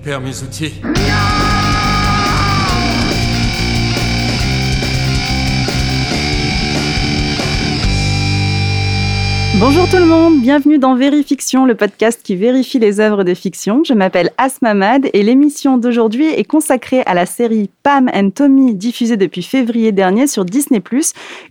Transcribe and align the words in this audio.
récupère 0.00 0.20
mes 0.20 0.42
outils. 0.42 0.80
Bonjour 9.60 9.86
tout 9.90 9.98
le 9.98 10.06
monde, 10.06 10.40
bienvenue 10.40 10.78
dans 10.78 10.94
Vérifiction, 10.94 11.66
le 11.66 11.74
podcast 11.74 12.22
qui 12.24 12.34
vérifie 12.34 12.78
les 12.78 12.98
œuvres 12.98 13.24
de 13.24 13.34
fiction. 13.34 13.84
Je 13.84 13.92
m'appelle 13.92 14.30
Asmamad 14.38 15.10
et 15.12 15.22
l'émission 15.22 15.76
d'aujourd'hui 15.76 16.28
est 16.28 16.44
consacrée 16.44 17.02
à 17.04 17.12
la 17.12 17.26
série 17.26 17.68
Pam 17.82 18.10
and 18.14 18.30
Tommy 18.30 18.74
diffusée 18.74 19.18
depuis 19.18 19.42
février 19.42 19.92
dernier 19.92 20.26
sur 20.28 20.46
Disney+, 20.46 20.82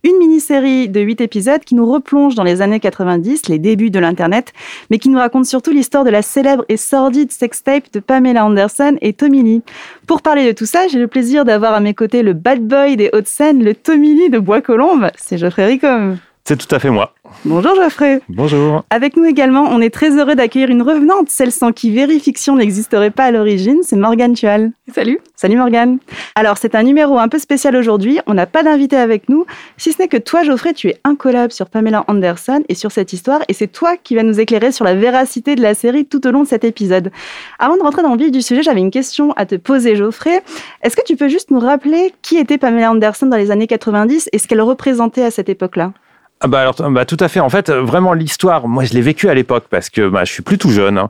une 0.04 0.18
mini-série 0.18 0.90
de 0.90 1.00
8 1.02 1.22
épisodes 1.22 1.64
qui 1.64 1.76
nous 1.76 1.86
replonge 1.86 2.34
dans 2.34 2.44
les 2.44 2.64
années 2.64 2.80
90, 2.80 3.48
les 3.48 3.60
débuts 3.60 3.92
de 3.92 4.00
l'internet, 4.00 4.54
mais 4.90 4.98
qui 4.98 5.10
nous 5.10 5.20
raconte 5.20 5.46
surtout 5.46 5.72
l'histoire 5.72 6.04
de 6.04 6.10
la 6.10 6.24
célèbre 6.24 6.66
et 6.68 6.78
sordide 6.78 7.32
sextape 7.32 7.94
de 7.94 8.00
Pamela 8.00 8.44
Anderson 8.44 8.98
et 9.02 9.14
Tommy 9.14 9.44
Lee. 9.44 9.62
Pour 10.08 10.24
parler 10.24 10.48
de 10.48 10.52
tout 10.52 10.66
ça, 10.66 10.88
j'ai 10.88 10.98
le 10.98 11.08
plaisir 11.08 11.46
d'avoir 11.46 11.76
à 11.76 11.80
mes 11.80 11.94
côtés 11.94 12.24
le 12.24 12.34
bad 12.34 12.60
boy 12.60 12.98
des 12.98 13.12
Hauts-de-Seine, 13.14 13.64
le 13.64 13.76
Tommy 13.76 14.16
Lee 14.16 14.32
de 14.32 14.40
Bois-Colombes, 14.40 15.12
c'est 15.16 15.38
Geoffrey 15.38 15.68
Ricom. 15.68 16.18
C'est 16.46 16.58
tout 16.58 16.74
à 16.74 16.80
fait 16.80 16.90
moi. 16.90 17.14
Bonjour 17.46 17.76
Geoffrey. 17.76 18.22
Bonjour. 18.28 18.84
Avec 18.90 19.16
nous 19.16 19.26
également, 19.26 19.66
on 19.70 19.82
est 19.82 19.94
très 19.94 20.18
heureux 20.18 20.34
d'accueillir 20.34 20.70
une 20.70 20.82
revenante, 20.82 21.30
celle 21.30 21.52
sans 21.52 21.72
qui 21.72 21.92
Vérifiction 21.92 22.56
n'existerait 22.56 23.12
pas 23.12 23.26
à 23.26 23.32
l'origine, 23.32 23.82
c'est 23.84 23.96
Morgane 23.96 24.34
Tual. 24.34 24.72
Salut. 24.94 25.20
Salut 25.36 25.58
Morgane. 25.58 26.00
Alors 26.34 26.58
c'est 26.58 26.74
un 26.74 26.82
numéro 26.82 27.20
un 27.20 27.28
peu 27.28 27.38
spécial 27.38 27.76
aujourd'hui, 27.76 28.20
on 28.26 28.34
n'a 28.34 28.48
pas 28.48 28.64
d'invité 28.64 28.96
avec 28.96 29.30
nous, 29.30 29.46
si 29.78 29.94
ce 29.94 30.02
n'est 30.02 30.08
que 30.08 30.18
toi 30.18 30.44
Geoffrey, 30.44 30.74
tu 30.74 30.88
es 30.88 30.98
incollable 31.04 31.52
sur 31.52 31.70
Pamela 31.70 32.04
Anderson 32.08 32.64
et 32.68 32.74
sur 32.74 32.92
cette 32.92 33.14
histoire, 33.14 33.42
et 33.48 33.54
c'est 33.54 33.68
toi 33.68 33.96
qui 33.96 34.16
vas 34.16 34.24
nous 34.24 34.40
éclairer 34.40 34.72
sur 34.72 34.86
la 34.86 34.96
véracité 34.96 35.56
de 35.56 35.62
la 35.62 35.76
série 35.76 36.06
tout 36.06 36.26
au 36.26 36.32
long 36.32 36.42
de 36.42 36.48
cet 36.48 36.64
épisode. 36.64 37.12
Avant 37.60 37.78
de 37.78 37.84
rentrer 37.84 38.02
dans 38.02 38.14
le 38.14 38.18
vif 38.18 38.32
du 38.32 38.42
sujet, 38.42 38.64
j'avais 38.64 38.82
une 38.82 38.92
question 38.92 39.34
à 39.34 39.46
te 39.46 39.54
poser 39.54 39.96
Geoffrey. 39.96 40.42
Est-ce 40.82 40.96
que 40.96 41.04
tu 41.06 41.16
peux 41.16 41.30
juste 41.30 41.52
nous 41.52 41.60
rappeler 41.60 42.12
qui 42.24 42.38
était 42.38 42.58
Pamela 42.58 42.90
Anderson 42.90 43.28
dans 43.28 43.38
les 43.38 43.52
années 43.52 43.68
90 43.68 44.30
et 44.34 44.40
ce 44.40 44.48
qu'elle 44.48 44.62
représentait 44.62 45.24
à 45.24 45.32
cette 45.32 45.50
époque-là? 45.50 45.94
Ah 46.42 46.48
bah 46.48 46.62
alors 46.62 46.76
bah 46.92 47.06
tout 47.06 47.18
à 47.20 47.28
fait. 47.28 47.40
En 47.40 47.50
fait, 47.50 47.70
vraiment 47.70 48.14
l'histoire, 48.14 48.68
moi 48.68 48.86
je 48.86 48.94
l'ai 48.94 49.02
vécu 49.02 49.30
à 49.30 49.34
l'époque 49.34 49.66
parce 49.70 49.90
que 49.90 50.08
bah, 50.08 50.24
je 50.24 50.32
suis 50.32 50.42
plus 50.42 50.58
tout 50.58 50.70
jeune. 50.70 50.98
Hein. 50.98 51.10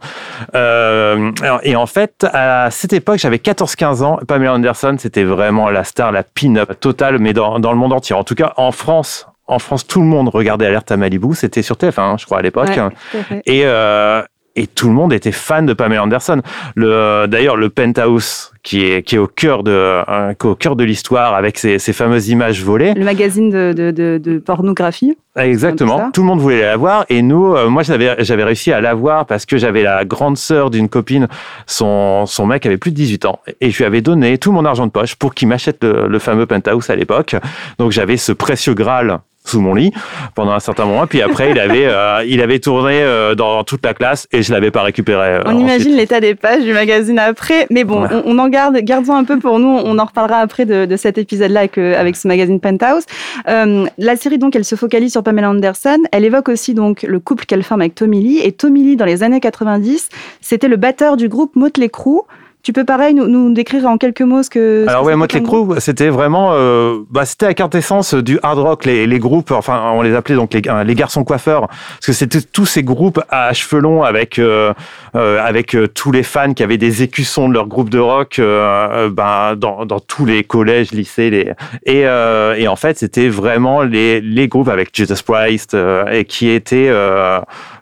Euh, 0.55 1.31
et 1.63 1.75
en 1.75 1.85
fait, 1.85 2.25
à 2.33 2.71
cette 2.71 2.93
époque, 2.93 3.19
j'avais 3.19 3.37
14-15 3.37 4.03
ans. 4.03 4.19
Pamela 4.27 4.53
Anderson, 4.53 4.95
c'était 4.97 5.23
vraiment 5.23 5.69
la 5.69 5.83
star, 5.83 6.11
la 6.11 6.23
pin-up 6.23 6.79
totale, 6.79 7.19
mais 7.19 7.33
dans, 7.33 7.59
dans 7.59 7.71
le 7.71 7.77
monde 7.77 7.93
entier. 7.93 8.15
En 8.15 8.23
tout 8.23 8.35
cas, 8.35 8.53
en 8.57 8.71
France, 8.71 9.27
en 9.45 9.59
France, 9.59 9.85
tout 9.85 10.01
le 10.01 10.07
monde 10.07 10.29
regardait 10.29 10.65
Alerte 10.65 10.91
à 10.91 10.97
Malibu. 10.97 11.35
C'était 11.35 11.61
sur 11.61 11.75
TF1, 11.75 11.99
hein, 11.99 12.15
je 12.19 12.25
crois, 12.25 12.39
à 12.39 12.41
l'époque. 12.41 12.69
Ouais, 12.69 13.41
et, 13.45 13.61
euh, 13.65 14.21
et 14.59 14.67
tout 14.67 14.87
le 14.87 14.93
monde 14.93 15.13
était 15.13 15.31
fan 15.31 15.65
de 15.65 15.73
Pamela 15.73 16.03
Anderson. 16.03 16.41
Le, 16.75 17.27
d'ailleurs, 17.27 17.55
le 17.55 17.69
penthouse 17.69 18.51
qui 18.61 18.83
est, 18.83 19.03
qui 19.03 19.15
est 19.15 19.17
au 19.17 19.27
cœur 19.27 19.63
de, 19.63 19.71
euh, 19.71 20.33
au 20.43 20.55
cœur 20.55 20.75
de 20.75 20.83
l'histoire 20.83 21.33
avec 21.33 21.57
ces, 21.57 21.79
ces, 21.79 21.93
fameuses 21.93 22.27
images 22.27 22.61
volées. 22.61 22.93
Le 22.93 23.05
magazine 23.05 23.49
de, 23.49 23.71
de, 23.71 23.91
de, 23.91 24.19
de 24.21 24.37
pornographie. 24.37 25.17
Exactement. 25.37 26.11
Tout 26.11 26.21
le 26.21 26.27
monde 26.27 26.41
voulait 26.41 26.61
la 26.61 26.75
voir 26.75 27.05
et 27.07 27.21
nous, 27.21 27.55
euh, 27.55 27.69
moi, 27.69 27.83
j'avais, 27.83 28.17
j'avais 28.19 28.43
réussi 28.43 28.73
à 28.73 28.81
la 28.81 28.93
voir 28.93 29.25
parce 29.25 29.45
que 29.45 29.57
j'avais 29.57 29.83
la 29.83 30.03
grande 30.03 30.37
sœur 30.37 30.69
d'une 30.69 30.89
copine. 30.89 31.29
Son, 31.65 32.25
son 32.25 32.45
mec 32.45 32.65
avait 32.65 32.77
plus 32.77 32.91
de 32.91 32.97
18 32.97 33.25
ans 33.25 33.39
et 33.61 33.71
je 33.71 33.77
lui 33.77 33.85
avais 33.85 34.01
donné 34.01 34.37
tout 34.37 34.51
mon 34.51 34.65
argent 34.65 34.85
de 34.85 34.91
poche 34.91 35.15
pour 35.15 35.33
qu'il 35.33 35.47
m'achète 35.47 35.81
le, 35.85 36.09
le 36.09 36.19
fameux 36.19 36.45
penthouse 36.45 36.89
à 36.89 36.97
l'époque. 36.97 37.37
Donc 37.77 37.93
j'avais 37.93 38.17
ce 38.17 38.33
précieux 38.33 38.73
graal 38.73 39.21
sous 39.49 39.61
mon 39.61 39.73
lit 39.73 39.91
pendant 40.35 40.51
un 40.51 40.59
certain 40.59 40.85
moment. 40.85 41.07
Puis 41.07 41.21
après, 41.21 41.51
il 41.51 41.59
avait, 41.59 41.85
euh, 41.85 42.23
il 42.27 42.41
avait 42.41 42.59
tourné 42.59 43.01
euh, 43.01 43.35
dans 43.35 43.63
toute 43.63 43.83
la 43.83 43.93
classe 43.93 44.27
et 44.31 44.43
je 44.43 44.53
l'avais 44.53 44.71
pas 44.71 44.83
récupéré. 44.83 45.35
Euh, 45.35 45.41
on 45.45 45.57
imagine 45.57 45.95
l'état 45.95 46.19
des 46.19 46.35
pages 46.35 46.63
du 46.63 46.73
magazine 46.73 47.19
après, 47.19 47.67
mais 47.69 47.83
bon, 47.83 48.03
ouais. 48.03 48.09
on, 48.25 48.35
on, 48.35 48.39
en 48.39 48.47
garde, 48.49 48.77
gardons 48.77 49.15
un 49.15 49.23
peu 49.23 49.39
pour 49.39 49.59
nous. 49.59 49.67
On 49.67 49.97
en 49.97 50.05
reparlera 50.05 50.37
après 50.37 50.65
de, 50.65 50.85
de 50.85 50.97
cet 50.97 51.17
épisode-là 51.17 51.61
avec, 51.61 51.77
avec, 51.77 52.15
ce 52.15 52.27
magazine 52.27 52.59
Penthouse. 52.59 53.03
la 53.45 54.15
série 54.15 54.37
donc, 54.37 54.55
elle 54.55 54.65
se 54.65 54.75
focalise 54.75 55.11
sur 55.11 55.23
Pamela 55.23 55.49
Anderson. 55.49 55.99
Elle 56.11 56.25
évoque 56.25 56.49
aussi 56.49 56.73
donc 56.73 57.03
le 57.03 57.19
couple 57.19 57.45
qu'elle 57.45 57.63
forme 57.63 57.81
avec 57.81 57.95
Tommy 57.95 58.21
Lee. 58.21 58.39
Et 58.43 58.51
Tommy 58.51 58.83
Lee, 58.83 58.95
dans 58.95 59.05
les 59.05 59.23
années 59.23 59.39
90, 59.39 60.09
c'était 60.41 60.67
le 60.67 60.77
batteur 60.77 61.17
du 61.17 61.27
groupe 61.27 61.55
Motley 61.55 61.89
Crue. 61.89 62.21
Tu 62.61 62.73
peux 62.73 62.83
pareil 62.83 63.13
nous, 63.13 63.27
nous, 63.27 63.53
décrire 63.53 63.85
en 63.85 63.97
quelques 63.97 64.21
mots 64.21 64.43
ce 64.43 64.49
que. 64.49 64.85
Alors 64.89 65.03
ce 65.03 65.07
ouais, 65.07 65.15
Motley 65.15 65.41
Crue, 65.41 65.79
c'était 65.79 66.09
vraiment, 66.09 66.51
euh, 66.53 66.99
bah, 67.09 67.23
c'était 67.25 67.45
la 67.45 67.53
quintessence 67.53 68.13
du 68.13 68.37
hard 68.43 68.59
rock, 68.59 68.83
les, 68.83 69.07
les, 69.07 69.19
groupes, 69.19 69.51
enfin 69.51 69.91
on 69.93 70.01
les 70.01 70.13
appelait 70.13 70.35
donc 70.35 70.53
les, 70.53 70.61
les 70.83 70.95
garçons 70.95 71.23
coiffeurs, 71.23 71.67
parce 71.67 72.05
que 72.07 72.11
c'était 72.11 72.41
tous 72.41 72.65
ces 72.65 72.83
groupes 72.83 73.21
à 73.29 73.53
cheveux 73.53 73.81
longs 73.81 74.03
avec 74.03 74.39
euh, 74.39 74.73
euh, 75.15 75.41
avec 75.41 75.77
tous 75.93 76.11
les 76.11 76.23
fans 76.23 76.53
qui 76.53 76.61
avaient 76.61 76.77
des 76.77 77.01
écussons 77.01 77.47
de 77.47 77.53
leur 77.53 77.67
groupe 77.67 77.89
de 77.89 77.99
rock, 77.99 78.41
ben 78.41 79.55
dans, 79.55 79.85
dans 79.85 79.99
tous 80.01 80.25
les 80.25 80.43
collèges, 80.43 80.91
lycées, 80.91 81.29
les 81.29 81.53
et, 81.85 82.01
et 82.01 82.67
en 82.67 82.75
fait 82.75 82.97
c'était 82.97 83.29
vraiment 83.29 83.83
les 83.83 84.19
les 84.19 84.49
groupes 84.49 84.67
avec 84.67 84.89
Jesus 84.93 85.23
Christ 85.25 85.77
et 86.11 86.25
qui 86.25 86.49
étaient 86.49 86.91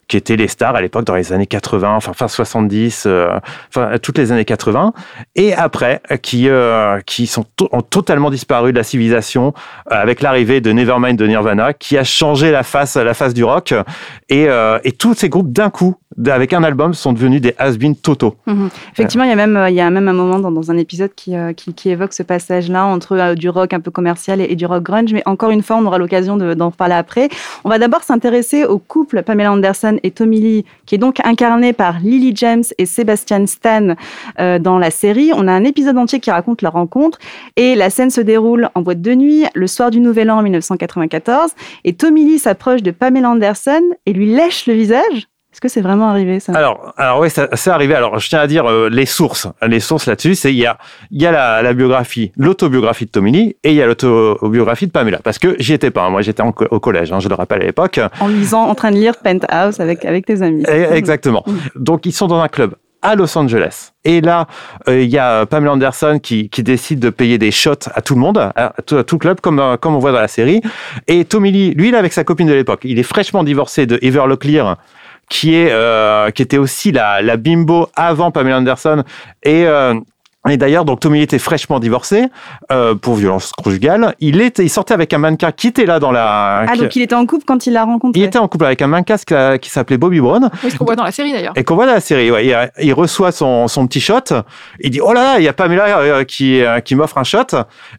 qui 0.08 0.18
étaient 0.18 0.36
les 0.36 0.48
stars 0.48 0.76
à 0.76 0.82
l'époque 0.82 1.06
dans 1.06 1.16
les 1.16 1.34
années 1.34 1.48
80, 1.48 1.96
enfin 1.96 2.14
fin 2.14 2.28
70, 2.28 3.04
euh, 3.06 3.40
enfin 3.70 3.98
toutes 4.02 4.18
les 4.18 4.32
années 4.32 4.46
80, 4.46 4.94
et 5.36 5.54
après 5.54 6.02
qui 6.22 6.50
euh, 6.50 7.00
qui 7.06 7.28
sont 7.28 7.46
ont 7.72 7.82
totalement 7.82 8.30
disparu 8.30 8.72
de 8.72 8.78
la 8.78 8.84
civilisation 8.84 9.54
euh, 9.92 9.96
avec 9.96 10.22
l'arrivée 10.22 10.62
de 10.62 10.72
Nevermind 10.72 11.18
de 11.18 11.28
Nirvana, 11.28 11.74
qui 11.74 11.98
a 11.98 12.04
changé 12.04 12.52
la 12.52 12.64
face 12.64 12.96
la 12.96 13.14
face 13.14 13.34
du 13.34 13.44
rock, 13.44 13.74
et, 14.30 14.48
euh, 14.48 14.80
et 14.84 14.92
tous 14.92 15.14
ces 15.14 15.30
groupes 15.30 15.52
d'un 15.52 15.70
coup 15.70 15.96
avec 16.26 16.54
un 16.54 16.64
album 16.64 16.94
sont 16.94 17.14
devenus 17.14 17.42
des 17.42 17.54
has-been 17.58 17.96
totaux. 17.96 18.36
Mmh. 18.46 18.68
Effectivement, 18.94 19.24
il 19.26 19.30
y 19.30 19.34
a 19.34 19.36
même 19.36 19.66
il 19.70 19.76
y 19.76 19.82
a 19.82 19.90
même 19.90 20.08
un 20.08 20.14
moment 20.14 20.40
dans, 20.40 20.72
un 20.72 20.78
épisode 20.78 21.12
qui, 21.16 21.34
qui, 21.56 21.74
qui 21.74 21.90
évoque 21.90 22.14
ce 22.14 22.24
passage-là 22.24 22.86
entre 22.86 23.36
du 23.36 23.50
rock 23.50 23.74
un 23.74 23.80
peu 23.80 23.92
commercial 23.92 24.42
et, 24.42 24.56
du 24.56 24.66
rock 24.66 24.84
grunge, 24.84 25.14
mais 25.14 25.24
encore 25.26 25.52
une 25.52 25.62
fois, 25.62 25.78
on 25.78 25.86
aura 25.86 25.98
l'occasion 25.98 26.38
d'en 26.38 26.72
parler 26.72 26.96
après. 26.96 27.30
On 27.64 27.70
va 27.70 27.80
d'abord 27.80 28.04
s'intéresser 28.04 28.66
au 28.66 28.80
couple 28.80 29.24
Pamela 29.24 29.52
Anderson 29.52 29.98
et 30.04 30.12
Tommy 30.12 30.40
Lee, 30.40 30.66
qui 30.86 30.96
est 30.96 30.98
donc 30.98 31.20
incarné 31.26 31.74
par 31.74 32.00
Lily 32.00 32.34
James 32.36 32.64
et 32.78 32.86
Sebastian 32.86 33.46
Stan 33.48 33.96
euh, 34.40 34.60
dans 34.60 34.80
la 34.80 34.92
série. 34.92 35.32
On 35.34 35.48
a 35.48 35.52
un 35.52 35.64
épisode 35.64 35.98
entier 35.98 36.20
qui 36.20 36.32
raconte 36.32 36.62
leur 36.62 36.74
rencontre 36.74 37.20
et 37.56 37.76
la 37.76 37.90
scène 37.90 38.10
se 38.10 38.22
déroule 38.22 38.70
en 38.76 38.82
boîte 38.82 39.02
de 39.02 39.14
nuit 39.14 39.46
le 39.54 39.68
soir 39.68 39.92
du 39.92 40.00
Nouvel 40.00 40.32
An 40.32 40.40
en 40.40 40.44
1994 40.44 41.52
et 41.84 41.94
Tommy 41.94 42.26
Lee 42.26 42.40
s'approche 42.40 42.84
de 42.84 42.92
Pamela 42.92 43.30
Anderson 43.30 43.84
et 44.06 44.14
lui 44.14 44.34
lèche 44.34 44.68
le 44.68 44.74
visage. 44.74 45.28
Est-ce 45.58 45.62
que 45.62 45.70
c'est 45.70 45.82
vraiment 45.82 46.10
arrivé 46.10 46.40
ça? 46.40 46.54
Alors, 46.54 46.94
alors 46.98 47.20
oui, 47.20 47.30
c'est 47.32 47.72
arrivé. 47.72 47.96
Alors, 47.96 48.20
je 48.20 48.30
tiens 48.30 48.42
à 48.42 48.46
dire 48.46 48.70
euh, 48.70 48.90
les 48.92 49.08
sources. 49.08 49.48
Les 49.66 49.80
sources 49.80 50.06
là-dessus, 50.06 50.36
c'est 50.36 50.54
il 50.54 50.60
y 50.60 50.68
a 50.68 50.78
il 51.10 51.20
y 51.20 51.26
a 51.26 51.32
la, 51.32 51.64
la 51.64 51.74
biographie, 51.74 52.32
l'autobiographie 52.38 53.08
de 53.08 53.10
Tommy 53.10 53.32
Lee 53.32 53.56
et 53.64 53.72
il 53.72 53.76
y 53.76 53.82
a 53.82 53.88
l'autobiographie 53.88 54.86
de 54.86 54.92
Pamela. 54.92 55.18
Parce 55.24 55.40
que 55.40 55.56
j'y 55.58 55.74
étais 55.74 55.90
pas. 55.90 56.04
Hein. 56.04 56.12
Moi, 56.12 56.22
j'étais 56.22 56.44
au 56.44 56.80
collège. 56.80 57.12
Hein, 57.12 57.20
je 57.20 57.28
le 57.28 57.34
rappelle 57.34 57.64
à 57.64 57.66
l'époque. 57.66 58.00
En 58.20 58.28
lisant, 58.28 58.66
en 58.66 58.76
train 58.76 58.92
de 58.92 58.98
lire 58.98 59.16
Penthouse 59.18 59.80
avec 59.80 60.06
avec 60.06 60.28
tes 60.28 60.44
amis. 60.44 60.64
Et, 60.70 60.94
exactement. 60.94 61.44
Donc, 61.76 62.06
ils 62.06 62.14
sont 62.14 62.28
dans 62.28 62.40
un 62.40 62.50
club 62.50 62.76
à 63.02 63.16
Los 63.16 63.38
Angeles. 63.38 63.94
Et 64.04 64.22
là, 64.22 64.48
euh, 64.88 65.02
il 65.02 65.10
y 65.10 65.18
a 65.18 65.46
Pamela 65.46 65.74
Anderson 65.74 66.20
qui, 66.22 66.50
qui, 66.50 66.64
décide 66.64 67.00
de 67.00 67.10
payer 67.10 67.38
des 67.38 67.52
shots 67.52 67.90
à 67.94 68.02
tout 68.02 68.16
le 68.16 68.20
monde, 68.20 68.38
à 68.38 68.74
tout, 68.86 68.98
à 68.98 69.04
tout 69.04 69.16
le 69.16 69.20
club, 69.20 69.40
comme, 69.42 69.60
euh, 69.60 69.78
comme 69.78 69.96
on 69.96 70.00
voit 70.00 70.12
dans 70.12 70.22
la 70.22 70.28
série. 70.28 70.62
Et 71.08 71.26
Tommy 71.26 71.52
Lee, 71.52 71.74
lui, 71.74 71.90
il 71.90 71.96
est 71.96 71.98
avec 71.98 72.14
sa 72.14 72.24
copine 72.24 72.48
de 72.48 72.54
l'époque. 72.54 72.82
Il 72.84 73.00
est 73.00 73.04
fraîchement 73.04 73.44
divorcé 73.44 73.86
de 73.86 74.00
Ever 74.02 74.24
Locklear, 74.28 74.78
qui 75.30 75.56
est 75.56 75.70
euh, 75.72 76.32
qui 76.32 76.42
était 76.42 76.58
aussi 76.58 76.92
la, 76.92 77.22
la 77.22 77.38
bimbo 77.38 77.90
avant 77.96 78.32
Pamela 78.32 78.58
Anderson 78.58 79.04
et 79.44 79.66
euh, 79.68 79.94
et 80.50 80.56
d'ailleurs, 80.58 80.86
donc 80.86 81.00
Tommy 81.00 81.22
était 81.22 81.40
fraîchement 81.40 81.80
divorcé 81.80 82.28
euh, 82.72 82.96
pour 82.96 83.16
violence 83.16 83.52
conjugale. 83.52 84.16
Il 84.20 84.40
était, 84.40 84.64
il 84.64 84.70
sortait 84.70 84.94
avec 84.94 85.14
un 85.14 85.18
mannequin 85.18 85.52
qui 85.52 85.68
était 85.68 85.86
là 85.86 86.00
dans 86.00 86.12
la. 86.12 86.66
Ah 86.68 86.76
donc 86.76 86.96
il 86.96 87.02
était 87.02 87.16
en 87.16 87.26
couple 87.26 87.44
quand 87.46 87.68
il 87.68 87.74
l'a 87.74 87.84
rencontré. 87.84 88.22
Il 88.22 88.24
était 88.24 88.40
en 88.40 88.48
couple 88.48 88.66
avec 88.66 88.82
un 88.82 88.88
mannequin 88.88 89.18
qui, 89.18 89.60
qui 89.60 89.70
s'appelait 89.70 89.98
Bobby 89.98 90.20
Brown. 90.20 90.50
Oui, 90.64 90.72
ce 90.72 90.78
qu'on 90.78 90.86
voit 90.86 90.96
dans 90.96 91.04
la 91.04 91.12
série 91.12 91.34
d'ailleurs. 91.34 91.54
Et 91.56 91.64
qu'on 91.64 91.76
voit 91.76 91.86
dans 91.86 91.94
la 91.94 92.00
série. 92.00 92.32
Ouais, 92.32 92.46
il, 92.46 92.72
il, 92.86 92.94
reçoit 92.94 93.32
son, 93.32 93.68
son 93.68 93.88
petit 93.88 94.00
shot. 94.00 94.34
Il 94.80 94.92
dit 94.92 95.02
oh 95.02 95.12
là 95.12 95.24
là, 95.24 95.40
il 95.40 95.44
y 95.44 95.48
a 95.48 95.54
Pamela 95.54 96.00
euh, 96.00 96.24
qui 96.24 96.62
qui 96.86 96.96
m'offre 96.96 97.18
un 97.18 97.24
shot. 97.24 97.48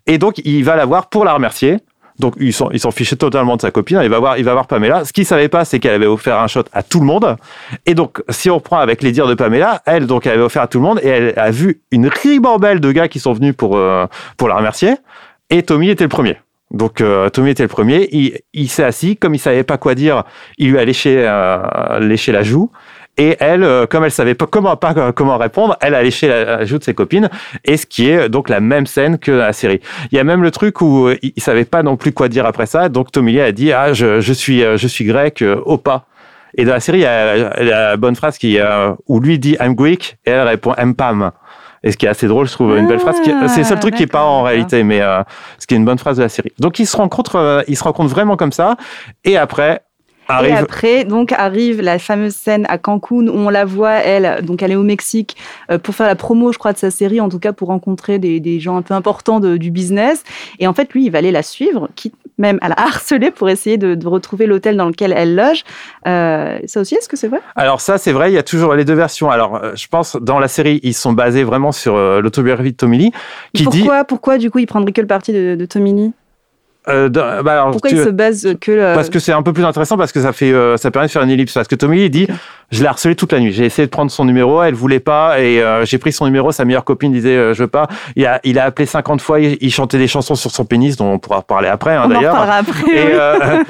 Et 0.07 0.17
donc 0.17 0.39
il 0.45 0.65
va 0.65 0.77
la 0.77 0.87
voir 0.87 1.09
pour 1.09 1.25
la 1.25 1.35
remercier. 1.35 1.79
Donc 2.19 2.35
ils 2.41 2.53
s'en 2.53 2.91
fichaient 2.91 3.17
totalement 3.17 3.57
de 3.57 3.61
sa 3.61 3.71
copine. 3.71 4.01
Il 4.03 4.09
va 4.09 4.19
voir 4.19 4.39
il 4.39 4.45
va 4.45 4.53
voir 4.53 4.67
Pamela. 4.67 5.05
Ce 5.05 5.13
qu'il 5.13 5.25
savait 5.25 5.49
pas, 5.49 5.65
c'est 5.65 5.79
qu'elle 5.79 5.95
avait 5.95 6.07
offert 6.07 6.39
un 6.39 6.47
shot 6.49 6.65
à 6.73 6.83
tout 6.83 7.01
le 7.01 7.07
monde. 7.07 7.37
Et 7.87 7.95
donc 7.95 8.23
si 8.29 8.51
on 8.51 8.61
prend 8.61 8.79
avec 8.79 9.03
les 9.03 9.13
dires 9.13 9.29
de 9.29 9.35
Pamela, 9.35 9.83
elle 9.87 10.07
donc 10.07 10.27
elle 10.27 10.33
avait 10.33 10.43
offert 10.43 10.63
à 10.63 10.67
tout 10.67 10.79
le 10.79 10.85
monde 10.85 11.01
et 11.03 11.09
elle 11.09 11.35
a 11.39 11.51
vu 11.51 11.81
une 11.91 12.09
ribambelle 12.09 12.81
de 12.81 12.91
gars 12.93 13.09
qui 13.09 13.21
sont 13.21 13.33
venus 13.33 13.55
pour 13.57 13.77
euh, 13.77 14.07
pour 14.37 14.49
la 14.49 14.57
remercier. 14.57 14.95
Et 15.51 15.63
Tommy 15.63 15.91
était 15.91 16.05
le 16.05 16.09
premier. 16.09 16.39
Donc 16.71 17.01
euh, 17.01 17.31
Tommy 17.31 17.51
était 17.51 17.63
le 17.63 17.69
premier. 17.69 18.09
Il, 18.13 18.39
il 18.53 18.69
s'est 18.69 18.85
assis 18.85 19.17
comme 19.17 19.35
il 19.35 19.39
savait 19.39 19.65
pas 19.65 19.79
quoi 19.79 19.95
dire. 19.95 20.25
Il 20.59 20.71
lui 20.71 20.79
a 20.79 20.85
léché 20.85 21.25
euh, 21.27 22.01
léché 22.01 22.33
la 22.33 22.43
joue. 22.43 22.71
Et 23.19 23.37
elle, 23.41 23.87
comme 23.91 24.05
elle 24.05 24.11
savait 24.11 24.35
pas 24.35 24.47
comment 24.47 24.77
pas 24.77 25.13
comment 25.13 25.37
répondre, 25.37 25.77
elle 25.81 25.95
a 25.95 26.03
léché 26.03 26.29
la 26.29 26.65
joue 26.65 26.79
de 26.79 26.85
ses 26.85 26.95
copines. 26.95 27.29
Et 27.65 27.77
ce 27.77 27.85
qui 27.85 28.09
est 28.09 28.29
donc 28.29 28.49
la 28.49 28.61
même 28.61 28.87
scène 28.87 29.19
que 29.19 29.33
la 29.33 29.53
série. 29.53 29.81
Il 30.11 30.17
y 30.17 30.19
a 30.19 30.25
même 30.25 30.43
le 30.43 30.51
truc 30.51 30.81
où 30.81 31.11
il 31.23 31.43
savait 31.43 31.65
pas 31.65 31.83
non 31.83 31.97
plus 31.97 32.13
quoi 32.13 32.29
dire 32.29 32.47
après 32.47 32.67
ça. 32.67 32.89
Donc 32.89 33.13
Tommy 33.13 33.33
Lee 33.33 33.41
a 33.41 33.53
dit 33.53 33.73
ah 33.73 33.93
je, 33.93 34.21
je 34.21 34.33
suis 34.33 34.61
je 34.61 34.87
suis 34.87 35.05
grec, 35.05 35.45
opa. 35.65 36.05
Et 36.57 36.65
dans 36.65 36.73
la 36.73 36.81
série, 36.81 36.99
il 36.99 37.03
y 37.03 37.07
a 37.07 37.63
la 37.63 37.97
bonne 37.97 38.17
phrase 38.17 38.39
qui, 38.39 38.59
euh, 38.59 38.93
où 39.07 39.21
lui 39.21 39.39
dit 39.39 39.57
I'm 39.61 39.75
Greek 39.75 40.19
et 40.25 40.31
elle 40.31 40.47
répond 40.47 40.75
I'm 40.79 40.95
Pam. 40.95 41.31
Et 41.85 41.93
ce 41.93 41.97
qui 41.97 42.07
est 42.07 42.09
assez 42.09 42.27
drôle, 42.27 42.49
je 42.49 42.53
trouve, 42.53 42.77
une 42.77 42.89
belle 42.89 42.99
phrase. 42.99 43.17
C'est 43.25 43.59
le 43.59 43.65
seul 43.65 43.79
truc 43.79 43.95
qui 43.95 44.03
est 44.03 44.09
pas 44.09 44.25
en 44.25 44.43
réalité, 44.43 44.83
mais 44.83 45.01
euh, 45.01 45.23
ce 45.59 45.67
qui 45.67 45.75
est 45.75 45.77
une 45.77 45.85
bonne 45.85 45.99
phrase 45.99 46.17
de 46.17 46.23
la 46.23 46.29
série. 46.29 46.53
Donc 46.59 46.81
ils 46.81 46.87
se 46.87 46.97
rencontrent, 46.97 47.37
euh, 47.37 47.63
ils 47.69 47.77
se 47.77 47.85
rencontrent 47.85 48.11
vraiment 48.11 48.37
comme 48.37 48.51
ça. 48.51 48.77
Et 49.25 49.37
après, 49.37 49.83
Arrive... 50.31 50.51
Et 50.51 50.57
après, 50.57 51.05
donc 51.05 51.33
arrive 51.33 51.81
la 51.81 51.99
fameuse 51.99 52.35
scène 52.35 52.67
à 52.69 52.77
Cancun 52.77 53.29
où 53.29 53.39
on 53.39 53.49
la 53.49 53.65
voit, 53.65 53.95
elle, 53.95 54.45
donc 54.45 54.63
elle 54.63 54.73
est 54.73 54.77
au 54.77 54.83
Mexique 54.83 55.37
euh, 55.71 55.79
pour 55.79 55.95
faire 55.95 56.07
la 56.07 56.17
promo, 56.17 56.53
je 56.53 56.59
crois, 56.59 56.75
de 56.75 56.79
sa 56.79 56.91
série, 56.91 57.19
en 57.21 57.31
tout 57.31 57.39
cas 57.39 57.55
pour 57.55 57.69
rencontrer 57.69 58.19
des, 58.19 58.39
des 58.39 58.61
gens 58.61 58.77
un 58.77 58.83
peu 58.83 58.93
importants 58.93 59.41
de, 59.41 59.57
du 59.57 59.71
business. 59.71 60.25
Et 60.59 60.67
en 60.67 60.75
fait, 60.75 60.93
lui, 60.93 61.07
il 61.07 61.11
va 61.11 61.19
aller 61.19 61.31
la 61.31 61.43
suivre, 61.43 61.89
quitte 61.97 62.15
même 62.37 62.59
à 62.61 62.69
la 62.69 62.75
harceler 62.79 63.31
pour 63.31 63.49
essayer 63.49 63.79
de, 63.79 63.95
de 63.95 64.07
retrouver 64.07 64.47
l'hôtel 64.47 64.77
dans 64.77 64.87
lequel 64.87 65.15
elle 65.17 65.35
loge. 65.35 65.65
Euh, 66.07 66.59
ça 66.67 66.81
aussi, 66.83 66.95
est-ce 66.95 67.09
que 67.09 67.17
c'est 67.17 67.29
vrai? 67.29 67.41
Alors 67.57 67.81
ça, 67.81 67.97
c'est 67.97 68.13
vrai. 68.13 68.31
Il 68.31 68.35
y 68.35 68.39
a 68.39 68.43
toujours 68.43 68.75
les 68.75 68.85
deux 68.85 68.95
versions. 68.95 69.31
Alors, 69.31 69.57
euh, 69.57 69.73
je 69.77 69.89
pense 69.89 70.17
dans 70.17 70.39
la 70.39 70.49
série, 70.49 70.79
ils 70.83 70.95
sont 70.95 71.15
basés 71.15 71.43
vraiment 71.43 71.73
sur 71.73 71.97
l'autobiographie 72.21 72.73
de 72.73 72.77
Tommy 72.77 72.99
Lee, 72.99 73.13
qui 73.55 73.65
pourquoi, 73.65 74.01
dit. 74.01 74.05
Pourquoi, 74.07 74.37
du 74.37 74.51
coup, 74.51 74.59
il 74.59 74.67
prendrait 74.67 74.93
que 74.93 75.01
le 75.01 75.07
parti 75.07 75.33
de, 75.33 75.55
de 75.55 75.65
Tommy 75.65 75.95
Lee? 75.95 76.13
Euh, 76.89 77.09
bah 77.09 77.53
alors, 77.53 77.71
Pourquoi 77.71 77.91
tu, 77.91 77.97
il 77.97 78.05
se 78.05 78.09
base 78.09 78.57
que 78.61 78.73
le... 78.73 78.95
Parce 78.95 79.11
que 79.11 79.19
c'est 79.19 79.33
un 79.33 79.43
peu 79.43 79.53
plus 79.53 79.65
intéressant 79.65 79.97
parce 79.97 80.13
que 80.13 80.21
ça 80.21 80.33
fait 80.33 80.53
euh, 80.53 80.77
ça 80.77 80.91
permet 80.91 81.07
de 81.07 81.13
faire 81.13 81.23
une 81.23 81.31
ellipse. 81.31 81.53
Parce 81.53 81.69
que 81.69 81.75
Tommy 81.75 82.05
il 82.05 82.11
dit 82.11 82.27
je 82.71 82.83
l'ai 82.83 82.89
harcelé 82.89 83.15
toute 83.15 83.33
la 83.33 83.41
nuit. 83.41 83.53
J'ai 83.53 83.65
essayé 83.65 83.87
de 83.87 83.91
prendre 83.91 84.11
son 84.11 84.25
numéro 84.25 84.63
elle 84.63 84.75
voulait 84.75 85.01
pas 85.01 85.41
et 85.41 85.63
euh, 85.63 85.85
j'ai 85.85 85.99
pris 85.99 86.13
son 86.13 86.25
numéro 86.25 86.53
sa 86.53 86.65
meilleure 86.65 86.85
copine 86.85 87.13
disait 87.13 87.37
euh, 87.37 87.55
je 87.55 87.63
veux 87.63 87.69
pas. 87.69 87.89
Il 88.17 88.27
a 88.27 88.41
il 88.45 88.59
a 88.59 88.65
appelé 88.65 88.87
50 88.87 89.21
fois 89.21 89.41
il, 89.41 89.59
il, 89.61 89.73
chantait 89.73 89.99
des 89.99 90.09
chansons 90.09 90.35
sur 90.35 90.51
son 90.51 90.65
pénis 90.65 90.97
dont 90.97 91.13
on 91.13 91.19
pourra 91.19 91.43
parler 91.43 91.69
après 91.69 91.95
hein, 91.95 92.09
d'ailleurs. 92.09 92.37
et, 92.89 93.15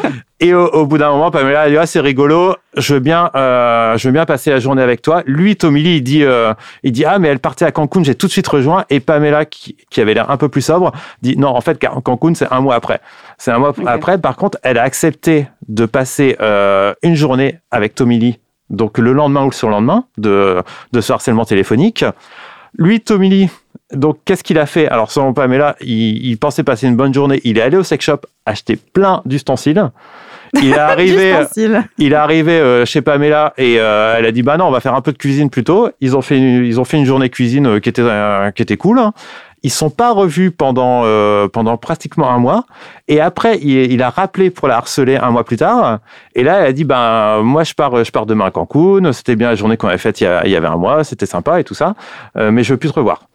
oui. 0.05 0.11
et 0.40 0.55
au, 0.55 0.67
au, 0.67 0.87
bout 0.87 0.99
d'un 0.99 1.11
moment 1.11 1.31
Pamela 1.31 1.67
elle 1.67 1.73
dit 1.73 1.79
ah, 1.79 1.87
c'est 1.87 2.00
rigolo 2.00 2.55
je 2.76 2.94
veux 2.94 3.00
bien 3.00 3.31
je 3.35 4.06
veux 4.06 4.12
bien 4.12 4.25
passer 4.25 4.50
la 4.50 4.61
journée 4.61 4.82
avec 4.82 5.02
toi 5.02 5.23
lui 5.26 5.56
Tommy 5.56 5.82
Lee 5.82 5.96
il 5.96 6.02
dit 6.02 6.25
il 6.82 6.93
dit 6.93 7.05
ah 7.05 7.19
mais 7.19 7.29
elle 7.29 7.40
partait 7.40 7.64
à 7.64 7.73
Cancun 7.73 8.05
j'ai 8.05 8.14
tout 8.14 8.26
de 8.26 8.32
suite 8.32 8.46
rejoint 8.46 8.85
et 8.90 9.00
Pamela 9.00 9.44
qui, 9.44 9.76
qui 9.90 10.00
avait 10.00 10.14
l'air 10.14 10.31
un 10.31 10.37
peu 10.37 10.49
plus 10.49 10.62
sobre 10.62 10.93
dit 11.23 11.37
non 11.37 11.49
en 11.49 11.61
fait 11.61 11.79
Cancun 11.79 12.35
c'est 12.35 12.52
un 12.52 12.61
mois 12.61 12.76
après 12.76 13.00
c'est 13.38 13.52
un 13.52 13.58
mois 13.58 13.70
okay. 13.70 13.87
après. 13.87 14.19
Par 14.19 14.37
contre, 14.37 14.58
elle 14.62 14.79
a 14.79 14.82
accepté 14.82 15.46
de 15.69 15.87
passer 15.87 16.37
euh, 16.41 16.93
une 17.02 17.14
journée 17.14 17.61
avec 17.70 17.94
Tommy 17.94 18.19
Lee, 18.19 18.41
donc 18.69 18.99
le 18.99 19.12
lendemain 19.12 19.43
ou 19.43 19.50
le 19.50 19.55
surlendemain 19.55 20.05
de, 20.19 20.62
de 20.93 21.00
ce 21.00 21.12
harcèlement 21.12 21.44
téléphonique. 21.44 22.05
Lui, 22.76 23.00
Tommy 23.00 23.31
Lee, 23.31 23.50
donc 23.93 24.19
qu'est-ce 24.25 24.44
qu'il 24.44 24.58
a 24.58 24.67
fait? 24.67 24.88
Alors 24.88 25.11
selon 25.11 25.32
Pamela, 25.32 25.76
il, 25.81 26.26
il 26.26 26.38
pensait 26.38 26.62
passer 26.62 26.87
une 26.87 26.96
bonne 26.96 27.14
journée. 27.14 27.40
Il 27.44 27.58
est 27.58 27.62
allé 27.62 27.76
au 27.76 27.82
sex 27.82 28.05
shop 28.05 28.20
acheter 28.44 28.76
plein 28.76 29.23
d'ustensiles. 29.25 29.90
Il 30.55 30.73
est 30.73 30.79
arrivé, 30.79 31.35
il 31.99 32.12
est 32.12 32.17
arrivé 32.17 32.52
euh, 32.52 32.85
chez 32.85 33.02
Pamela 33.02 33.55
et 33.58 33.76
euh, 33.79 34.17
elle 34.19 34.26
a 34.26 34.32
dit 34.32 34.43
bah 34.43 34.56
non, 34.56 34.67
on 34.67 34.70
va 34.70 34.81
faire 34.81 34.94
un 34.94 35.00
peu 35.00 35.12
de 35.12 35.19
cuisine 35.19 35.50
plutôt. 35.50 35.90
Ils 36.00 36.17
ont 36.17 36.23
fait 36.23 36.38
une, 36.38 36.64
ils 36.64 36.81
ont 36.81 36.85
fait 36.85 36.99
une 36.99 37.05
journée 37.05 37.31
cuisine 37.31 37.67
euh, 37.67 37.81
qui 37.81 37.88
était 37.88 38.02
euh, 38.02 38.50
qui 38.50 38.62
était 38.62 38.76
cool. 38.76 38.99
Hein. 38.99 39.12
Ils 39.64 39.70
sont 39.70 39.91
pas 39.91 40.12
revus 40.12 40.50
pendant 40.50 41.02
euh, 41.05 41.49
pendant 41.49 41.76
pratiquement 41.76 42.31
un 42.31 42.38
mois. 42.38 42.64
Et 43.08 43.20
après, 43.20 43.58
il, 43.61 43.93
il, 43.93 44.02
a 44.02 44.11
rappelé 44.11 44.50
pour 44.50 44.69
la 44.69 44.76
harceler 44.76 45.17
un 45.17 45.31
mois 45.31 45.44
plus 45.44 45.56
tard. 45.56 45.99
Et 46.34 46.44
là, 46.44 46.61
elle 46.61 46.67
a 46.67 46.73
dit 46.73 46.84
ben 46.84 47.43
moi 47.43 47.64
je 47.64 47.75
pars 47.75 48.05
je 48.05 48.11
pars 48.12 48.26
demain 48.26 48.46
à 48.46 48.50
Cancun. 48.50 49.12
C'était 49.12 49.37
bien 49.37 49.49
la 49.49 49.56
journée 49.56 49.76
qu'on 49.76 49.88
avait 49.88 49.99
faite 49.99 50.20
il 50.20 50.25
y, 50.25 50.26
a, 50.26 50.46
il 50.46 50.52
y 50.52 50.56
avait 50.56 50.69
un 50.69 50.76
mois. 50.76 51.02
C'était 51.02 51.26
sympa 51.26 51.58
et 51.61 51.64
tout 51.64 51.75
ça. 51.75 51.94
Euh, 52.37 52.52
mais 52.52 52.62
je 52.62 52.73
veux 52.73 52.79
plus 52.79 52.91
te 52.91 52.94
revoir. 52.94 53.28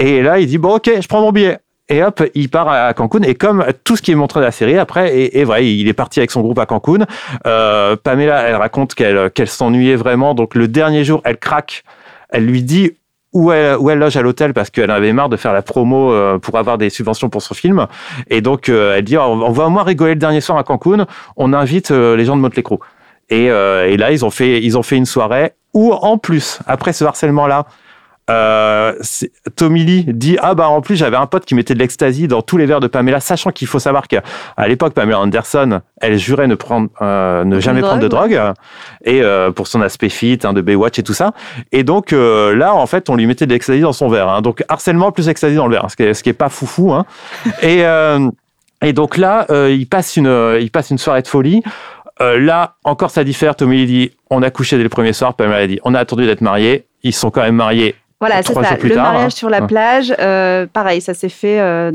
Et 0.00 0.22
là, 0.22 0.40
il 0.40 0.46
dit 0.46 0.58
bon 0.58 0.76
ok, 0.76 0.90
je 1.00 1.06
prends 1.06 1.20
mon 1.20 1.30
billet. 1.30 1.58
Et 1.90 2.04
hop, 2.04 2.22
il 2.34 2.48
part 2.48 2.68
à 2.68 2.94
Cancun. 2.94 3.22
Et 3.22 3.34
comme 3.34 3.64
tout 3.84 3.96
ce 3.96 4.02
qui 4.02 4.12
est 4.12 4.14
montré 4.14 4.38
dans 4.38 4.46
la 4.46 4.52
série, 4.52 4.78
après, 4.78 5.14
est, 5.14 5.36
est 5.36 5.44
vrai, 5.44 5.66
il 5.66 5.88
est 5.88 5.92
parti 5.92 6.20
avec 6.20 6.30
son 6.30 6.40
groupe 6.40 6.58
à 6.60 6.66
Cancun. 6.66 7.04
Euh, 7.46 7.96
Pamela, 7.96 8.42
elle 8.42 8.54
raconte 8.54 8.94
qu'elle 8.94 9.30
qu'elle 9.30 9.48
s'ennuyait 9.48 9.96
vraiment. 9.96 10.34
Donc 10.34 10.54
le 10.54 10.68
dernier 10.68 11.04
jour, 11.04 11.20
elle 11.24 11.36
craque. 11.36 11.82
Elle 12.30 12.46
lui 12.46 12.62
dit 12.62 12.92
où 13.32 13.50
elle, 13.50 13.76
où 13.76 13.90
elle 13.90 13.98
loge 13.98 14.16
à 14.16 14.22
l'hôtel 14.22 14.54
parce 14.54 14.70
qu'elle 14.70 14.90
avait 14.90 15.12
marre 15.12 15.28
de 15.28 15.36
faire 15.36 15.52
la 15.52 15.62
promo 15.62 16.12
euh, 16.12 16.38
pour 16.38 16.56
avoir 16.56 16.78
des 16.78 16.90
subventions 16.90 17.28
pour 17.28 17.42
son 17.42 17.54
film. 17.54 17.88
Et 18.28 18.40
donc, 18.40 18.68
euh, 18.68 18.96
elle 18.96 19.04
dit, 19.04 19.16
oh, 19.16 19.22
on 19.22 19.50
va 19.50 19.66
au 19.66 19.70
moins 19.70 19.82
rigoler 19.82 20.14
le 20.14 20.20
dernier 20.20 20.40
soir 20.40 20.58
à 20.58 20.62
Cancun, 20.62 21.06
on 21.36 21.52
invite 21.52 21.90
les 21.90 22.24
gens 22.24 22.36
de 22.36 22.40
Motley 22.40 22.62
Crue. 22.62 22.78
Et, 23.30 23.46
et 23.46 23.96
là, 23.96 24.12
ils 24.12 24.24
ont, 24.24 24.30
fait, 24.30 24.62
ils 24.62 24.78
ont 24.78 24.82
fait 24.82 24.96
une 24.96 25.06
soirée 25.06 25.52
où, 25.74 25.92
en 25.92 26.18
plus, 26.18 26.60
après 26.66 26.92
ce 26.92 27.04
harcèlement-là, 27.04 27.66
euh, 28.30 28.92
Tommy 29.56 29.84
Lee 29.84 30.04
dit 30.08 30.36
ah 30.40 30.54
bah 30.54 30.68
en 30.68 30.80
plus 30.80 30.96
j'avais 30.96 31.16
un 31.16 31.26
pote 31.26 31.44
qui 31.44 31.54
mettait 31.54 31.74
de 31.74 31.80
l'ecstasy 31.80 32.28
dans 32.28 32.42
tous 32.42 32.56
les 32.56 32.66
verres 32.66 32.80
de 32.80 32.86
Pamela 32.86 33.18
sachant 33.18 33.50
qu'il 33.50 33.66
faut 33.66 33.78
savoir 33.78 34.06
qu'à 34.06 34.22
l'époque 34.68 34.94
Pamela 34.94 35.18
Anderson 35.18 35.80
elle 36.00 36.16
jurait 36.16 36.46
ne 36.46 36.54
prendre 36.54 36.88
euh, 37.02 37.44
ne 37.44 37.58
jamais 37.60 37.80
prendre 37.80 38.00
de 38.00 38.08
drogue. 38.08 38.40
et 39.04 39.22
euh, 39.22 39.50
pour 39.50 39.66
son 39.66 39.80
aspect 39.80 40.08
fit 40.08 40.38
hein, 40.44 40.52
de 40.52 40.60
Baywatch 40.60 40.98
et 40.98 41.02
tout 41.02 41.14
ça. 41.14 41.32
Et 41.72 41.82
donc 41.82 42.12
euh, 42.12 42.54
là 42.54 42.74
en 42.74 42.86
fait 42.86 43.10
on 43.10 43.16
lui 43.16 43.26
mettait 43.26 43.46
de 43.46 43.52
l'ecstasy 43.52 43.80
dans 43.80 43.92
son 43.92 44.08
verre 44.08 44.28
hein. 44.28 44.42
donc 44.42 44.64
harcèlement 44.68 45.10
plus 45.10 45.28
ecstasy 45.28 45.56
dans 45.56 45.66
le 45.66 45.74
verre 45.74 45.90
ce 45.90 45.96
qui 45.96 46.04
est, 46.04 46.14
ce 46.14 46.22
qui 46.22 46.28
est 46.28 46.34
pas 46.34 46.48
foufou 46.48 46.92
hein. 46.92 47.04
et 47.62 47.84
et 48.82 48.92
donc 48.92 49.16
là 49.16 49.46
il 49.68 49.86
passe 49.88 50.16
une 50.16 50.56
il 50.60 50.70
passe 50.70 50.90
une 50.90 50.98
soirée 50.98 51.22
de 51.22 51.28
folie. 51.28 51.62
Là 52.20 52.74
encore 52.84 53.10
ça 53.10 53.24
diffère. 53.24 53.56
Tommy 53.56 53.78
Lee 53.78 53.86
dit 53.86 54.10
on 54.28 54.42
a 54.42 54.50
couché 54.50 54.76
dès 54.76 54.82
le 54.82 54.88
premier 54.90 55.14
soir. 55.14 55.34
Pamela 55.34 55.66
dit 55.66 55.80
on 55.84 55.94
a 55.94 55.98
attendu 55.98 56.26
d'être 56.26 56.42
mariés. 56.42 56.86
Ils 57.02 57.14
sont 57.14 57.30
quand 57.30 57.40
même 57.40 57.56
mariés 57.56 57.94
voilà, 58.20 58.42
c'est 58.42 58.52
ça. 58.52 58.76
Le 58.82 58.90
tard, 58.90 59.12
mariage 59.12 59.26
hein. 59.26 59.30
sur 59.30 59.48
la 59.48 59.62
plage, 59.62 60.14
euh, 60.18 60.66
pareil, 60.70 61.00
ça 61.00 61.14
s'est 61.14 61.30
fait. 61.30 61.58
Euh, 61.58 61.90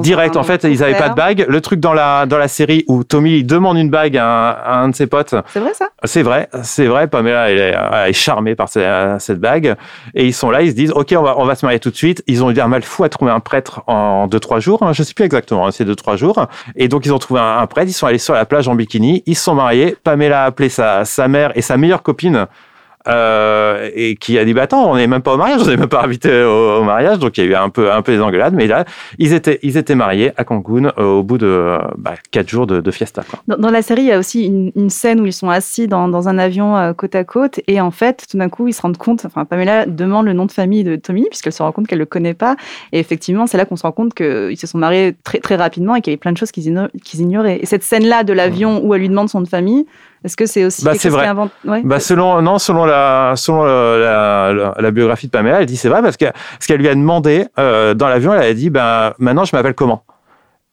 direct, 0.00 0.36
en 0.36 0.42
fait, 0.42 0.64
ils 0.64 0.80
n'avaient 0.80 0.98
pas 0.98 1.10
de 1.10 1.14
bague. 1.14 1.44
Le 1.48 1.60
truc 1.60 1.78
dans 1.78 1.92
la, 1.92 2.26
dans 2.26 2.38
la 2.38 2.48
série 2.48 2.84
où 2.88 3.04
Tommy 3.04 3.44
demande 3.44 3.76
une 3.76 3.90
bague 3.90 4.16
à 4.16 4.24
un, 4.24 4.50
à 4.50 4.78
un 4.78 4.88
de 4.88 4.96
ses 4.96 5.06
potes. 5.06 5.34
C'est 5.48 5.60
vrai, 5.60 5.74
ça? 5.74 5.90
C'est 6.04 6.22
vrai, 6.22 6.48
c'est 6.62 6.86
vrai. 6.86 7.06
Pamela, 7.06 7.50
elle 7.50 7.58
est, 7.58 7.76
elle 7.92 8.10
est 8.10 8.12
charmée 8.12 8.56
par 8.56 8.68
cette, 8.68 9.20
cette, 9.20 9.38
bague. 9.38 9.76
Et 10.14 10.26
ils 10.26 10.32
sont 10.32 10.50
là, 10.50 10.62
ils 10.62 10.70
se 10.70 10.74
disent, 10.74 10.92
OK, 10.92 11.14
on 11.16 11.22
va, 11.22 11.38
on 11.38 11.44
va 11.44 11.54
se 11.54 11.64
marier 11.64 11.78
tout 11.78 11.90
de 11.90 11.96
suite. 11.96 12.24
Ils 12.26 12.42
ont 12.42 12.50
eu 12.50 12.58
un 12.58 12.68
mal 12.68 12.82
fou 12.82 13.04
à 13.04 13.08
trouver 13.08 13.30
un 13.30 13.40
prêtre 13.40 13.82
en 13.86 14.26
2-3 14.26 14.60
jours. 14.60 14.82
Hein, 14.82 14.92
je 14.92 15.02
ne 15.02 15.06
sais 15.06 15.14
plus 15.14 15.24
exactement, 15.24 15.66
hein, 15.66 15.70
c'est 15.70 15.84
2-3 15.84 16.16
jours. 16.16 16.46
Et 16.74 16.88
donc, 16.88 17.06
ils 17.06 17.12
ont 17.12 17.18
trouvé 17.18 17.40
un, 17.40 17.58
un, 17.58 17.66
prêtre. 17.66 17.88
Ils 17.88 17.94
sont 17.94 18.06
allés 18.06 18.18
sur 18.18 18.34
la 18.34 18.46
plage 18.46 18.66
en 18.66 18.74
bikini. 18.74 19.22
Ils 19.26 19.36
se 19.36 19.44
sont 19.44 19.54
mariés. 19.54 19.96
Pamela 20.02 20.44
a 20.44 20.46
appelé 20.46 20.68
sa, 20.68 21.04
sa 21.04 21.28
mère 21.28 21.52
et 21.54 21.62
sa 21.62 21.76
meilleure 21.76 22.02
copine 22.02 22.46
euh, 23.08 23.90
et 23.94 24.16
qui 24.16 24.38
a 24.38 24.44
dit 24.44 24.54
bah 24.54 24.62
attends 24.62 24.90
on 24.90 24.96
n'est 24.96 25.06
même 25.06 25.22
pas 25.22 25.34
au 25.34 25.36
mariage 25.36 25.60
on 25.62 25.68
n'est 25.68 25.76
même 25.76 25.88
pas 25.88 26.04
invité 26.04 26.42
au, 26.42 26.78
au, 26.78 26.84
mariage. 26.84 27.18
Donc 27.18 27.36
il 27.38 27.44
y 27.44 27.46
a 27.46 27.50
eu 27.50 27.54
un 27.54 27.68
peu 27.68 27.92
un 27.92 28.02
peu 28.02 28.12
des 28.12 28.20
engueulades. 28.20 28.54
Mais 28.54 28.66
là 28.66 28.84
ils 29.18 29.32
étaient 29.32 29.58
ils 29.62 29.76
étaient 29.76 29.94
mariés 29.94 30.32
à 30.36 30.44
Cancun 30.44 30.92
euh, 30.98 31.04
au 31.04 31.22
bout 31.22 31.38
de 31.38 31.78
bah, 31.98 32.14
quatre 32.30 32.48
jours 32.48 32.66
de, 32.66 32.80
de 32.80 32.90
fiesta 32.90 33.22
quoi. 33.28 33.40
Dans, 33.48 33.56
dans, 33.56 33.70
la 33.70 33.82
série 33.82 34.02
il 34.02 34.08
y 34.08 34.12
a 34.12 34.18
aussi 34.18 34.46
une, 34.46 34.72
une 34.76 34.90
scène 34.90 35.20
où 35.20 35.26
ils 35.26 35.32
sont 35.32 35.50
assis 35.50 35.88
dans, 35.88 36.08
dans 36.08 36.28
un 36.28 36.38
avion 36.38 36.76
euh, 36.76 36.92
côte 36.92 37.14
à 37.14 37.24
côte. 37.24 37.60
Et 37.66 37.80
en 37.80 37.90
fait 37.90 38.26
tout 38.30 38.38
d'un 38.38 38.48
coup 38.48 38.68
ils 38.68 38.74
se 38.74 38.82
rendent 38.82 38.98
compte 38.98 39.24
enfin 39.24 39.44
Pamela 39.44 39.86
demande 39.86 40.26
le 40.26 40.32
nom 40.32 40.46
de 40.46 40.52
famille 40.52 40.84
de 40.84 40.96
Tommy 40.96 41.26
puisqu'elle 41.28 41.52
se 41.52 41.62
rend 41.62 41.72
compte 41.72 41.86
qu'elle 41.86 41.98
le 41.98 42.06
connaît 42.06 42.34
pas. 42.34 42.56
Et 42.92 42.98
effectivement 42.98 43.46
c'est 43.46 43.58
là 43.58 43.64
qu'on 43.64 43.76
se 43.76 43.82
rend 43.82 43.92
compte 43.92 44.14
qu'ils 44.14 44.58
se 44.58 44.66
sont 44.66 44.78
mariés 44.78 45.14
très 45.24 45.38
très 45.38 45.56
rapidement 45.56 45.94
et 45.94 46.00
qu'il 46.00 46.10
y 46.10 46.14
avait 46.14 46.18
plein 46.18 46.32
de 46.32 46.38
choses 46.38 46.52
qu'ils 46.52 46.68
ignoraient, 47.20 47.58
et 47.60 47.66
cette 47.66 47.82
scène 47.82 48.06
là 48.06 48.24
de 48.24 48.32
l'avion 48.32 48.84
où 48.84 48.94
elle 48.94 49.00
lui 49.00 49.08
demande 49.08 49.28
son 49.28 49.40
nom 49.40 49.44
de 49.44 49.48
famille 49.48 49.86
est-ce 50.24 50.36
que 50.36 50.46
c'est 50.46 50.64
aussi 50.64 50.84
bah, 50.84 50.92
c'est 50.96 51.08
vrai. 51.08 51.28
Ouais. 51.64 51.82
Bah, 51.84 52.00
selon 52.00 52.42
non 52.42 52.58
selon 52.58 52.84
la 52.84 53.34
selon 53.36 53.64
la, 53.64 54.52
la, 54.52 54.74
la, 54.78 54.90
biographie 54.90 55.26
de 55.26 55.32
Pamela, 55.32 55.60
elle 55.60 55.66
dit 55.66 55.76
c'est 55.76 55.88
vrai 55.88 56.02
parce 56.02 56.16
que 56.16 56.26
ce 56.60 56.66
qu'elle 56.66 56.80
lui 56.80 56.88
a 56.88 56.94
demandé 56.94 57.46
euh, 57.58 57.94
dans 57.94 58.08
l'avion, 58.08 58.32
elle 58.34 58.42
a 58.42 58.54
dit 58.54 58.70
ben 58.70 59.14
maintenant 59.18 59.44
je 59.44 59.54
m'appelle 59.54 59.74
comment? 59.74 60.04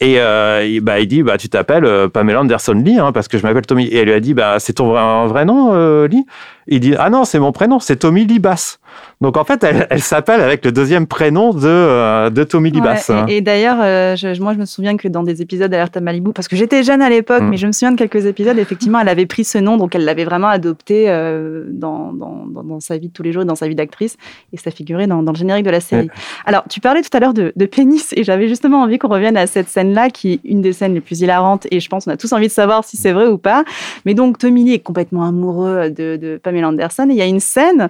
Et 0.01 0.15
euh, 0.17 0.79
bah, 0.81 0.99
il 1.01 1.07
dit 1.07 1.23
bah 1.23 1.37
tu 1.37 1.49
t'appelles 1.49 1.83
euh, 1.83 2.07
Pamela 2.07 2.39
Anderson 2.39 2.73
Lee 2.73 2.97
hein, 2.99 3.11
parce 3.11 3.27
que 3.27 3.37
je 3.37 3.43
m'appelle 3.43 3.65
Tommy 3.65 3.85
et 3.85 3.97
elle 3.97 4.05
lui 4.05 4.13
a 4.13 4.19
dit 4.21 4.33
bah 4.33 4.57
c'est 4.59 4.73
ton 4.73 4.87
vrai, 4.87 5.27
vrai 5.27 5.43
nom 5.43 5.73
euh, 5.73 6.07
Lee? 6.07 6.25
Il 6.67 6.79
dit 6.79 6.95
ah 6.97 7.09
non 7.09 7.25
c'est 7.25 7.39
mon 7.39 7.51
prénom 7.51 7.79
c'est 7.79 7.97
Tommy 7.97 8.25
Lee 8.25 8.39
Bass 8.39 8.78
donc 9.21 9.37
en 9.37 9.43
fait 9.43 9.63
elle, 9.63 9.87
elle 9.89 10.01
s'appelle 10.01 10.41
avec 10.41 10.63
le 10.63 10.71
deuxième 10.71 11.07
prénom 11.07 11.53
de 11.53 11.67
euh, 11.67 12.29
de 12.29 12.43
Tommy 12.43 12.71
ouais, 12.71 12.95
et, 13.27 13.37
et 13.37 13.41
d'ailleurs 13.41 13.77
euh, 13.81 14.15
moi 14.39 14.53
je 14.53 14.59
me 14.59 14.65
souviens 14.65 14.95
que 14.97 15.07
dans 15.07 15.23
des 15.23 15.41
épisodes 15.41 15.69
d'Alerte 15.69 15.97
à 15.97 16.01
Malibu 16.01 16.31
parce 16.33 16.47
que 16.47 16.55
j'étais 16.55 16.83
jeune 16.83 17.01
à 17.01 17.09
l'époque 17.09 17.41
mm. 17.41 17.49
mais 17.49 17.57
je 17.57 17.67
me 17.67 17.71
souviens 17.71 17.91
de 17.91 17.97
quelques 17.97 18.25
épisodes 18.25 18.57
effectivement 18.57 18.99
elle 18.99 19.09
avait 19.09 19.25
pris 19.25 19.43
ce 19.43 19.57
nom 19.57 19.77
donc 19.77 19.95
elle 19.95 20.05
l'avait 20.05 20.23
vraiment 20.23 20.47
adopté 20.47 21.09
euh, 21.09 21.65
dans, 21.69 22.13
dans, 22.13 22.45
dans, 22.47 22.63
dans, 22.63 22.79
sa 22.79 22.97
vie 22.97 23.09
de 23.09 23.13
tous 23.13 23.23
les 23.23 23.31
jours 23.31 23.43
dans 23.45 23.55
sa 23.55 23.67
vie 23.67 23.75
d'actrice 23.75 24.17
et 24.53 24.57
ça 24.57 24.71
figurait 24.71 25.07
dans, 25.07 25.21
le 25.21 25.35
générique 25.35 25.65
de 25.65 25.71
la 25.71 25.81
série 25.81 26.03
ouais. 26.03 26.09
alors 26.45 26.63
tu 26.69 26.79
parlais 26.79 27.01
tout 27.01 27.15
à 27.15 27.19
l'heure 27.19 27.33
de, 27.33 27.51
de 27.55 27.65
pénis 27.65 28.13
et 28.15 28.23
j'avais 28.23 28.47
justement 28.47 28.81
envie 28.81 28.99
qu'on 28.99 29.09
revienne 29.09 29.37
à 29.37 29.47
cette 29.47 29.69
scène 29.69 29.93
là 29.93 30.09
qui 30.09 30.33
est 30.33 30.39
une 30.43 30.61
des 30.61 30.73
scènes 30.73 30.93
les 30.93 31.01
plus 31.01 31.21
hilarantes 31.21 31.67
et 31.71 31.79
je 31.79 31.89
pense 31.89 32.05
qu'on 32.05 32.11
a 32.11 32.17
tous 32.17 32.31
envie 32.31 32.47
de 32.47 32.51
savoir 32.51 32.83
si 32.83 32.95
c'est 32.95 33.11
vrai 33.11 33.27
ou 33.27 33.37
pas 33.37 33.63
mais 34.05 34.13
donc 34.13 34.37
Tommy 34.37 34.63
Lee 34.63 34.73
est 34.73 34.79
complètement 34.79 35.25
amoureux 35.25 35.89
de, 35.89 36.15
de 36.15 36.39
Pamela 36.41 36.69
Anderson 36.69 37.07
et 37.09 37.13
il 37.13 37.17
y 37.17 37.21
a 37.21 37.25
une 37.25 37.39
scène 37.39 37.89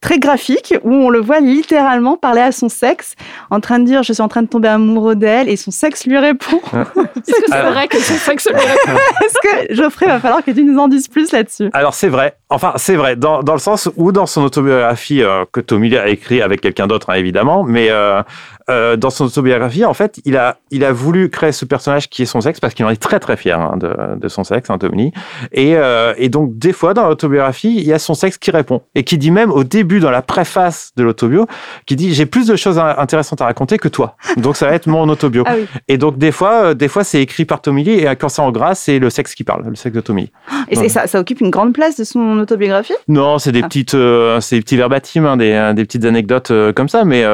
très 0.00 0.18
graphique 0.18 0.74
où 0.84 0.92
on 0.92 1.10
le 1.10 1.20
voit 1.20 1.40
littéralement 1.40 2.16
parler 2.16 2.40
à 2.40 2.52
son 2.52 2.68
sexe 2.68 3.14
en 3.50 3.60
train 3.60 3.78
de 3.78 3.84
dire 3.84 4.02
je 4.02 4.12
suis 4.12 4.22
en 4.22 4.28
train 4.28 4.42
de 4.42 4.48
tomber 4.48 4.68
amoureux 4.68 5.16
d'elle 5.16 5.48
et 5.48 5.56
son 5.56 5.70
sexe 5.70 6.06
lui 6.06 6.18
répond. 6.18 6.60
Est-ce 6.72 7.40
que 7.40 7.46
c'est 7.48 7.62
vrai 7.62 7.88
que 7.88 7.98
son 7.98 8.14
sexe 8.14 8.48
lui 8.48 8.60
répond. 8.60 9.00
Est-ce 9.24 9.66
que 9.68 9.74
Geoffrey 9.74 10.06
va 10.06 10.20
falloir 10.20 10.44
que 10.44 10.50
tu 10.50 10.62
nous 10.64 10.78
en 10.78 10.88
dises 10.88 11.08
plus 11.08 11.32
là-dessus. 11.32 11.70
Alors 11.72 11.94
c'est 11.94 12.08
vrai. 12.08 12.36
Enfin 12.50 12.74
c'est 12.76 12.96
vrai. 12.96 13.16
Dans, 13.16 13.42
dans, 13.42 13.54
le 13.54 13.58
sens 13.58 13.88
où 13.96 14.12
dans 14.12 14.26
son 14.26 14.42
autobiographie 14.42 15.22
euh, 15.22 15.44
que 15.50 15.60
Tommy 15.60 15.96
a 15.96 16.08
écrit 16.08 16.42
avec 16.42 16.60
quelqu'un 16.60 16.86
d'autre 16.86 17.10
hein, 17.10 17.14
évidemment, 17.14 17.64
mais 17.64 17.88
euh, 17.90 18.22
euh, 18.68 18.96
dans 18.96 19.10
son 19.10 19.26
autobiographie, 19.26 19.84
en 19.84 19.94
fait, 19.94 20.20
il 20.24 20.36
a, 20.36 20.58
il 20.72 20.84
a 20.84 20.90
voulu 20.90 21.30
créer 21.30 21.52
ce 21.52 21.64
personnage 21.64 22.08
qui 22.08 22.22
est 22.22 22.26
son 22.26 22.40
sexe 22.40 22.58
parce 22.58 22.74
qu'il 22.74 22.84
en 22.84 22.90
est 22.90 23.00
très 23.00 23.20
très 23.20 23.36
fier 23.36 23.60
hein, 23.60 23.76
de, 23.76 23.94
de, 24.16 24.28
son 24.28 24.42
sexe, 24.42 24.70
hein, 24.70 24.78
Tommy 24.78 25.12
Et, 25.52 25.76
euh, 25.76 26.14
et 26.16 26.28
donc, 26.28 26.58
des 26.58 26.72
fois, 26.72 26.92
dans 26.92 27.06
l'autobiographie, 27.06 27.76
il 27.76 27.86
y 27.86 27.92
a 27.92 28.00
son 28.00 28.14
sexe 28.14 28.38
qui 28.38 28.50
répond 28.50 28.82
et 28.96 29.04
qui 29.04 29.18
dit 29.18 29.30
même 29.30 29.52
au 29.52 29.62
début, 29.62 30.00
dans 30.00 30.10
la 30.10 30.20
préface 30.20 30.90
de 30.96 31.04
l'autobio, 31.04 31.46
qui 31.86 31.94
dit 31.94 32.12
J'ai 32.12 32.26
plus 32.26 32.48
de 32.48 32.56
choses 32.56 32.76
intéressantes 32.76 33.40
à 33.40 33.44
raconter 33.44 33.78
que 33.78 33.86
toi. 33.86 34.16
Donc, 34.36 34.56
ça 34.56 34.66
va 34.66 34.74
être 34.74 34.88
mon 34.88 35.08
autobio. 35.08 35.44
Ah 35.48 35.54
oui. 35.56 35.66
Et 35.86 35.96
donc, 35.96 36.18
des 36.18 36.32
fois, 36.32 36.74
des 36.74 36.88
fois 36.88 37.04
c'est 37.04 37.22
écrit 37.22 37.44
par 37.44 37.60
Tommy 37.60 37.84
Lee 37.84 38.00
et 38.00 38.16
quand 38.16 38.28
c'est 38.28 38.42
en 38.42 38.50
gras, 38.50 38.74
c'est 38.74 38.98
le 38.98 39.10
sexe 39.10 39.32
qui 39.32 39.44
parle, 39.44 39.64
le 39.64 39.76
sexe 39.76 39.94
de 39.94 40.00
Tommy 40.00 40.32
Et 40.68 40.88
ça, 40.88 41.06
ça, 41.06 41.20
occupe 41.20 41.40
une 41.40 41.50
grande 41.50 41.72
place 41.72 41.96
de 41.96 42.02
son 42.02 42.40
autobiographie? 42.40 42.94
Non, 43.06 43.38
c'est 43.38 43.52
des, 43.52 43.62
ah. 43.62 43.68
petites, 43.68 43.96
c'est 44.40 44.56
des 44.56 44.62
petits 44.62 44.76
verbatims, 44.76 45.24
hein, 45.24 45.36
des, 45.36 45.72
des, 45.76 45.84
petites 45.84 46.04
anecdotes 46.04 46.50
comme 46.74 46.88
ça, 46.88 47.04
mais 47.04 47.24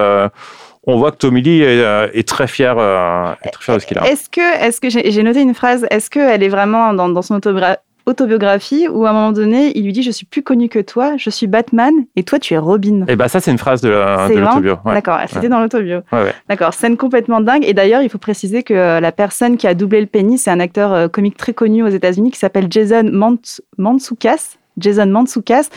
on 0.86 0.98
voit 0.98 1.12
que 1.12 1.16
Tommy 1.16 1.42
Lee 1.42 1.62
est, 1.62 1.82
euh, 1.82 2.08
très 2.26 2.46
fier, 2.46 2.76
euh, 2.78 3.32
très 3.52 3.64
fier 3.64 3.74
de 3.76 3.80
ce 3.80 3.86
qu'il 3.86 3.98
a. 3.98 4.10
Est-ce 4.10 4.28
que, 4.28 4.40
est-ce 4.40 4.80
que 4.80 4.88
j'ai 4.88 5.22
noté 5.22 5.40
une 5.40 5.54
phrase, 5.54 5.86
est-ce 5.90 6.10
qu'elle 6.10 6.42
est 6.42 6.48
vraiment 6.48 6.92
dans, 6.92 7.22
son 7.22 7.40
autobiographie 8.04 8.88
où 8.88 9.06
à 9.06 9.10
un 9.10 9.12
moment 9.12 9.30
donné, 9.30 9.76
il 9.78 9.84
lui 9.84 9.92
dit 9.92 10.02
Je 10.02 10.10
suis 10.10 10.26
plus 10.26 10.42
connu 10.42 10.68
que 10.68 10.80
toi, 10.80 11.16
je 11.16 11.30
suis 11.30 11.46
Batman 11.46 11.92
et 12.16 12.24
toi 12.24 12.40
tu 12.40 12.54
es 12.54 12.58
Robin. 12.58 13.02
Et 13.02 13.04
eh 13.08 13.16
bah 13.16 13.24
ben, 13.24 13.28
ça, 13.28 13.38
c'est 13.38 13.52
une 13.52 13.58
phrase 13.58 13.80
de, 13.80 13.90
l'autobio. 13.90 14.78
D'accord, 14.84 15.20
c'était 15.28 15.48
dans 15.48 15.60
l'autobio. 15.60 16.00
D'accord, 16.48 16.74
scène 16.74 16.96
complètement 16.96 17.40
dingue. 17.40 17.64
Et 17.64 17.74
d'ailleurs, 17.74 18.02
il 18.02 18.08
faut 18.08 18.18
préciser 18.18 18.64
que 18.64 18.74
euh, 18.74 19.00
la 19.00 19.12
personne 19.12 19.56
qui 19.56 19.68
a 19.68 19.74
doublé 19.74 20.00
le 20.00 20.08
penny, 20.08 20.36
c'est 20.36 20.50
un 20.50 20.60
acteur 20.60 21.10
comique 21.12 21.36
très 21.36 21.54
connu 21.54 21.84
aux 21.84 21.88
États-Unis 21.88 22.32
qui 22.32 22.38
s'appelle 22.38 22.66
Jason 22.68 23.04
Mantzoukas. 23.78 24.56
Jason 24.78 25.06
Mantzoukas. 25.06 25.68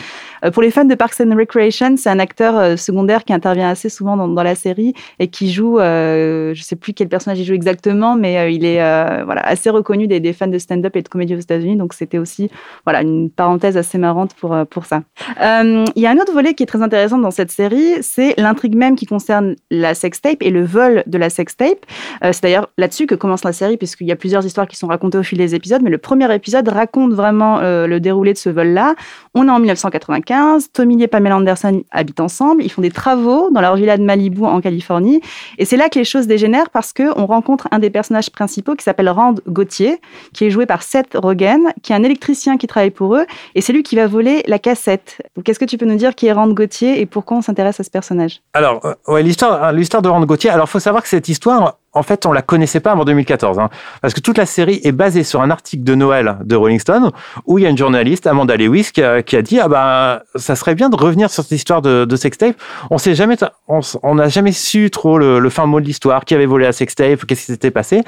Euh, 0.44 0.50
pour 0.50 0.62
les 0.62 0.70
fans 0.70 0.84
de 0.84 0.94
Parks 0.94 1.20
and 1.20 1.34
Recreation, 1.36 1.96
c'est 1.96 2.10
un 2.10 2.18
acteur 2.18 2.58
euh, 2.58 2.76
secondaire 2.76 3.24
qui 3.24 3.32
intervient 3.32 3.68
assez 3.68 3.88
souvent 3.88 4.16
dans, 4.16 4.42
la 4.42 4.54
série 4.54 4.94
et 5.18 5.28
qui 5.28 5.50
joue, 5.50 5.78
euh, 5.78 6.54
je 6.54 6.60
ne 6.60 6.64
sais 6.64 6.76
plus 6.76 6.92
quel 6.92 7.08
personnage 7.08 7.40
il 7.40 7.44
joue 7.44 7.54
exactement, 7.54 8.14
mais 8.14 8.54
il 8.54 8.64
est 8.64 8.76
voilà, 9.24 9.40
assez 9.44 9.70
reconnu 9.70 10.06
des, 10.06 10.32
fans 10.32 10.46
de 10.46 10.58
stand-up 10.58 10.94
et 10.94 11.02
de 11.02 11.08
comédie 11.08 11.34
aux 11.34 11.40
États-Unis. 11.40 11.76
Donc 11.76 11.94
c'était 11.94 12.18
aussi 12.18 12.48
voilà, 12.84 13.02
une 13.02 13.30
parenthèse 13.30 13.76
assez 13.76 13.98
marrante 13.98 14.34
pour, 14.34 14.56
pour 14.70 14.84
ça. 14.84 15.02
Il 15.40 16.02
y 16.02 16.06
a 16.06 16.10
un 16.10 16.16
autre 16.18 16.32
volet 16.32 16.54
qui 16.54 16.62
est 16.62 16.66
très 16.66 16.82
intéressant 16.82 17.18
dans 17.18 17.30
cette 17.30 17.50
série, 17.50 17.94
c'est 18.02 18.34
l'intrigue 18.38 18.76
même 18.76 18.94
qui 18.94 19.06
concerne 19.06 19.56
la 19.70 19.94
sextape 19.94 20.42
et 20.42 20.50
le 20.50 20.64
vol 20.64 21.02
de 21.06 21.18
la 21.18 21.30
sextape. 21.30 21.84
c'est 22.22 22.42
d'ailleurs 22.42 22.68
là-dessus 22.78 23.06
que 23.06 23.14
commence 23.14 23.42
la 23.42 23.52
série, 23.52 23.76
puisqu'il 23.76 24.06
y 24.06 24.12
a 24.12 24.16
plusieurs 24.16 24.44
histoires 24.46 24.68
qui 24.68 24.76
sont 24.76 24.86
racontées 24.86 25.18
au 25.18 25.22
fil 25.22 25.38
des 25.38 25.54
épisodes, 25.54 25.82
mais 25.82 25.90
le 25.90 25.98
premier 25.98 26.32
épisode 26.32 26.68
raconte 26.68 27.12
vraiment 27.12 27.60
le 27.60 27.98
déroulé 27.98 28.32
de 28.32 28.38
ce 28.38 28.50
vol-là 28.50 28.85
on 29.34 29.48
est 29.48 29.50
en 29.50 29.58
1995. 29.58 30.70
Tommy 30.72 31.02
et 31.02 31.08
Pamela 31.08 31.36
Anderson 31.36 31.82
habitent 31.90 32.20
ensemble. 32.20 32.62
Ils 32.62 32.70
font 32.70 32.82
des 32.82 32.90
travaux 32.90 33.50
dans 33.50 33.60
leur 33.60 33.76
villa 33.76 33.96
de 33.96 34.02
Malibu 34.02 34.44
en 34.44 34.60
Californie. 34.60 35.20
Et 35.58 35.64
c'est 35.64 35.76
là 35.76 35.88
que 35.88 35.98
les 35.98 36.04
choses 36.04 36.26
dégénèrent 36.26 36.70
parce 36.70 36.92
qu'on 36.92 37.26
rencontre 37.26 37.68
un 37.70 37.78
des 37.78 37.90
personnages 37.90 38.30
principaux 38.30 38.74
qui 38.74 38.84
s'appelle 38.84 39.08
Rand 39.08 39.34
Gauthier, 39.48 40.00
qui 40.32 40.44
est 40.44 40.50
joué 40.50 40.66
par 40.66 40.82
Seth 40.82 41.14
Rogen, 41.14 41.72
qui 41.82 41.92
est 41.92 41.96
un 41.96 42.02
électricien 42.02 42.56
qui 42.56 42.66
travaille 42.66 42.90
pour 42.90 43.16
eux. 43.16 43.26
Et 43.54 43.60
c'est 43.60 43.72
lui 43.72 43.82
qui 43.82 43.96
va 43.96 44.06
voler 44.06 44.42
la 44.46 44.58
cassette. 44.58 45.22
Qu'est-ce 45.44 45.58
que 45.58 45.64
tu 45.64 45.78
peux 45.78 45.86
nous 45.86 45.96
dire 45.96 46.14
qui 46.14 46.26
est 46.26 46.32
Rand 46.32 46.48
Gauthier 46.48 47.00
et 47.00 47.06
pourquoi 47.06 47.38
on 47.38 47.42
s'intéresse 47.42 47.80
à 47.80 47.84
ce 47.84 47.90
personnage? 47.90 48.40
Alors, 48.54 48.84
euh, 48.84 48.94
ouais, 49.08 49.22
l'histoire, 49.22 49.72
l'histoire 49.72 50.02
de 50.02 50.08
Rand 50.08 50.24
Gauthier. 50.24 50.50
Alors, 50.50 50.68
faut 50.68 50.80
savoir 50.80 51.02
que 51.02 51.08
cette 51.08 51.28
histoire, 51.28 51.78
en 51.96 52.02
fait, 52.02 52.26
on 52.26 52.32
la 52.32 52.42
connaissait 52.42 52.80
pas 52.80 52.92
avant 52.92 53.04
2014, 53.04 53.58
hein, 53.58 53.70
parce 54.02 54.12
que 54.12 54.20
toute 54.20 54.36
la 54.38 54.46
série 54.46 54.80
est 54.84 54.92
basée 54.92 55.24
sur 55.24 55.40
un 55.40 55.50
article 55.50 55.82
de 55.82 55.94
Noël 55.94 56.36
de 56.44 56.54
Rolling 56.54 56.78
Stone 56.78 57.10
où 57.46 57.58
il 57.58 57.62
y 57.62 57.66
a 57.66 57.70
une 57.70 57.78
journaliste, 57.78 58.26
Amanda 58.26 58.56
Lewis, 58.56 58.90
qui 58.92 59.02
a, 59.02 59.22
dit 59.42 59.58
ah 59.58 59.68
bah 59.68 60.22
ça 60.34 60.56
serait 60.56 60.74
bien 60.74 60.90
de 60.90 60.96
revenir 60.96 61.30
sur 61.30 61.42
cette 61.42 61.52
histoire 61.52 61.80
de, 61.82 62.04
de 62.04 62.16
sextape. 62.16 62.56
On 62.90 62.98
sait 62.98 63.14
jamais, 63.14 63.36
on 63.66 64.14
n'a 64.14 64.28
jamais 64.28 64.52
su 64.52 64.90
trop 64.90 65.18
le, 65.18 65.48
fin 65.50 65.66
mot 65.66 65.80
de 65.80 65.86
l'histoire, 65.86 66.24
qui 66.24 66.34
avait 66.34 66.46
volé 66.46 66.66
la 66.66 66.72
sextape, 66.72 67.24
qu'est-ce 67.24 67.46
qui 67.46 67.52
s'était 67.52 67.70
passé, 67.70 68.02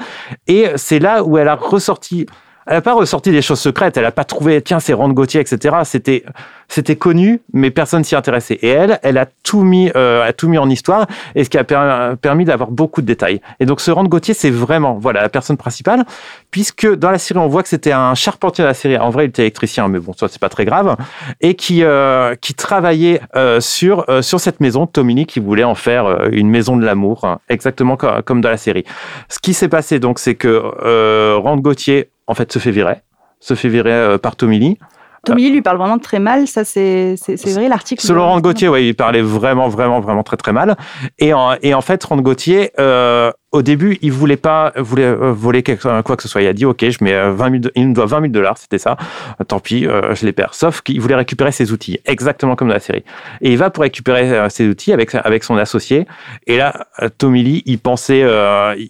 et 0.47 0.67
c'est 0.75 0.99
là 0.99 1.23
où 1.23 1.37
elle 1.37 1.47
a 1.47 1.55
ressorti 1.55 2.27
elle 2.69 2.75
n'a 2.75 2.81
pas 2.81 2.93
ressorti 2.93 3.31
des 3.31 3.41
choses 3.41 3.59
secrètes. 3.59 3.97
Elle 3.97 4.03
n'a 4.03 4.11
pas 4.11 4.23
trouvé, 4.23 4.61
tiens, 4.61 4.79
c'est 4.79 4.93
Rand 4.93 5.09
Gauthier, 5.09 5.41
etc. 5.41 5.77
C'était, 5.85 6.23
c'était 6.67 6.95
connu, 6.95 7.41
mais 7.51 7.71
personne 7.71 8.03
s'y 8.03 8.15
intéressait. 8.15 8.59
Et 8.61 8.67
elle, 8.67 8.99
elle 9.01 9.17
a 9.17 9.25
tout 9.41 9.61
mis, 9.61 9.91
euh, 9.95 10.23
a 10.23 10.33
tout 10.33 10.47
mis 10.47 10.59
en 10.59 10.69
histoire, 10.69 11.07
et 11.33 11.43
ce 11.43 11.49
qui 11.49 11.57
a 11.57 11.63
permis 11.63 12.45
d'avoir 12.45 12.69
beaucoup 12.69 13.01
de 13.01 13.07
détails. 13.07 13.41
Et 13.59 13.65
donc, 13.65 13.81
ce 13.81 13.89
Rand 13.89 14.03
Gauthier, 14.03 14.35
c'est 14.35 14.51
vraiment, 14.51 14.93
voilà, 14.93 15.23
la 15.23 15.29
personne 15.29 15.57
principale, 15.57 16.05
puisque 16.51 16.87
dans 16.95 17.09
la 17.09 17.17
série, 17.17 17.39
on 17.39 17.47
voit 17.47 17.63
que 17.63 17.69
c'était 17.69 17.91
un 17.91 18.13
charpentier 18.13 18.63
de 18.63 18.67
la 18.67 18.75
série. 18.75 18.99
En 18.99 19.09
vrai, 19.09 19.25
il 19.25 19.29
était 19.29 19.41
électricien, 19.41 19.87
mais 19.87 19.97
bon, 19.99 20.13
ça, 20.13 20.27
c'est 20.27 20.39
pas 20.39 20.49
très 20.49 20.65
grave. 20.65 20.95
Et 21.41 21.55
qui, 21.55 21.83
euh, 21.83 22.35
qui 22.35 22.53
travaillait 22.53 23.19
euh, 23.35 23.59
sur, 23.59 24.05
euh, 24.09 24.21
sur 24.21 24.39
cette 24.39 24.59
maison, 24.59 24.85
Tomini, 24.85 25.25
qui 25.25 25.39
voulait 25.39 25.63
en 25.63 25.75
faire 25.75 26.05
euh, 26.05 26.29
une 26.31 26.49
maison 26.49 26.77
de 26.77 26.85
l'amour, 26.85 27.23
hein, 27.23 27.39
exactement 27.49 27.97
comme, 27.97 28.21
comme 28.21 28.41
dans 28.41 28.51
la 28.51 28.57
série. 28.57 28.83
Ce 29.27 29.39
qui 29.39 29.55
s'est 29.55 29.69
passé, 29.69 29.99
donc, 29.99 30.19
c'est 30.19 30.35
que 30.35 30.61
euh, 30.83 31.39
Rand 31.41 31.57
Gauthier 31.57 32.11
en 32.29 32.35
fait, 32.35 32.53
se 32.53 32.59
fait 32.59 32.71
virer, 32.71 33.01
se 33.39 33.55
fait 33.55 33.69
virer 33.69 33.91
euh, 33.91 34.17
par 34.19 34.35
Tommy 34.35 34.77
Tommy 35.25 35.49
lui 35.49 35.61
parle 35.61 35.77
vraiment 35.77 35.99
très 35.99 36.19
mal, 36.19 36.47
ça 36.47 36.63
c'est 36.63 37.15
vrai 37.45 37.67
l'article. 37.67 38.01
Selon 38.01 38.25
Rand 38.25 38.39
Gauthier, 38.41 38.69
oui, 38.69 38.87
il 38.87 38.95
parlait 38.95 39.21
vraiment, 39.21 39.67
vraiment, 39.67 39.99
vraiment 39.99 40.23
très 40.23 40.37
très 40.37 40.53
mal. 40.53 40.77
Et 41.17 41.33
en, 41.33 41.55
et 41.61 41.73
en 41.73 41.81
fait, 41.81 42.03
Rand 42.03 42.17
Gauthier, 42.17 42.71
euh, 42.79 43.31
au 43.51 43.61
début, 43.61 43.97
il 44.01 44.11
voulait 44.11 44.37
pas 44.37 44.71
voulait, 44.77 45.05
euh, 45.05 45.31
voler 45.31 45.63
quelque, 45.63 46.01
quoi 46.01 46.15
que 46.15 46.23
ce 46.23 46.29
soit. 46.29 46.41
Il 46.41 46.47
a 46.47 46.53
dit, 46.53 46.65
OK, 46.65 46.87
je 46.87 47.03
mets 47.03 47.31
20 47.31 47.61
000, 47.61 47.73
il 47.75 47.89
me 47.89 47.93
doit 47.93 48.05
20 48.05 48.21
000 48.21 48.31
dollars, 48.31 48.57
c'était 48.57 48.77
ça. 48.77 48.97
Tant 49.47 49.59
pis, 49.59 49.83
je 49.83 50.25
les 50.25 50.31
perds. 50.31 50.53
Sauf 50.53 50.81
qu'il 50.81 51.01
voulait 51.01 51.15
récupérer 51.15 51.51
ses 51.51 51.71
outils, 51.71 51.99
exactement 52.05 52.55
comme 52.55 52.67
dans 52.67 52.73
la 52.73 52.79
série. 52.79 53.03
Et 53.41 53.51
il 53.51 53.57
va 53.57 53.69
pour 53.69 53.83
récupérer 53.83 54.49
ses 54.49 54.67
outils 54.67 54.93
avec, 54.93 55.13
avec 55.15 55.43
son 55.43 55.57
associé. 55.57 56.07
Et 56.47 56.57
là, 56.57 56.87
Tommy 57.17 57.43
Lee, 57.43 57.63
il 57.65 57.79
pensait, 57.79 58.25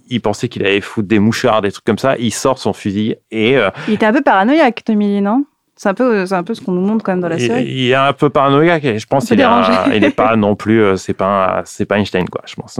il 0.09 0.21
pensait 0.21 0.49
qu'il 0.49 0.65
allait 0.65 0.81
foutre 0.81 1.07
des 1.07 1.19
mouchards, 1.19 1.61
des 1.61 1.71
trucs 1.71 1.85
comme 1.85 1.97
ça. 1.97 2.15
Il 2.17 2.33
sort 2.33 2.59
son 2.59 2.73
fusil 2.73 3.15
et. 3.31 3.55
il 3.87 3.93
était 3.93 4.05
un 4.05 4.13
peu 4.13 4.21
paranoïaque, 4.21 4.83
Tommy 4.83 5.07
Lee, 5.07 5.21
non? 5.21 5.45
C'est 5.81 5.87
un 5.87 5.93
peu, 5.93 6.25
c'est 6.25 6.35
un 6.35 6.43
peu 6.43 6.53
ce 6.53 6.59
qu'on 6.59 6.73
nous 6.73 6.81
montre 6.81 7.05
quand 7.05 7.13
même 7.13 7.21
dans 7.21 7.29
la 7.29 7.39
série. 7.39 7.63
Il, 7.63 7.91
est 7.91 7.95
un 7.95 8.11
peu 8.11 8.29
paranoïaque. 8.29 8.83
Je 8.83 9.05
pense 9.05 9.27
qu'il 9.27 9.39
il 9.39 10.01
n'est 10.01 10.09
pas 10.09 10.35
non 10.35 10.53
plus, 10.53 10.83
euh, 10.83 10.97
c'est 10.97 11.13
pas, 11.13 11.61
c'est 11.63 11.85
pas 11.85 11.97
Einstein 11.97 12.27
quoi. 12.27 12.41
Je 12.45 12.55
pense. 12.55 12.77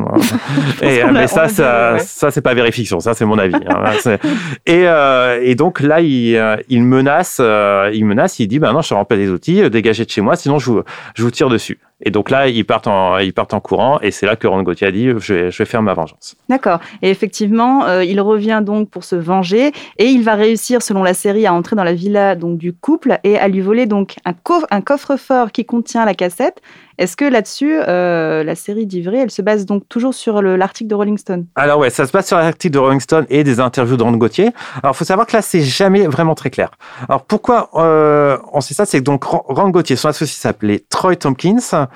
et, 0.82 1.06
mais 1.06 1.28
ça, 1.28 1.48
ça, 1.48 1.98
ça 2.00 2.30
c'est 2.30 2.42
pas 2.42 2.54
vérification. 2.54 3.00
Ça, 3.00 3.14
c'est 3.14 3.24
mon 3.24 3.38
avis. 3.38 3.56
Hein. 3.56 3.94
et, 4.66 4.86
euh, 4.86 5.40
et 5.42 5.56
donc 5.56 5.80
là, 5.80 6.02
il, 6.02 6.36
euh, 6.36 6.58
il 6.68 6.84
menace, 6.84 7.40
il 7.40 8.04
menace. 8.04 8.38
Il 8.40 8.50
dit, 8.50 8.60
ben 8.60 8.74
non, 8.74 8.82
je 8.82 8.90
te 8.90 8.94
remplis 8.94 9.16
des 9.16 9.30
outils, 9.30 9.70
dégagez 9.70 10.04
de 10.04 10.10
chez 10.10 10.20
moi, 10.20 10.36
sinon 10.36 10.60
je 10.60 10.70
vous, 10.70 10.84
je 11.16 11.24
vous 11.24 11.32
tire 11.32 11.48
dessus. 11.48 11.80
Et 12.02 12.12
donc 12.12 12.30
là, 12.30 12.48
ils 12.48 12.66
partent 12.66 12.88
en, 12.88 13.18
ils 13.18 13.34
partent 13.34 13.54
en 13.54 13.60
courant, 13.60 14.00
et 14.02 14.12
c'est 14.12 14.26
là 14.26 14.36
que 14.36 14.48
Ron 14.48 14.64
Gauthier 14.64 14.88
a 14.88 14.92
dit 14.92 15.10
je 15.18 15.34
vais, 15.34 15.66
faire 15.66 15.82
ma 15.82 15.94
vengeance. 15.94 16.36
D'accord. 16.48 16.80
Et 17.02 17.10
effectivement, 17.10 17.86
euh, 17.86 18.04
il 18.04 18.22
revient 18.22 18.62
donc 18.64 18.90
pour 18.90 19.04
se 19.04 19.16
venger, 19.16 19.72
et 19.98 20.06
il 20.06 20.24
va 20.24 20.36
réussir, 20.36 20.82
selon 20.82 21.04
la 21.04 21.14
série, 21.14 21.46
à 21.46 21.54
entrer 21.54 21.76
dans 21.76 21.84
la 21.84 21.94
villa 21.94 22.36
donc 22.36 22.58
du 22.58 22.74
couple 22.74 23.20
et 23.24 23.38
à 23.38 23.48
lui 23.48 23.62
voler 23.62 23.86
donc 23.86 24.16
un 24.26 24.82
coffre-fort 24.82 25.52
qui 25.52 25.66
contient 25.66 26.06
la 26.06 26.14
cassette 26.14 26.62
est-ce 27.00 27.16
que 27.16 27.24
là-dessus, 27.24 27.80
euh, 27.88 28.44
la 28.44 28.56
série 28.56 28.86
d'Ivry, 28.86 29.20
elle 29.20 29.32
se 29.32 29.42
base 29.42 29.66
donc 29.66 29.88
toujours 29.88 30.14
sur 30.14 30.42
l'article 30.42 30.90
de 30.90 30.96
Rolling 30.96 31.18
Stone? 31.18 31.46
Alors 31.56 31.80
ouais, 31.80 31.90
ça 31.90 32.06
se 32.06 32.12
base 32.12 32.28
sur 32.28 32.38
l'article 32.38 32.74
de 32.74 32.80
Rolling 32.80 33.00
Stone 33.00 33.26
et 33.30 33.46
des 33.46 33.62
interviews 33.62 33.96
de 33.96 34.04
Ron 34.04 34.18
Gauthier. 34.18 34.50
Alors 34.84 34.94
il 34.94 34.98
faut 34.98 35.06
savoir 35.06 35.26
que 35.26 35.38
là, 35.38 35.42
c'est 35.42 35.62
jamais 35.62 36.08
vraiment 36.08 36.36
très 36.36 36.50
clair. 36.50 36.72
Alors 37.08 37.24
pourquoi 37.24 37.70
euh, 37.76 38.38
on 38.52 38.60
sait 38.60 38.74
ça 38.74 38.86
C'est 38.86 39.00
que 39.00 39.06
donc 39.06 39.24
Ron 39.24 39.70
Gauthier, 39.70 39.96
son 39.96 40.10
associé 40.10 40.38
s'appelait 40.38 40.84
Troy 40.90 41.16
Tompkins 41.16 41.88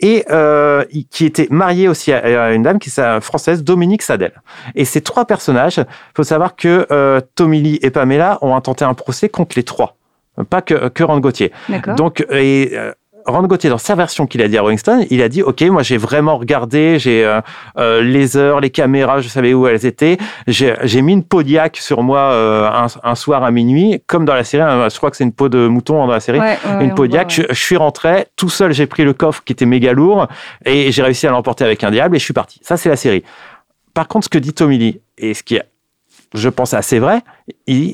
et 0.00 0.26
euh, 0.30 0.84
qui 1.10 1.24
était 1.24 1.48
marié 1.48 1.88
aussi 1.88 2.12
à, 2.12 2.52
une 2.52 2.62
dame 2.62 2.78
qui 2.78 2.90
est 2.90 3.20
française, 3.20 3.64
Dominique 3.64 4.02
Sadel. 4.02 4.42
Et 4.74 4.84
ces 4.84 5.00
trois 5.00 5.24
personnages, 5.24 5.78
il 5.78 5.86
faut 6.14 6.22
savoir 6.22 6.54
que 6.54 6.86
euh, 6.90 7.22
Tommy 7.34 7.62
Lee 7.62 7.78
et 7.80 7.90
Pamela 7.90 8.38
ont 8.42 8.54
intenté 8.54 8.84
un 8.84 8.94
procès 8.94 9.30
contre 9.30 9.56
les 9.56 9.62
trois 9.62 9.96
pas 10.48 10.62
que, 10.62 10.88
que 10.88 11.02
Rand 11.02 11.20
Gauthier. 11.20 11.52
Donc, 11.96 12.24
et, 12.30 12.70
euh, 12.74 12.92
Rand 13.26 13.42
Gauthier, 13.46 13.70
dans 13.70 13.78
sa 13.78 13.94
version 13.94 14.26
qu'il 14.26 14.42
a 14.42 14.48
dit 14.48 14.56
à 14.58 14.62
Rolling 14.62 14.78
Stone, 14.78 15.04
il 15.10 15.22
a 15.22 15.28
dit 15.28 15.42
Ok, 15.42 15.62
moi 15.62 15.82
j'ai 15.82 15.96
vraiment 15.96 16.36
regardé, 16.36 16.98
j'ai 16.98 17.24
euh, 17.24 17.40
euh, 17.78 18.02
les 18.02 18.36
heures, 18.36 18.60
les 18.60 18.70
caméras, 18.70 19.20
je 19.20 19.28
savais 19.28 19.54
où 19.54 19.66
elles 19.66 19.86
étaient. 19.86 20.18
J'ai 20.46 21.02
mis 21.02 21.12
une 21.12 21.24
peau 21.24 21.42
d'IAC 21.42 21.76
sur 21.76 22.02
moi 22.02 22.20
euh, 22.20 22.86
un, 23.02 23.14
soir 23.14 23.44
à 23.44 23.50
minuit, 23.50 24.02
comme 24.06 24.24
dans 24.24 24.34
la 24.34 24.44
série. 24.44 24.62
Hein, 24.62 24.88
je 24.88 24.96
crois 24.96 25.10
que 25.10 25.16
c'est 25.16 25.24
une 25.24 25.32
peau 25.32 25.48
de 25.48 25.66
mouton 25.66 26.06
dans 26.06 26.12
la 26.12 26.20
série. 26.20 26.40
une 26.80 26.94
peau 26.94 27.06
d'IAC. 27.06 27.30
Je, 27.30 27.42
je, 27.48 27.54
suis 27.54 27.76
rentré 27.76 28.26
tout 28.36 28.48
seul, 28.48 28.72
j'ai 28.72 28.86
pris 28.86 29.04
le 29.04 29.12
coffre 29.12 29.42
qui 29.44 29.52
était 29.52 29.66
méga 29.66 29.92
lourd 29.92 30.26
et 30.64 30.92
j'ai 30.92 31.02
réussi 31.02 31.26
à 31.26 31.30
l'emporter 31.30 31.64
avec 31.64 31.84
un 31.84 31.90
diable 31.90 32.16
et 32.16 32.18
je 32.18 32.24
suis 32.24 32.34
parti. 32.34 32.60
Ça, 32.62 32.76
c'est 32.76 32.88
la 32.88 32.96
série. 32.96 33.22
Par 33.94 34.08
contre, 34.08 34.24
ce 34.24 34.28
que 34.30 34.38
dit 34.38 34.52
Tommy 34.52 34.78
Lee, 34.78 35.00
et 35.18 35.34
ce 35.34 35.42
qui 35.42 35.56
est 35.56 35.64
je 36.34 36.48
pense 36.48 36.74
assez 36.74 36.98
vrai. 36.98 37.22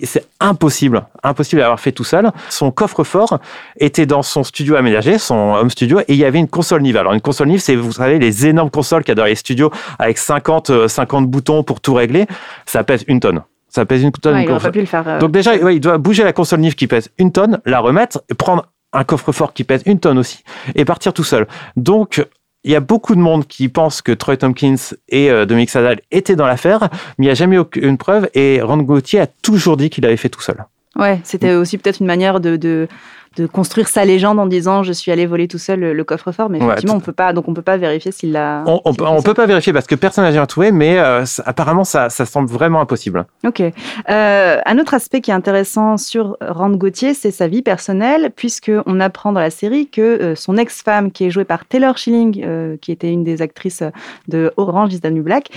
C'est 0.05 0.26
impossible, 0.40 1.07
impossible 1.23 1.61
d'avoir 1.61 1.81
fait 1.81 1.93
tout 1.93 2.05
seul. 2.05 2.31
Son 2.50 2.71
coffre-fort 2.71 3.38
était 3.78 4.07
dans 4.07 4.23
son 4.23 4.45
studio 4.45 4.76
aménagé, 4.76 5.19
son 5.19 5.55
home 5.55 5.71
studio, 5.71 6.00
et 6.00 6.05
il 6.09 6.16
y 6.16 6.25
avait 6.25 6.38
une 6.38 6.49
console 6.49 6.83
Nive. 6.83 6.97
Alors 6.97 7.12
une 7.12 7.21
console 7.21 7.49
Nive, 7.49 7.61
c'est 7.61 7.76
vous 7.76 7.93
savez 7.93 8.19
les 8.19 8.47
énormes 8.47 8.71
consoles 8.71 9.02
qu'il 9.05 9.11
y 9.11 9.12
a 9.12 9.14
dans 9.16 9.25
les 9.25 9.35
studios 9.35 9.71
avec 9.99 10.19
50 10.19 10.88
50 10.88 11.23
euh, 11.23 11.26
boutons 11.26 11.62
pour 11.62 11.81
tout 11.81 11.95
régler. 11.95 12.26
Ça 12.66 12.85
pèse 12.85 13.05
une 13.09 13.21
tonne. 13.21 13.43
Ça 13.69 13.85
pèse 13.85 14.02
une 14.02 14.12
tonne. 14.12 14.37
Euh, 14.37 15.19
Donc 15.19 15.33
déjà, 15.33 15.57
il 15.57 15.81
doit 15.81 15.99
bouger 15.99 16.25
la 16.25 16.33
console 16.33 16.61
Nive 16.61 16.75
qui 16.75 16.87
pèse 16.87 17.11
une 17.19 17.33
tonne, 17.33 17.61
la 17.64 17.81
remettre, 17.81 18.23
et 18.31 18.35
prendre 18.35 18.66
un 18.93 19.05
coffre-fort 19.05 19.52
qui 19.52 19.64
pèse 19.64 19.83
une 19.87 20.00
tonne 20.00 20.19
aussi, 20.19 20.43
et 20.75 20.85
partir 20.85 21.12
tout 21.12 21.25
seul. 21.25 21.47
Donc 21.76 22.25
il 22.67 22.73
y 22.73 22.75
a 22.75 22.81
beaucoup 22.81 23.15
de 23.15 23.21
monde 23.21 23.47
qui 23.47 23.69
pense 23.69 24.03
que 24.03 24.11
Troy 24.11 24.37
Tompkins 24.37 24.75
et 25.09 25.31
euh, 25.31 25.47
Dominique 25.47 25.71
Sadal 25.71 26.01
étaient 26.11 26.35
dans 26.35 26.49
l'affaire, 26.49 26.89
mais 27.17 27.25
il 27.25 27.29
n'y 27.29 27.31
a 27.31 27.35
jamais 27.35 27.59
aucune 27.59 27.97
preuve. 27.97 28.29
Et 28.35 28.61
Ron 28.61 28.79
Gauthier 28.79 29.21
a 29.21 29.29
toujours 29.29 29.77
dit 29.77 29.89
qu'il 29.89 30.05
avait 30.05 30.17
fait 30.17 30.29
tout 30.29 30.43
seul. 30.43 30.65
Ouais, 30.97 31.21
c'était 31.23 31.55
aussi 31.55 31.79
peut-être 31.79 32.01
une 32.01 32.07
manière 32.07 32.41
de, 32.41 32.57
de, 32.57 32.89
de 33.37 33.47
construire 33.47 33.88
sa 33.88 34.05
légende 34.05 34.38
en 34.38 34.47
disant 34.47 34.83
je 34.83 34.93
suis 34.93 35.12
allé 35.12 35.26
voler 35.26 35.49
tout 35.49 35.59
seul 35.59 35.81
le, 35.81 36.05
coffre-fort, 36.05 36.49
mais 36.49 36.59
effectivement 36.59 36.95
on 36.95 37.00
peut 37.00 37.12
pas 37.12 37.33
donc 37.33 37.49
on 37.49 37.55
peut 37.55 37.62
pas 37.62 37.76
vérifier 37.76 38.12
s'il 38.12 38.33
l'a. 38.33 38.62
On, 38.66 38.81
on, 38.85 38.95
on 38.99 39.23
peut 39.23 39.35
pas 39.35 39.47
vérifier 39.47 39.73
parce 39.73 39.87
que 39.87 39.95
personne 39.95 40.25
n'a 40.25 40.33
jamais 40.33 40.47
trouvé, 40.47 40.73
mais 40.73 40.99
euh, 40.99 41.25
apparemment 41.45 41.85
ça, 41.85 42.11
ça 42.11 42.26
semble 42.26 42.49
vraiment 42.49 42.81
impossible. 42.81 43.26
Ok. 43.45 43.61
Euh, 44.09 44.61
un 44.64 44.78
autre 44.78 44.95
aspect 44.95 45.21
qui 45.21 45.31
est 45.31 45.35
intéressant 45.35 45.97
sur 45.97 46.37
Rand 46.40 46.71
Gauthier, 46.71 47.14
c'est 47.14 47.31
sa 47.31 47.49
vie 47.49 47.62
personnelle, 47.62 48.31
puisque 48.35 48.73
on 48.87 49.00
apprend 49.00 49.33
dans 49.33 49.40
la 49.40 49.50
série 49.50 49.88
que 49.88 50.00
euh, 50.00 50.35
son 50.35 50.57
ex-femme, 50.57 51.11
qui 51.11 51.25
est 51.25 51.31
jouée 51.31 51.45
par 51.45 51.66
Taylor 51.66 51.99
Schilling, 51.99 52.78
qui 52.78 52.93
était 52.93 53.11
une 53.11 53.25
des 53.25 53.43
actrices 53.43 53.83
de 54.28 54.52
Orange 54.57 54.95
is 54.95 55.00
the 55.00 55.11
New 55.11 55.23
Black, 55.23 55.49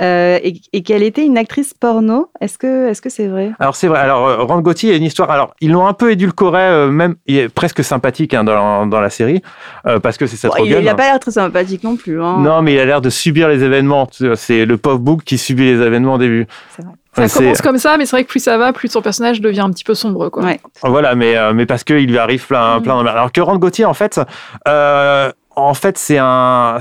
et, 0.00 0.60
et 0.72 0.82
qu'elle 0.82 1.02
était 1.02 1.24
une 1.24 1.38
actrice 1.38 1.74
porno. 1.74 2.30
Est-ce 2.40 2.58
que 2.58 2.88
est-ce 2.88 3.02
que 3.02 3.10
c'est 3.10 3.28
vrai? 3.28 3.52
Alors 3.58 3.76
c'est 3.76 3.88
vrai. 3.88 4.00
Alors 4.00 4.46
Rand 4.46 4.60
Gauthier, 4.60 4.92
a 4.92 4.96
une 4.96 5.04
histoire. 5.04 5.30
Alors 5.30 5.54
ils 5.60 5.70
l'ont 5.70 5.86
un 5.86 5.92
peu 5.92 6.10
édulcoré, 6.10 6.90
même 6.90 7.16
il 7.28 7.36
est 7.36 7.48
presque 7.48 7.84
sympathique 7.84 8.34
hein, 8.34 8.42
dans, 8.42 8.86
dans, 8.86 9.00
la 9.00 9.10
série 9.10 9.42
euh, 9.86 10.00
parce 10.00 10.16
que 10.16 10.26
c'est 10.26 10.36
ça. 10.36 10.48
Bon, 10.48 10.64
il 10.64 10.78
n'a 10.80 10.94
pas 10.94 11.04
l'air 11.04 11.20
très 11.20 11.30
sympathique 11.30 11.84
non 11.84 11.96
plus. 11.96 12.20
Hein. 12.20 12.38
Non, 12.40 12.62
mais 12.62 12.72
il 12.72 12.80
a 12.80 12.86
l'air 12.86 13.00
de 13.00 13.10
subir 13.10 13.48
les 13.48 13.62
événements. 13.62 14.08
C'est 14.34 14.64
le 14.64 14.78
pauvre 14.78 14.98
Book 14.98 15.22
qui 15.24 15.38
subit 15.38 15.64
les 15.64 15.80
événements 15.82 16.14
au 16.14 16.18
début. 16.18 16.46
C'est 16.74 16.82
vrai. 16.82 16.94
Ça 17.28 17.40
commence 17.40 17.62
comme 17.62 17.78
ça, 17.78 17.96
mais 17.98 18.06
c'est 18.06 18.16
vrai 18.16 18.24
que 18.24 18.28
plus 18.28 18.42
ça 18.42 18.56
va, 18.58 18.72
plus 18.72 18.88
son 18.88 19.02
personnage 19.02 19.40
devient 19.40 19.60
un 19.60 19.70
petit 19.70 19.84
peu 19.84 19.94
sombre. 19.94 20.28
Quoi. 20.28 20.44
Ouais. 20.44 20.60
Voilà, 20.82 21.14
mais, 21.14 21.36
euh, 21.36 21.52
mais 21.52 21.66
parce 21.66 21.82
qu'il 21.82 22.06
lui 22.06 22.18
arrive 22.18 22.46
plein, 22.46 22.78
mmh. 22.78 22.82
plein 22.82 23.02
de... 23.02 23.08
Alors 23.08 23.32
que 23.32 23.40
Rand 23.40 23.56
Gauthier, 23.56 23.84
en 23.84 23.94
fait, 23.94 24.20
euh, 24.68 25.32
en 25.56 25.74
fait, 25.74 25.98
c'est 25.98 26.18
un... 26.18 26.78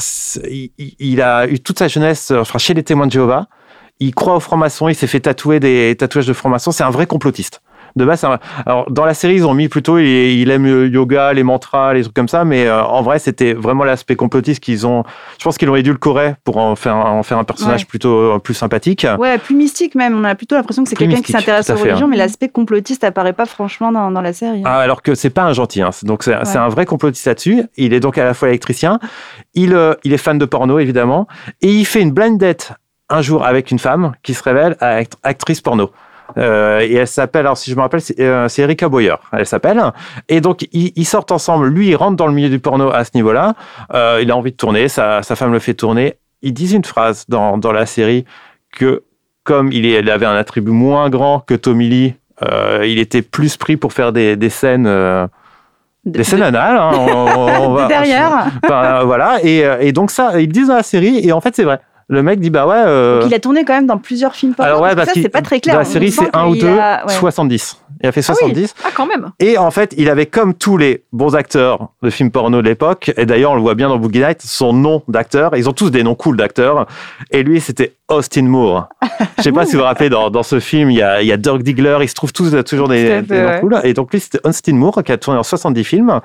Il, 0.47 0.69
il, 0.99 1.21
a 1.21 1.47
eu 1.47 1.59
toute 1.59 1.79
sa 1.79 1.87
jeunesse 1.87 2.31
enfin, 2.31 2.59
chez 2.59 2.75
les 2.75 2.83
témoins 2.83 3.07
de 3.07 3.11
Jéhovah. 3.11 3.47
Il 3.99 4.13
croit 4.13 4.35
aux 4.35 4.39
francs-maçons, 4.39 4.89
il 4.89 4.95
s'est 4.95 5.07
fait 5.07 5.21
tatouer 5.21 5.59
des 5.59 5.95
tatouages 5.97 6.27
de 6.27 6.33
francs-maçons. 6.33 6.71
C'est 6.71 6.83
un 6.83 6.91
vrai 6.91 7.07
complotiste 7.07 7.61
de 7.95 8.05
base, 8.05 8.23
un... 8.23 8.39
alors 8.65 8.89
dans 8.91 9.05
la 9.05 9.13
série, 9.13 9.35
ils 9.35 9.45
ont 9.45 9.53
mis 9.53 9.67
plutôt, 9.69 9.97
il, 9.97 10.05
il, 10.05 10.49
aime 10.51 10.65
le 10.65 10.87
yoga, 10.87 11.33
les 11.33 11.43
mantras, 11.43 11.93
les 11.93 12.01
trucs 12.03 12.13
comme 12.15 12.27
ça, 12.27 12.43
mais 12.45 12.67
euh, 12.67 12.83
en 12.83 13.01
vrai, 13.01 13.19
c'était 13.19 13.53
vraiment 13.53 13.83
l'aspect 13.83 14.15
complotiste 14.15 14.61
qu'ils 14.63 14.85
ont. 14.85 15.03
Je 15.39 15.43
pense 15.43 15.57
qu'ils 15.57 15.67
l'ont 15.67 15.75
édulcoré 15.75 16.35
pour 16.43 16.57
en 16.57 16.75
faire, 16.75 16.95
en 16.95 17.23
faire 17.23 17.37
un 17.37 17.43
personnage 17.43 17.81
Ouais. 17.81 17.85
plutôt 17.85 18.35
euh, 18.35 18.39
plus 18.39 18.53
sympathique. 18.53 19.05
Ouais, 19.19 19.37
plus 19.37 19.55
mystique 19.55 19.95
même. 19.95 20.17
On 20.17 20.23
a 20.23 20.35
plutôt 20.35 20.55
l'impression 20.55 20.83
que 20.83 20.89
c'est 20.89 20.95
quelqu'un 20.95 21.21
qui 21.21 21.31
s'intéresse 21.31 21.69
aux 21.69 21.75
religions, 21.75 22.05
hein. 22.05 22.09
mais 22.09 22.17
l'aspect 22.17 22.49
complotiste 22.49 23.03
apparaît 23.03 23.33
pas 23.33 23.45
franchement 23.45 23.91
dans, 23.91 24.09
dans 24.11 24.21
la 24.21 24.33
série. 24.33 24.59
hein. 24.59 24.63
Ah, 24.65 24.79
alors 24.79 25.01
que 25.01 25.15
c'est 25.15 25.29
pas 25.29 25.43
un 25.43 25.53
gentil, 25.53 25.81
hein. 25.81 25.89
donc 26.03 26.23
c'est 26.23 26.33
un 26.57 26.67
vrai 26.69 26.85
complotiste 26.85 27.25
là-dessus. 27.27 27.63
Il 27.77 27.93
est 27.93 27.99
donc 27.99 28.17
à 28.17 28.23
la 28.25 28.33
fois 28.33 28.47
électricien, 28.49 28.99
il, 29.53 29.73
euh, 29.73 29.93
il 30.03 30.13
est 30.13 30.17
fan 30.17 30.37
de 30.37 30.45
porno 30.45 30.79
évidemment, 30.79 31.27
et 31.61 31.71
il 31.73 31.85
fait 31.85 32.01
une 32.01 32.11
blind 32.11 32.39
date 32.39 32.73
un 33.09 33.21
jour 33.21 33.45
avec 33.45 33.71
une 33.71 33.79
femme 33.79 34.13
qui 34.23 34.33
se 34.33 34.43
révèle 34.43 34.75
act- 34.81 35.17
actrice 35.23 35.61
porno. 35.61 35.91
Euh, 36.37 36.79
et 36.81 36.93
elle 36.95 37.07
s'appelle, 37.07 37.45
alors 37.45 37.57
si 37.57 37.71
je 37.71 37.75
me 37.75 37.81
rappelle, 37.81 38.01
c'est 38.01 38.19
euh, 38.19 38.47
Erika 38.57 38.89
Boyer, 38.89 39.15
elle 39.31 39.45
s'appelle. 39.45 39.81
Et 40.29 40.41
donc 40.41 40.67
ils, 40.73 40.91
ils 40.95 41.05
sortent 41.05 41.31
ensemble. 41.31 41.67
Lui, 41.67 41.87
il 41.89 41.95
rentre 41.95 42.15
dans 42.17 42.27
le 42.27 42.33
milieu 42.33 42.49
du 42.49 42.59
porno 42.59 42.91
à 42.91 43.03
ce 43.03 43.11
niveau-là. 43.15 43.53
Euh, 43.93 44.19
il 44.21 44.29
a 44.31 44.35
envie 44.35 44.51
de 44.51 44.57
tourner, 44.57 44.87
sa, 44.89 45.23
sa 45.23 45.35
femme 45.35 45.51
le 45.53 45.59
fait 45.59 45.73
tourner. 45.73 46.15
Ils 46.41 46.53
disent 46.53 46.73
une 46.73 46.85
phrase 46.85 47.25
dans, 47.29 47.57
dans 47.57 47.71
la 47.71 47.85
série 47.85 48.25
que 48.75 49.03
comme 49.43 49.71
il, 49.71 49.85
est, 49.85 49.99
il 49.99 50.09
avait 50.09 50.25
un 50.25 50.35
attribut 50.35 50.71
moins 50.71 51.09
grand 51.09 51.39
que 51.39 51.53
Tommy 51.53 51.87
Lee, 51.87 52.15
euh, 52.43 52.83
il 52.85 52.99
était 52.99 53.21
plus 53.21 53.55
pris 53.57 53.77
pour 53.77 53.93
faire 53.93 54.11
des, 54.11 54.35
des 54.35 54.49
scènes. 54.49 54.83
De- 54.83 55.27
des 56.05 56.23
scènes 56.23 56.41
anales, 56.43 56.77
hein, 56.77 56.91
on- 56.95 57.67
on 57.69 57.73
va- 57.73 57.87
derrière. 57.87 59.05
Voilà, 59.05 59.39
et, 59.43 59.65
et 59.81 59.91
donc 59.91 60.11
ça, 60.11 60.39
ils 60.39 60.47
disent 60.47 60.67
dans 60.67 60.75
la 60.75 60.83
série, 60.83 61.19
et 61.27 61.31
en 61.33 61.41
fait, 61.41 61.53
c'est 61.55 61.63
vrai. 61.63 61.79
Le 62.09 62.23
mec 62.23 62.39
dit, 62.39 62.49
bah 62.49 62.65
ouais. 62.65 62.75
euh, 62.77 63.21
Donc, 63.21 63.31
il 63.31 63.33
a 63.35 63.39
tourné 63.39 63.65
quand 63.65 63.73
même 63.73 63.85
dans 63.87 63.97
plusieurs 63.97 64.33
films 64.33 64.53
porno. 64.53 64.69
alors 64.69 64.81
ouais, 64.81 64.95
parce 64.95 65.09
que 65.09 65.15
ça, 65.15 65.21
c'est 65.21 65.29
pas 65.29 65.41
très 65.41 65.59
clair. 65.59 65.75
Dans 65.75 65.79
la 65.79 65.85
série, 65.85 66.09
c'est 66.11 66.33
un 66.33 66.47
ou 66.47 66.55
deux, 66.55 66.67
a- 66.79 67.05
ouais. 67.05 67.13
70. 67.13 67.81
Il 68.01 68.07
a 68.07 68.11
fait 68.11 68.21
Ah 68.27 68.31
oui. 68.33 68.37
70. 68.39 68.75
Ah, 68.85 68.89
quand 68.95 69.07
même. 69.07 69.31
Et 69.39 69.57
en 69.57 69.71
fait, 69.71 69.93
il 69.97 70.09
avait 70.09 70.27
comme 70.27 70.53
tous 70.53 70.77
les 70.77 71.03
bons 71.11 71.35
acteurs 71.35 71.89
de 72.03 72.09
films 72.09 72.31
porno 72.31 72.61
de 72.61 72.67
l'époque, 72.67 73.11
et 73.17 73.25
d'ailleurs, 73.25 73.51
on 73.51 73.55
le 73.55 73.61
voit 73.61 73.75
bien 73.75 73.89
dans 73.89 73.97
Boogie 73.97 74.19
Night, 74.19 74.41
son 74.41 74.71
nom 74.71 75.01
d'acteur. 75.09 75.55
Ils 75.57 75.67
ont 75.67 75.73
tous 75.73 75.89
des 75.89 76.03
noms 76.03 76.15
cool 76.15 76.37
d'acteurs. 76.37 76.85
Et 77.31 77.43
lui, 77.43 77.59
c'était 77.59 77.95
Austin 78.09 78.43
Moore. 78.43 78.87
Je 79.39 79.43
sais 79.43 79.51
pas 79.51 79.65
si 79.65 79.73
vous 79.73 79.79
vous 79.79 79.83
rappelez, 79.83 80.09
dans, 80.09 80.29
dans 80.29 80.43
ce 80.43 80.59
film, 80.61 80.89
il 80.91 80.97
y 80.97 81.01
a, 81.01 81.21
il 81.21 81.27
y 81.27 81.31
a 81.33 81.37
Dirk 81.37 81.61
Diggler, 81.61 81.97
ils 82.01 82.07
se 82.07 82.13
trouvent 82.13 82.31
tous 82.31 82.51
toujours 82.63 82.87
Tout 82.87 82.93
des, 82.93 83.21
noms 83.21 83.27
ouais. 83.29 83.57
cool. 83.59 83.79
Et 83.83 83.93
donc 83.93 84.13
lui, 84.13 84.21
c'était 84.21 84.39
Austin 84.47 84.75
Moore 84.75 85.03
qui 85.03 85.11
a 85.11 85.17
tourné 85.17 85.37
en 85.39 85.43
70 85.43 85.83
films. 85.83 86.21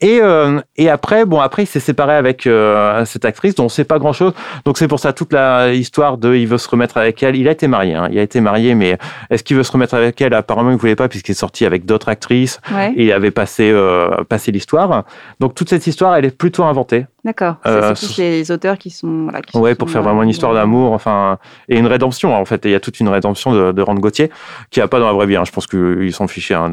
Et, 0.00 0.20
euh, 0.22 0.60
et 0.76 0.88
après, 0.90 1.24
bon, 1.24 1.40
après, 1.40 1.64
il 1.64 1.66
s'est 1.66 1.80
séparé 1.80 2.14
avec 2.14 2.46
euh, 2.46 3.04
cette 3.04 3.24
actrice 3.24 3.56
dont 3.56 3.64
on 3.64 3.68
sait 3.68 3.84
pas 3.84 3.98
grand 3.98 4.12
chose. 4.12 4.32
Donc 4.64 4.78
c'est 4.78 4.86
pour 4.86 5.00
ça 5.00 5.12
toute 5.24 5.32
la 5.32 5.72
histoire 5.72 6.18
de 6.18 6.34
il 6.34 6.46
veut 6.46 6.58
se 6.58 6.68
remettre 6.68 6.96
avec 6.98 7.22
elle. 7.22 7.36
Il 7.36 7.48
a 7.48 7.52
été 7.52 7.66
marié, 7.66 7.94
hein. 7.94 8.08
il 8.10 8.18
a 8.18 8.22
été 8.22 8.40
marié, 8.40 8.74
mais 8.74 8.98
est-ce 9.30 9.42
qu'il 9.42 9.56
veut 9.56 9.62
se 9.62 9.72
remettre 9.72 9.94
avec 9.94 10.20
elle? 10.20 10.34
Apparemment, 10.34 10.70
il 10.70 10.76
voulait 10.76 10.96
pas 10.96 11.08
puisqu'il 11.08 11.32
est 11.32 11.34
sorti 11.34 11.64
avec 11.64 11.84
d'autres 11.86 12.08
actrices 12.08 12.60
Ouais, 12.74 12.92
et 12.96 13.04
il 13.06 13.12
avait 13.12 13.30
passé, 13.30 13.70
euh, 13.72 14.22
passé 14.28 14.52
l'histoire. 14.52 15.04
Donc 15.40 15.54
toute 15.54 15.68
cette 15.70 15.86
histoire, 15.86 16.14
elle 16.16 16.24
est 16.26 16.36
plutôt 16.36 16.64
inventée. 16.64 17.06
d'accord. 17.24 17.56
Euh, 17.66 17.94
c'est 17.94 18.06
tous 18.06 18.18
les 18.18 18.50
auteurs 18.50 18.76
qui 18.76 18.90
sont. 18.90 19.24
Voilà, 19.24 19.40
qui 19.40 19.56
Ouais, 19.56 19.70
sont 19.70 19.76
pour 19.76 19.90
faire 19.90 20.02
vraiment 20.02 20.22
une 20.22 20.28
histoire 20.28 20.52
d'amour, 20.52 20.92
enfin, 20.92 21.38
et 21.68 21.78
une 21.78 21.86
rédemption 21.86 22.34
en 22.34 22.44
fait. 22.44 22.66
Et 22.66 22.68
il 22.68 22.72
y 22.72 22.76
a 22.76 22.80
toute 22.80 23.00
une 23.00 23.08
rédemption 23.08 23.52
de, 23.52 23.72
de 23.72 23.82
Rand 23.82 23.94
Gauthier 23.94 24.30
qui 24.70 24.80
a 24.82 24.88
pas 24.88 24.98
dans 25.00 25.06
la 25.06 25.12
vraie 25.14 25.26
vie. 25.26 25.36
hein. 25.36 25.44
Je 25.46 25.52
pense 25.52 25.66
qu'ils 25.66 26.12
sont 26.12 26.28
fichés 26.28 26.54
hein, 26.54 26.68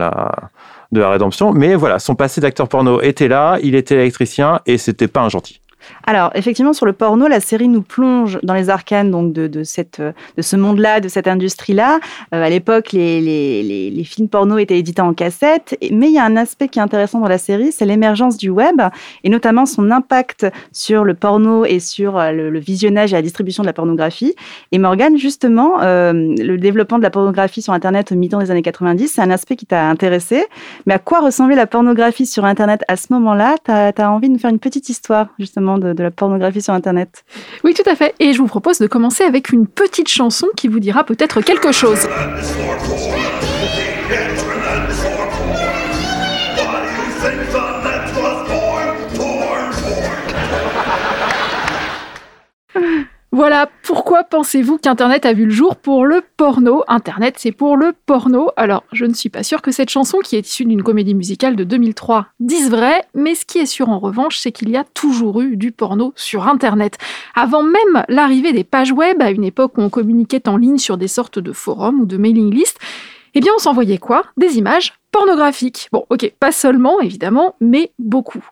de 0.92 1.00
la 1.00 1.10
rédemption. 1.10 1.54
Mais 1.54 1.76
voilà, 1.76 2.00
son 2.00 2.16
passé 2.16 2.42
d'acteur 2.42 2.68
porno 2.68 3.00
était 3.02 3.30
là. 3.30 3.58
Il 3.64 3.76
était 3.76 3.96
électricien 3.96 4.60
et 4.66 4.78
c'était 4.78 5.08
pas 5.08 5.22
un 5.22 5.30
gentil. 5.30 5.61
Alors, 6.06 6.32
effectivement, 6.36 6.74
sur 6.74 6.86
le 6.86 6.94
porno, 6.94 7.28
la 7.28 7.40
série 7.40 7.68
nous 7.68 7.82
plonge 7.82 8.40
dans 8.44 8.54
les 8.54 8.70
arcanes 8.70 9.12
donc 9.12 9.34
de, 9.34 9.48
de, 9.48 9.64
cette, 9.64 10.00
euh, 10.00 10.12
de 10.38 10.42
ce 10.42 10.56
monde-là, 10.56 11.00
de 11.00 11.08
cette 11.08 11.28
industrie-là. 11.28 12.00
Euh, 12.34 12.44
à 12.44 12.50
l'époque, 12.50 12.92
les, 12.92 13.22
les, 13.22 13.90
les, 13.90 14.04
films 14.04 14.28
porno 14.30 14.58
étaient 14.58 14.78
édités 14.78 15.02
en 15.02 15.14
cassette, 15.14 15.78
et- 15.82 15.94
mais 15.94 16.08
il 16.08 16.14
y 16.14 16.20
a 16.20 16.26
un 16.26 16.36
aspect 16.36 16.68
qui 16.68 16.80
est 16.80 16.82
intéressant 16.82 17.20
dans 17.20 17.28
la 17.28 17.38
série, 17.38 17.72
c'est 17.72 17.86
l'émergence 17.86 18.38
du 18.38 18.50
web, 18.50 18.82
et 19.24 19.30
notamment 19.30 19.66
son 19.66 19.92
impact 19.92 20.48
sur 20.72 21.04
le 21.04 21.14
porno 21.14 21.66
et 21.66 21.80
sur 21.80 22.18
euh, 22.18 22.32
le, 22.32 22.60
visionnage 22.60 23.14
et 23.14 23.16
la 23.16 23.22
distribution 23.22 23.64
de 23.64 23.68
la 23.68 23.74
pornographie. 23.74 24.36
Et 24.72 24.78
Morgane, 24.78 25.18
justement, 25.18 25.80
le 25.82 26.58
développement 26.58 26.98
de 26.98 27.04
la 27.04 27.10
pornographie 27.10 27.62
sur 27.62 27.74
Internet 27.74 28.12
au 28.12 28.16
mi-temps 28.16 28.40
des 28.40 28.52
années 28.52 28.62
90, 28.62 29.08
c'est 29.08 29.22
un 29.22 29.32
aspect 29.32 29.56
qui 29.56 29.66
t'a 29.66 29.90
intéressé. 29.90 30.46
Mais 30.86 30.94
à 30.94 31.00
quoi 31.00 31.22
ressemblait 31.22 31.56
la 31.56 31.68
pornographie 31.68 32.26
sur 32.26 32.46
Internet 32.46 32.84
à 32.88 32.96
ce 32.96 33.08
moment-là? 33.14 33.56
Tu 33.66 33.72
as, 33.72 34.12
envie 34.12 34.28
de 34.28 34.34
nous 34.34 34.40
faire 34.40 34.52
une 34.52 34.60
petite 34.60 34.90
histoire, 34.90 35.28
justement, 35.40 35.71
de, 35.78 35.94
la 36.02 36.12
pornographie 36.12 36.62
sur 36.62 36.74
Internet. 36.74 37.24
Oui, 37.64 37.74
tout 37.74 37.90
à 37.90 37.96
fait. 37.96 38.14
Et 38.20 38.34
je 38.34 38.40
vous 38.40 38.48
propose 38.48 38.80
de 38.80 38.88
commencer 38.88 39.24
avec 39.24 39.52
une 39.52 39.68
petite 39.68 40.08
chanson 40.08 40.48
qui 40.56 40.68
vous 40.68 40.80
dira 40.80 41.04
peut-être 41.04 41.42
quelque 41.42 41.72
chose. 41.72 42.08
Voilà, 53.34 53.70
pourquoi 53.84 54.26
pensez-vous 54.26 54.78
qu'Internet 54.78 55.26
a 55.26 55.32
vu 55.32 55.46
le 55.46 55.52
jour 55.52 55.78
pour 55.78 56.06
le 56.06 56.22
porno? 56.36 56.84
Internet, 56.90 57.36
c'est 57.38 57.54
pour 57.54 57.78
le 57.78 57.94
porno. 58.06 58.50
Alors, 58.58 58.84
je 58.92 59.06
ne 59.06 59.14
suis 59.14 59.30
pas 59.30 59.42
sûre 59.42 59.62
que 59.62 59.72
cette 59.72 59.90
chanson, 59.90 60.20
qui 60.20 60.36
est 60.36 60.46
issue 60.46 60.66
d'une 60.66 60.84
comédie 60.84 61.16
musicale 61.16 61.56
de 61.56 61.64
2003, 61.64 62.28
dise 62.42 62.70
vrai, 62.70 63.06
mais 63.14 63.34
ce 63.34 63.46
qui 63.46 63.60
est 63.60 63.66
sûr 63.66 63.88
en 63.88 64.00
revanche, 64.00 64.38
c'est 64.38 64.52
qu'il 64.52 64.70
y 64.70 64.76
a 64.76 64.84
toujours 64.84 65.40
eu 65.40 65.56
du 65.56 65.72
porno 65.72 66.12
sur 66.18 66.46
Internet. 66.46 66.98
Avant 67.34 67.64
même 67.64 68.04
l'arrivée 68.10 68.52
des 68.52 68.66
pages 68.66 68.92
web, 68.92 69.22
à 69.22 69.32
une 69.32 69.46
époque 69.46 69.78
où 69.78 69.82
on 69.82 69.90
communiquait 69.90 70.50
en 70.50 70.58
ligne 70.58 70.78
sur 70.78 70.98
des 70.98 71.08
sortes 71.08 71.40
de 71.40 71.54
forums 71.54 72.02
ou 72.02 72.06
de 72.06 72.18
mailing 72.18 72.54
lists, 72.54 72.80
eh 73.34 73.40
bien, 73.40 73.54
on 73.56 73.60
s'envoyait 73.60 73.98
quoi? 73.98 74.26
Des 74.36 74.58
images 74.58 74.92
pornographiques. 75.14 75.88
Bon, 75.94 76.06
ok, 76.10 76.34
pas 76.38 76.52
seulement, 76.52 77.00
évidemment, 77.00 77.56
mais 77.62 77.94
beaucoup. 77.98 78.44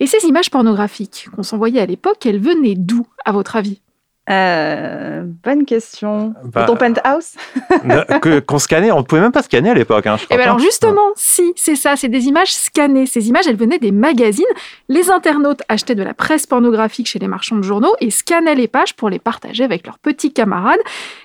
Et 0.00 0.06
ces 0.06 0.26
images 0.26 0.48
pornographiques 0.48 1.28
qu'on 1.36 1.42
s'envoyait 1.42 1.82
à 1.82 1.86
l'époque, 1.86 2.24
elles 2.24 2.40
venaient 2.40 2.76
d'où, 2.78 3.06
à 3.26 3.32
votre 3.32 3.56
avis? 3.56 3.82
Euh, 4.30 5.24
bonne 5.42 5.64
question. 5.64 6.32
Bah, 6.44 6.64
ton 6.64 6.76
penthouse 6.76 7.34
Qu'on 8.46 8.58
scannait, 8.60 8.92
on 8.92 9.02
pouvait 9.02 9.20
même 9.20 9.32
pas 9.32 9.42
scanner 9.42 9.70
à 9.70 9.74
l'époque. 9.74 10.06
Hein, 10.06 10.16
je 10.16 10.26
Eh 10.30 10.36
bien 10.36 10.44
alors 10.44 10.60
justement, 10.60 11.10
si, 11.16 11.52
c'est 11.56 11.74
ça, 11.74 11.96
c'est 11.96 12.08
des 12.08 12.26
images 12.26 12.52
scannées. 12.52 13.06
Ces 13.06 13.28
images, 13.28 13.48
elles 13.48 13.56
venaient 13.56 13.80
des 13.80 13.90
magazines. 13.90 14.44
Les 14.88 15.10
internautes 15.10 15.62
achetaient 15.68 15.96
de 15.96 16.04
la 16.04 16.14
presse 16.14 16.46
pornographique 16.46 17.08
chez 17.08 17.18
les 17.18 17.26
marchands 17.26 17.56
de 17.56 17.62
journaux 17.62 17.94
et 18.00 18.10
scannaient 18.10 18.54
les 18.54 18.68
pages 18.68 18.94
pour 18.94 19.10
les 19.10 19.18
partager 19.18 19.64
avec 19.64 19.86
leurs 19.86 19.98
petits 19.98 20.32
camarades. 20.32 20.80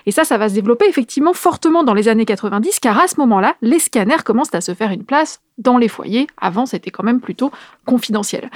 Et 0.08 0.12
ça, 0.12 0.24
ça 0.24 0.40
va 0.40 0.50
se 0.50 0.56
développer 0.56 0.88
effectivement 0.88 1.34
fortement 1.34 1.84
dans 1.84 1.94
les 1.94 2.08
années 2.08 2.26
90, 2.26 2.80
car 2.80 3.00
à 3.00 3.08
ce 3.08 3.20
moment-là, 3.20 3.56
les 3.62 3.80
scanners 3.80 4.24
commencent 4.26 4.56
à 4.56 4.62
se 4.62 4.74
faire 4.74 4.90
une 4.92 5.04
place 5.04 5.42
dans 5.60 5.78
les 5.78 5.88
foyers. 5.88 6.28
Avant, 6.42 6.66
c'était 6.66 6.90
quand 6.90 7.04
même 7.04 7.22
plutôt 7.22 7.52
confidentiel. 7.86 8.50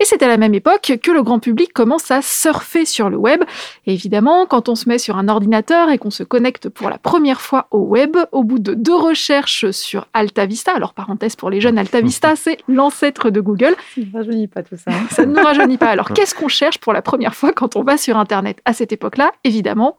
Et 0.00 0.04
c'est 0.04 0.22
à 0.22 0.28
la 0.28 0.36
même 0.36 0.54
époque 0.54 0.92
que 1.02 1.10
le 1.10 1.22
grand 1.22 1.40
public 1.40 1.72
commence 1.72 2.10
à 2.12 2.22
surfer 2.22 2.84
sur 2.84 3.10
le 3.10 3.16
web. 3.16 3.42
Et 3.86 3.92
évidemment, 3.92 4.46
quand 4.46 4.68
on 4.68 4.76
se 4.76 4.88
met 4.88 4.98
sur 4.98 5.16
un 5.16 5.28
ordinateur 5.28 5.90
et 5.90 5.98
qu'on 5.98 6.10
se 6.10 6.22
connecte 6.22 6.68
pour 6.68 6.88
la 6.88 6.98
première 6.98 7.40
fois 7.40 7.66
au 7.72 7.80
web, 7.80 8.16
au 8.30 8.44
bout 8.44 8.60
de 8.60 8.74
deux 8.74 8.94
recherches 8.94 9.70
sur 9.72 10.06
AltaVista, 10.14 10.72
alors 10.72 10.94
parenthèse 10.94 11.34
pour 11.34 11.50
les 11.50 11.60
jeunes, 11.60 11.78
AltaVista, 11.78 12.36
c'est 12.36 12.58
l'ancêtre 12.68 13.30
de 13.30 13.40
Google. 13.40 13.74
Ça 13.94 14.00
ne 14.00 14.12
rajeunit 14.12 14.46
pas 14.46 14.62
tout 14.62 14.76
ça. 14.76 14.92
Hein. 14.92 15.06
Ça 15.10 15.26
ne 15.26 15.34
nous 15.34 15.42
rajeunit 15.42 15.78
pas. 15.78 15.88
Alors 15.88 16.12
qu'est-ce 16.12 16.34
qu'on 16.34 16.48
cherche 16.48 16.78
pour 16.78 16.92
la 16.92 17.02
première 17.02 17.34
fois 17.34 17.52
quand 17.52 17.74
on 17.74 17.82
va 17.82 17.96
sur 17.96 18.16
Internet 18.16 18.60
À 18.64 18.74
cette 18.74 18.92
époque-là, 18.92 19.32
évidemment, 19.42 19.98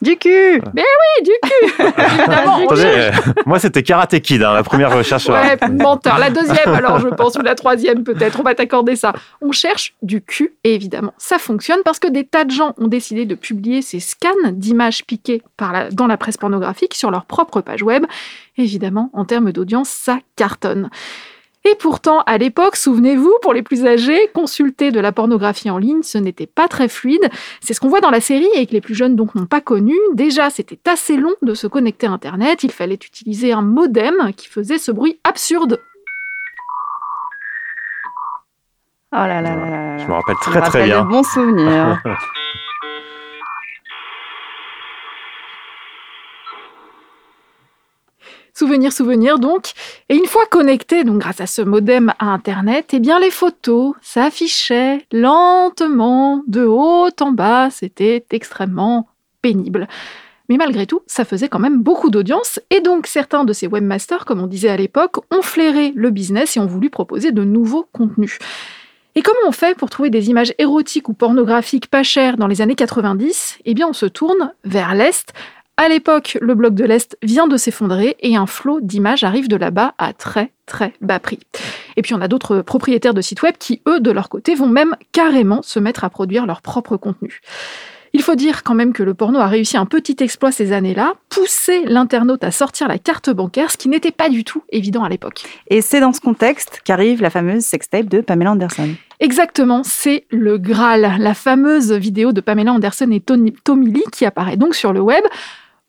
du 0.00 0.16
cul 0.16 0.62
Mais 0.74 0.82
oui, 0.82 1.24
du 1.24 1.30
cul 1.42 1.82
Évidemment, 2.18 2.56
Attendez, 2.64 3.10
moi, 3.46 3.58
c'était 3.58 3.82
Karate 3.82 4.18
Kid, 4.20 4.42
hein, 4.42 4.54
la 4.54 4.62
première 4.62 4.94
recherche. 4.96 5.28
Ouais, 5.28 5.58
menteur. 5.70 6.18
La 6.18 6.30
deuxième, 6.30 6.74
alors 6.74 6.98
je 7.00 7.08
pense, 7.08 7.36
ou 7.36 7.42
la 7.42 7.54
troisième 7.54 8.02
peut-être, 8.02 8.40
on 8.40 8.42
va 8.42 8.54
t'accorder 8.54 8.96
ça. 8.96 9.12
On 9.42 9.52
cherche 9.52 9.94
du 10.02 10.22
cul, 10.22 10.54
et 10.64 10.74
évidemment, 10.74 11.12
ça 11.18 11.38
fonctionne 11.38 11.80
parce 11.84 11.98
que 11.98 12.08
des 12.08 12.24
tas 12.24 12.44
de 12.44 12.50
gens 12.50 12.74
ont 12.78 12.88
décidé 12.88 13.26
de 13.26 13.34
publier 13.34 13.82
ces 13.82 14.00
scans 14.00 14.28
d'images 14.52 15.04
piquées 15.04 15.42
par 15.56 15.72
la, 15.72 15.90
dans 15.90 16.06
la 16.06 16.16
presse 16.16 16.36
pornographique 16.36 16.94
sur 16.94 17.10
leur 17.10 17.24
propre 17.24 17.60
page 17.60 17.82
web. 17.82 18.04
Évidemment, 18.56 19.10
en 19.12 19.24
termes 19.24 19.52
d'audience, 19.52 19.88
ça 19.88 20.18
cartonne. 20.36 20.90
Et 21.64 21.74
pourtant, 21.74 22.20
à 22.26 22.38
l'époque, 22.38 22.74
souvenez-vous, 22.76 23.32
pour 23.42 23.52
les 23.52 23.62
plus 23.62 23.84
âgés, 23.86 24.30
consulter 24.34 24.90
de 24.90 24.98
la 25.00 25.12
pornographie 25.12 25.68
en 25.68 25.76
ligne, 25.76 26.02
ce 26.02 26.16
n'était 26.16 26.46
pas 26.46 26.68
très 26.68 26.88
fluide. 26.88 27.28
C'est 27.60 27.74
ce 27.74 27.80
qu'on 27.80 27.88
voit 27.88 28.00
dans 28.00 28.10
la 28.10 28.20
série 28.22 28.48
et 28.54 28.66
que 28.66 28.72
les 28.72 28.80
plus 28.80 28.94
jeunes 28.94 29.14
donc 29.14 29.34
n'ont 29.34 29.44
pas 29.46 29.60
connu. 29.60 29.94
Déjà, 30.14 30.48
c'était 30.48 30.78
assez 30.88 31.16
long 31.18 31.34
de 31.42 31.52
se 31.52 31.66
connecter 31.66 32.06
à 32.06 32.12
Internet. 32.12 32.62
Il 32.64 32.72
fallait 32.72 32.94
utiliser 32.94 33.52
un 33.52 33.62
modem 33.62 34.32
qui 34.36 34.48
faisait 34.48 34.78
ce 34.78 34.90
bruit 34.90 35.20
absurde. 35.22 35.80
Oh 39.12 39.16
là 39.16 39.42
là 39.42 39.56
là 39.56 39.70
là. 39.70 39.98
Je 39.98 40.06
me 40.06 40.12
rappelle 40.12 40.36
très 40.36 40.52
très 40.52 40.60
rappelle 40.60 40.84
bien. 40.84 41.04
de 41.04 41.08
bons 41.08 41.22
Souvenir, 48.60 48.92
souvenir 48.92 49.38
donc. 49.38 49.72
Et 50.10 50.16
une 50.16 50.26
fois 50.26 50.44
connecté, 50.44 51.02
donc 51.02 51.16
grâce 51.16 51.40
à 51.40 51.46
ce 51.46 51.62
modem 51.62 52.12
à 52.18 52.26
Internet, 52.26 52.90
eh 52.92 53.00
bien 53.00 53.18
les 53.18 53.30
photos 53.30 53.94
s'affichaient 54.02 55.06
lentement, 55.12 56.42
de 56.46 56.66
haut 56.66 57.08
en 57.22 57.32
bas. 57.32 57.70
C'était 57.70 58.22
extrêmement 58.30 59.08
pénible. 59.40 59.88
Mais 60.50 60.58
malgré 60.58 60.86
tout, 60.86 61.00
ça 61.06 61.24
faisait 61.24 61.48
quand 61.48 61.58
même 61.58 61.80
beaucoup 61.80 62.10
d'audience, 62.10 62.60
et 62.68 62.82
donc 62.82 63.06
certains 63.06 63.44
de 63.44 63.54
ces 63.54 63.66
webmasters, 63.66 64.26
comme 64.26 64.42
on 64.42 64.46
disait 64.46 64.68
à 64.68 64.76
l'époque, 64.76 65.16
ont 65.34 65.40
flairé 65.40 65.94
le 65.96 66.10
business 66.10 66.58
et 66.58 66.60
ont 66.60 66.66
voulu 66.66 66.90
proposer 66.90 67.32
de 67.32 67.44
nouveaux 67.44 67.88
contenus. 67.94 68.38
Et 69.14 69.22
comment 69.22 69.48
on 69.48 69.52
fait 69.52 69.74
pour 69.74 69.88
trouver 69.88 70.10
des 70.10 70.28
images 70.28 70.52
érotiques 70.58 71.08
ou 71.08 71.14
pornographiques 71.14 71.86
pas 71.86 72.02
chères 72.02 72.36
dans 72.36 72.46
les 72.46 72.60
années 72.60 72.76
90 72.76 73.60
Eh 73.64 73.72
bien, 73.72 73.88
on 73.88 73.94
se 73.94 74.04
tourne 74.04 74.52
vers 74.64 74.94
l'Est. 74.94 75.32
À 75.82 75.88
l'époque, 75.88 76.36
le 76.42 76.54
bloc 76.54 76.74
de 76.74 76.84
l'Est 76.84 77.16
vient 77.22 77.48
de 77.48 77.56
s'effondrer 77.56 78.14
et 78.20 78.36
un 78.36 78.44
flot 78.44 78.80
d'images 78.82 79.24
arrive 79.24 79.48
de 79.48 79.56
là-bas 79.56 79.94
à 79.96 80.12
très 80.12 80.52
très 80.66 80.92
bas 81.00 81.18
prix. 81.18 81.38
Et 81.96 82.02
puis 82.02 82.12
on 82.12 82.20
a 82.20 82.28
d'autres 82.28 82.60
propriétaires 82.60 83.14
de 83.14 83.22
sites 83.22 83.40
web 83.40 83.54
qui, 83.58 83.80
eux, 83.88 83.98
de 83.98 84.10
leur 84.10 84.28
côté, 84.28 84.54
vont 84.54 84.66
même 84.66 84.94
carrément 85.12 85.62
se 85.62 85.78
mettre 85.78 86.04
à 86.04 86.10
produire 86.10 86.44
leur 86.44 86.60
propre 86.60 86.98
contenu. 86.98 87.40
Il 88.12 88.20
faut 88.20 88.34
dire 88.34 88.62
quand 88.62 88.74
même 88.74 88.92
que 88.92 89.02
le 89.02 89.14
porno 89.14 89.38
a 89.38 89.46
réussi 89.46 89.78
un 89.78 89.86
petit 89.86 90.16
exploit 90.20 90.52
ces 90.52 90.72
années-là, 90.72 91.14
pousser 91.30 91.86
l'internaute 91.86 92.44
à 92.44 92.50
sortir 92.50 92.86
la 92.86 92.98
carte 92.98 93.30
bancaire, 93.30 93.70
ce 93.70 93.78
qui 93.78 93.88
n'était 93.88 94.10
pas 94.10 94.28
du 94.28 94.44
tout 94.44 94.62
évident 94.68 95.02
à 95.02 95.08
l'époque. 95.08 95.44
Et 95.68 95.80
c'est 95.80 96.00
dans 96.00 96.12
ce 96.12 96.20
contexte 96.20 96.82
qu'arrive 96.84 97.22
la 97.22 97.30
fameuse 97.30 97.62
sextape 97.64 98.06
de 98.10 98.20
Pamela 98.20 98.52
Anderson. 98.52 98.90
Exactement, 99.18 99.80
c'est 99.82 100.26
le 100.30 100.58
Graal, 100.58 101.16
la 101.18 101.32
fameuse 101.32 101.90
vidéo 101.92 102.32
de 102.32 102.42
Pamela 102.42 102.70
Anderson 102.74 103.10
et 103.12 103.20
Tony- 103.20 103.54
Tommy 103.64 103.90
Lee 103.90 104.04
qui 104.12 104.26
apparaît 104.26 104.58
donc 104.58 104.74
sur 104.74 104.92
le 104.92 105.00
web. 105.00 105.24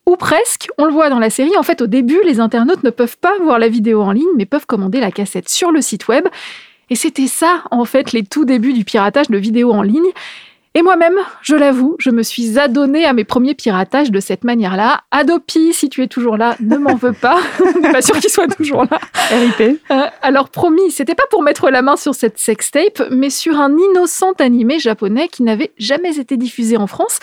Ou 0.08 0.16
presque, 0.16 0.68
on 0.78 0.86
le 0.86 0.92
voit 0.92 1.10
dans 1.10 1.20
la 1.20 1.30
série, 1.30 1.56
en 1.58 1.64
fait 1.64 1.82
au 1.82 1.88
début 1.88 2.20
les 2.26 2.40
internautes 2.40 2.84
ne 2.84 2.90
peuvent 2.90 3.18
pas 3.18 3.38
voir 3.44 3.60
la 3.60 3.70
vidéo 3.70 4.02
en 4.02 4.12
ligne 4.12 4.28
mais 4.36 4.46
peuvent 4.46 4.66
commander 4.66 5.00
la 5.00 5.12
cassette 5.12 5.50
sur 5.50 5.72
le 5.72 5.82
site 5.82 6.08
web. 6.08 6.28
Et 6.90 6.96
c'était 6.96 7.28
ça 7.28 7.64
en 7.72 7.86
fait 7.86 8.12
les 8.12 8.24
tout 8.24 8.46
débuts 8.46 8.74
du 8.74 8.84
piratage 8.84 9.30
de 9.30 9.38
vidéos 9.38 9.72
en 9.72 9.82
ligne. 9.82 10.12
Et 10.74 10.84
moi-même, 10.84 11.16
je 11.42 11.54
l'avoue, 11.54 11.98
je 12.00 12.12
me 12.12 12.24
suis 12.24 12.58
adonnée 12.58 13.04
à 13.06 13.12
mes 13.12 13.26
premiers 13.26 13.56
piratages 13.56 14.10
de 14.10 14.22
cette 14.22 14.46
manière-là. 14.46 15.02
Adopi, 15.12 15.74
si 15.74 15.90
tu 15.90 16.02
es 16.02 16.08
toujours 16.08 16.38
là, 16.38 16.56
ne 16.62 16.78
m'en 16.78 16.96
veux 16.96 17.12
pas. 17.12 17.40
Suis 17.58 17.92
pas 17.92 18.02
sûr 18.02 18.18
qu'il 18.18 18.30
soit 18.30 18.48
toujours 18.48 18.86
là. 18.90 18.98
RIP. 19.32 19.82
Euh, 19.92 20.06
alors 20.22 20.48
promis, 20.48 20.90
c'était 20.92 21.14
pas 21.14 21.26
pour 21.30 21.44
mettre 21.44 21.70
la 21.70 21.82
main 21.82 21.98
sur 21.98 22.16
cette 22.16 22.38
sextape, 22.38 23.04
mais 23.12 23.30
sur 23.30 23.60
un 23.60 23.76
innocent 23.78 24.32
animé 24.40 24.80
japonais 24.80 25.28
qui 25.28 25.44
n'avait 25.44 25.74
jamais 25.78 26.18
été 26.18 26.38
diffusé 26.38 26.78
en 26.78 26.88
France. 26.88 27.20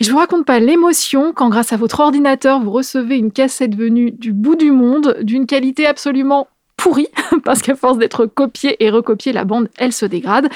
Et 0.00 0.04
je 0.04 0.10
vous 0.10 0.18
raconte 0.18 0.44
pas 0.44 0.58
l'émotion 0.58 1.32
quand, 1.32 1.48
grâce 1.48 1.72
à 1.72 1.76
votre 1.76 2.00
ordinateur, 2.00 2.60
vous 2.60 2.70
recevez 2.70 3.16
une 3.16 3.30
cassette 3.32 3.76
venue 3.76 4.10
du 4.10 4.32
bout 4.32 4.56
du 4.56 4.70
monde, 4.70 5.18
d'une 5.22 5.46
qualité 5.46 5.86
absolument 5.86 6.48
pourrie, 6.76 7.08
parce 7.44 7.62
qu'à 7.62 7.76
force 7.76 7.98
d'être 7.98 8.26
copiée 8.26 8.82
et 8.84 8.90
recopiée, 8.90 9.32
la 9.32 9.44
bande, 9.44 9.68
elle 9.78 9.92
se 9.92 10.06
dégrade. 10.06 10.48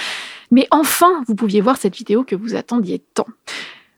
Mais 0.51 0.67
enfin, 0.71 1.23
vous 1.27 1.35
pouviez 1.35 1.61
voir 1.61 1.77
cette 1.77 1.97
vidéo 1.97 2.25
que 2.25 2.35
vous 2.35 2.55
attendiez 2.57 3.03
tant. 3.15 3.27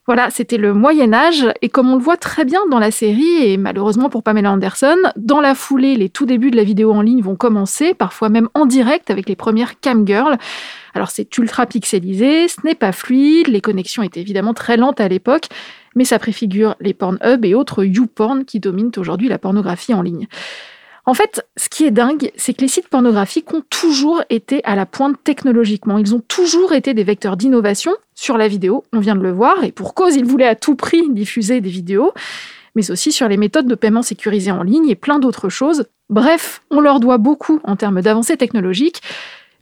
Voilà, 0.07 0.31
c'était 0.31 0.57
le 0.57 0.73
Moyen 0.73 1.13
Âge, 1.13 1.47
et 1.61 1.69
comme 1.69 1.91
on 1.91 1.97
le 1.97 2.03
voit 2.03 2.17
très 2.17 2.45
bien 2.45 2.61
dans 2.71 2.79
la 2.79 2.91
série, 2.91 3.45
et 3.45 3.57
malheureusement 3.59 4.09
pour 4.09 4.23
Pamela 4.23 4.51
Anderson, 4.51 4.97
dans 5.15 5.41
la 5.41 5.55
foulée, 5.55 5.95
les 5.95 6.09
tout 6.09 6.25
débuts 6.25 6.51
de 6.51 6.57
la 6.57 6.65
vidéo 6.65 6.93
en 6.93 7.03
ligne 7.03 7.21
vont 7.21 7.37
commencer, 7.37 7.93
parfois 7.93 8.31
même 8.31 8.49
en 8.55 8.65
direct 8.65 9.11
avec 9.11 9.29
les 9.29 9.37
premières 9.37 9.79
camgirls. 9.79 10.39
Alors 10.95 11.11
c'est 11.11 11.37
ultra 11.37 11.67
pixelisé, 11.67 12.49
ce 12.49 12.57
n'est 12.65 12.75
pas 12.75 12.93
fluide, 12.93 13.49
les 13.49 13.61
connexions 13.61 14.03
étaient 14.03 14.21
évidemment 14.21 14.55
très 14.55 14.79
lentes 14.79 15.01
à 15.01 15.07
l'époque, 15.07 15.49
mais 15.95 16.05
ça 16.05 16.19
préfigure 16.19 16.77
les 16.81 16.95
Pornhub 16.95 17.45
et 17.45 17.55
autres 17.55 17.85
YouPorn 17.85 18.45
qui 18.47 18.59
dominent 18.59 18.93
aujourd'hui 18.97 19.29
la 19.29 19.39
pornographie 19.39 19.95
en 19.95 20.03
ligne. 20.03 20.29
En 21.07 21.15
fait, 21.15 21.47
ce 21.57 21.69
qui 21.69 21.85
est 21.85 21.91
dingue, 21.91 22.31
c'est 22.37 22.55
que 22.55 22.61
les 22.61 22.69
sites 22.69 22.89
pornographiques 22.89 23.53
ont 23.55 23.63
toujours 23.71 24.23
été 24.29 24.63
à 24.65 24.77
la 24.77 24.87
pointe 24.87 25.17
technologiquement. 25.25 25.99
Ils 25.99 26.15
ont 26.15 26.21
toujours 26.21 26.73
été 26.73 26.95
des 26.95 27.05
vecteurs 27.05 27.37
d'innovation 27.37 27.93
sur 28.15 28.37
la 28.37 28.49
vidéo, 28.49 28.85
on 28.93 29.01
vient 29.01 29.17
de 29.17 29.23
le 29.23 29.33
voir, 29.33 29.65
et 29.65 29.73
pour 29.73 29.95
cause, 29.95 30.15
ils 30.15 30.25
voulaient 30.25 30.47
à 30.47 30.57
tout 30.57 30.77
prix 30.77 31.09
diffuser 31.11 31.61
des 31.61 31.71
vidéos, 31.71 32.13
mais 32.75 32.91
aussi 32.91 33.13
sur 33.13 33.29
les 33.29 33.37
méthodes 33.37 33.67
de 33.67 33.75
paiement 33.75 34.03
sécurisées 34.03 34.53
en 34.53 34.63
ligne 34.63 34.89
et 34.89 34.95
plein 34.95 35.19
d'autres 35.19 35.49
choses. 35.49 35.87
Bref, 36.11 36.63
on 36.71 36.81
leur 36.81 37.01
doit 37.01 37.19
beaucoup 37.19 37.61
en 37.65 37.77
termes 37.77 38.03
d'avancées 38.03 38.37
technologiques, 38.37 39.01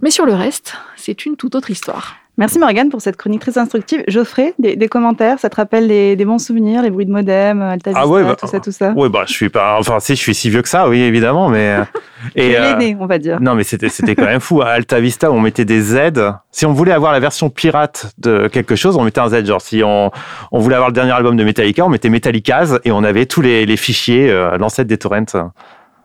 mais 0.02 0.10
sur 0.10 0.26
le 0.26 0.34
reste, 0.34 0.74
c'est 0.96 1.24
une 1.24 1.36
toute 1.36 1.54
autre 1.54 1.70
histoire. 1.70 2.16
Merci 2.38 2.60
Morgane 2.60 2.88
pour 2.88 3.02
cette 3.02 3.16
chronique 3.16 3.40
très 3.40 3.58
instructive. 3.58 4.04
Geoffrey, 4.06 4.54
des, 4.60 4.76
des 4.76 4.86
commentaires, 4.88 5.40
ça 5.40 5.50
te 5.50 5.56
rappelle 5.56 5.88
des, 5.88 6.14
des 6.14 6.24
bons 6.24 6.38
souvenirs, 6.38 6.82
les 6.82 6.90
bruits 6.90 7.04
de 7.04 7.10
modem, 7.10 7.60
Alta 7.60 7.90
Vista, 7.90 8.00
Ah 8.04 8.06
ouais, 8.06 8.22
bah, 8.22 8.36
tout 8.36 8.46
ça, 8.46 8.60
tout 8.60 8.70
ça? 8.70 8.92
Oui, 8.94 9.08
bah, 9.08 9.24
je 9.26 9.32
suis 9.32 9.48
pas. 9.48 9.76
Enfin, 9.80 9.98
si, 9.98 10.14
je 10.14 10.20
suis 10.20 10.36
si 10.36 10.48
vieux 10.48 10.62
que 10.62 10.68
ça, 10.68 10.88
oui, 10.88 11.00
évidemment, 11.00 11.48
mais. 11.48 11.78
Et 12.36 12.56
euh, 12.56 12.78
l'aîné, 12.78 12.96
on 13.00 13.06
va 13.06 13.18
dire. 13.18 13.40
Non, 13.40 13.56
mais 13.56 13.64
c'était 13.64 13.88
c'était 13.88 14.14
quand 14.14 14.26
même 14.26 14.38
fou. 14.38 14.62
À 14.62 14.68
Alta 14.68 15.00
Vista, 15.00 15.32
on 15.32 15.40
mettait 15.40 15.64
des 15.64 15.80
Z. 15.80 15.98
Si 16.52 16.64
on 16.64 16.72
voulait 16.72 16.92
avoir 16.92 17.10
la 17.10 17.18
version 17.18 17.50
pirate 17.50 18.12
de 18.18 18.46
quelque 18.46 18.76
chose, 18.76 18.96
on 18.96 19.02
mettait 19.02 19.20
un 19.20 19.28
Z. 19.28 19.44
Genre, 19.44 19.60
si 19.60 19.82
on, 19.84 20.12
on 20.52 20.58
voulait 20.60 20.76
avoir 20.76 20.90
le 20.90 20.94
dernier 20.94 21.12
album 21.12 21.36
de 21.36 21.42
Metallica, 21.42 21.84
on 21.84 21.88
mettait 21.88 22.08
Metallicas 22.08 22.78
et 22.84 22.92
on 22.92 23.02
avait 23.02 23.26
tous 23.26 23.40
les, 23.40 23.66
les 23.66 23.76
fichiers, 23.76 24.30
euh, 24.30 24.56
l'ancêtre 24.58 24.88
des 24.88 24.98
torrents. 24.98 25.50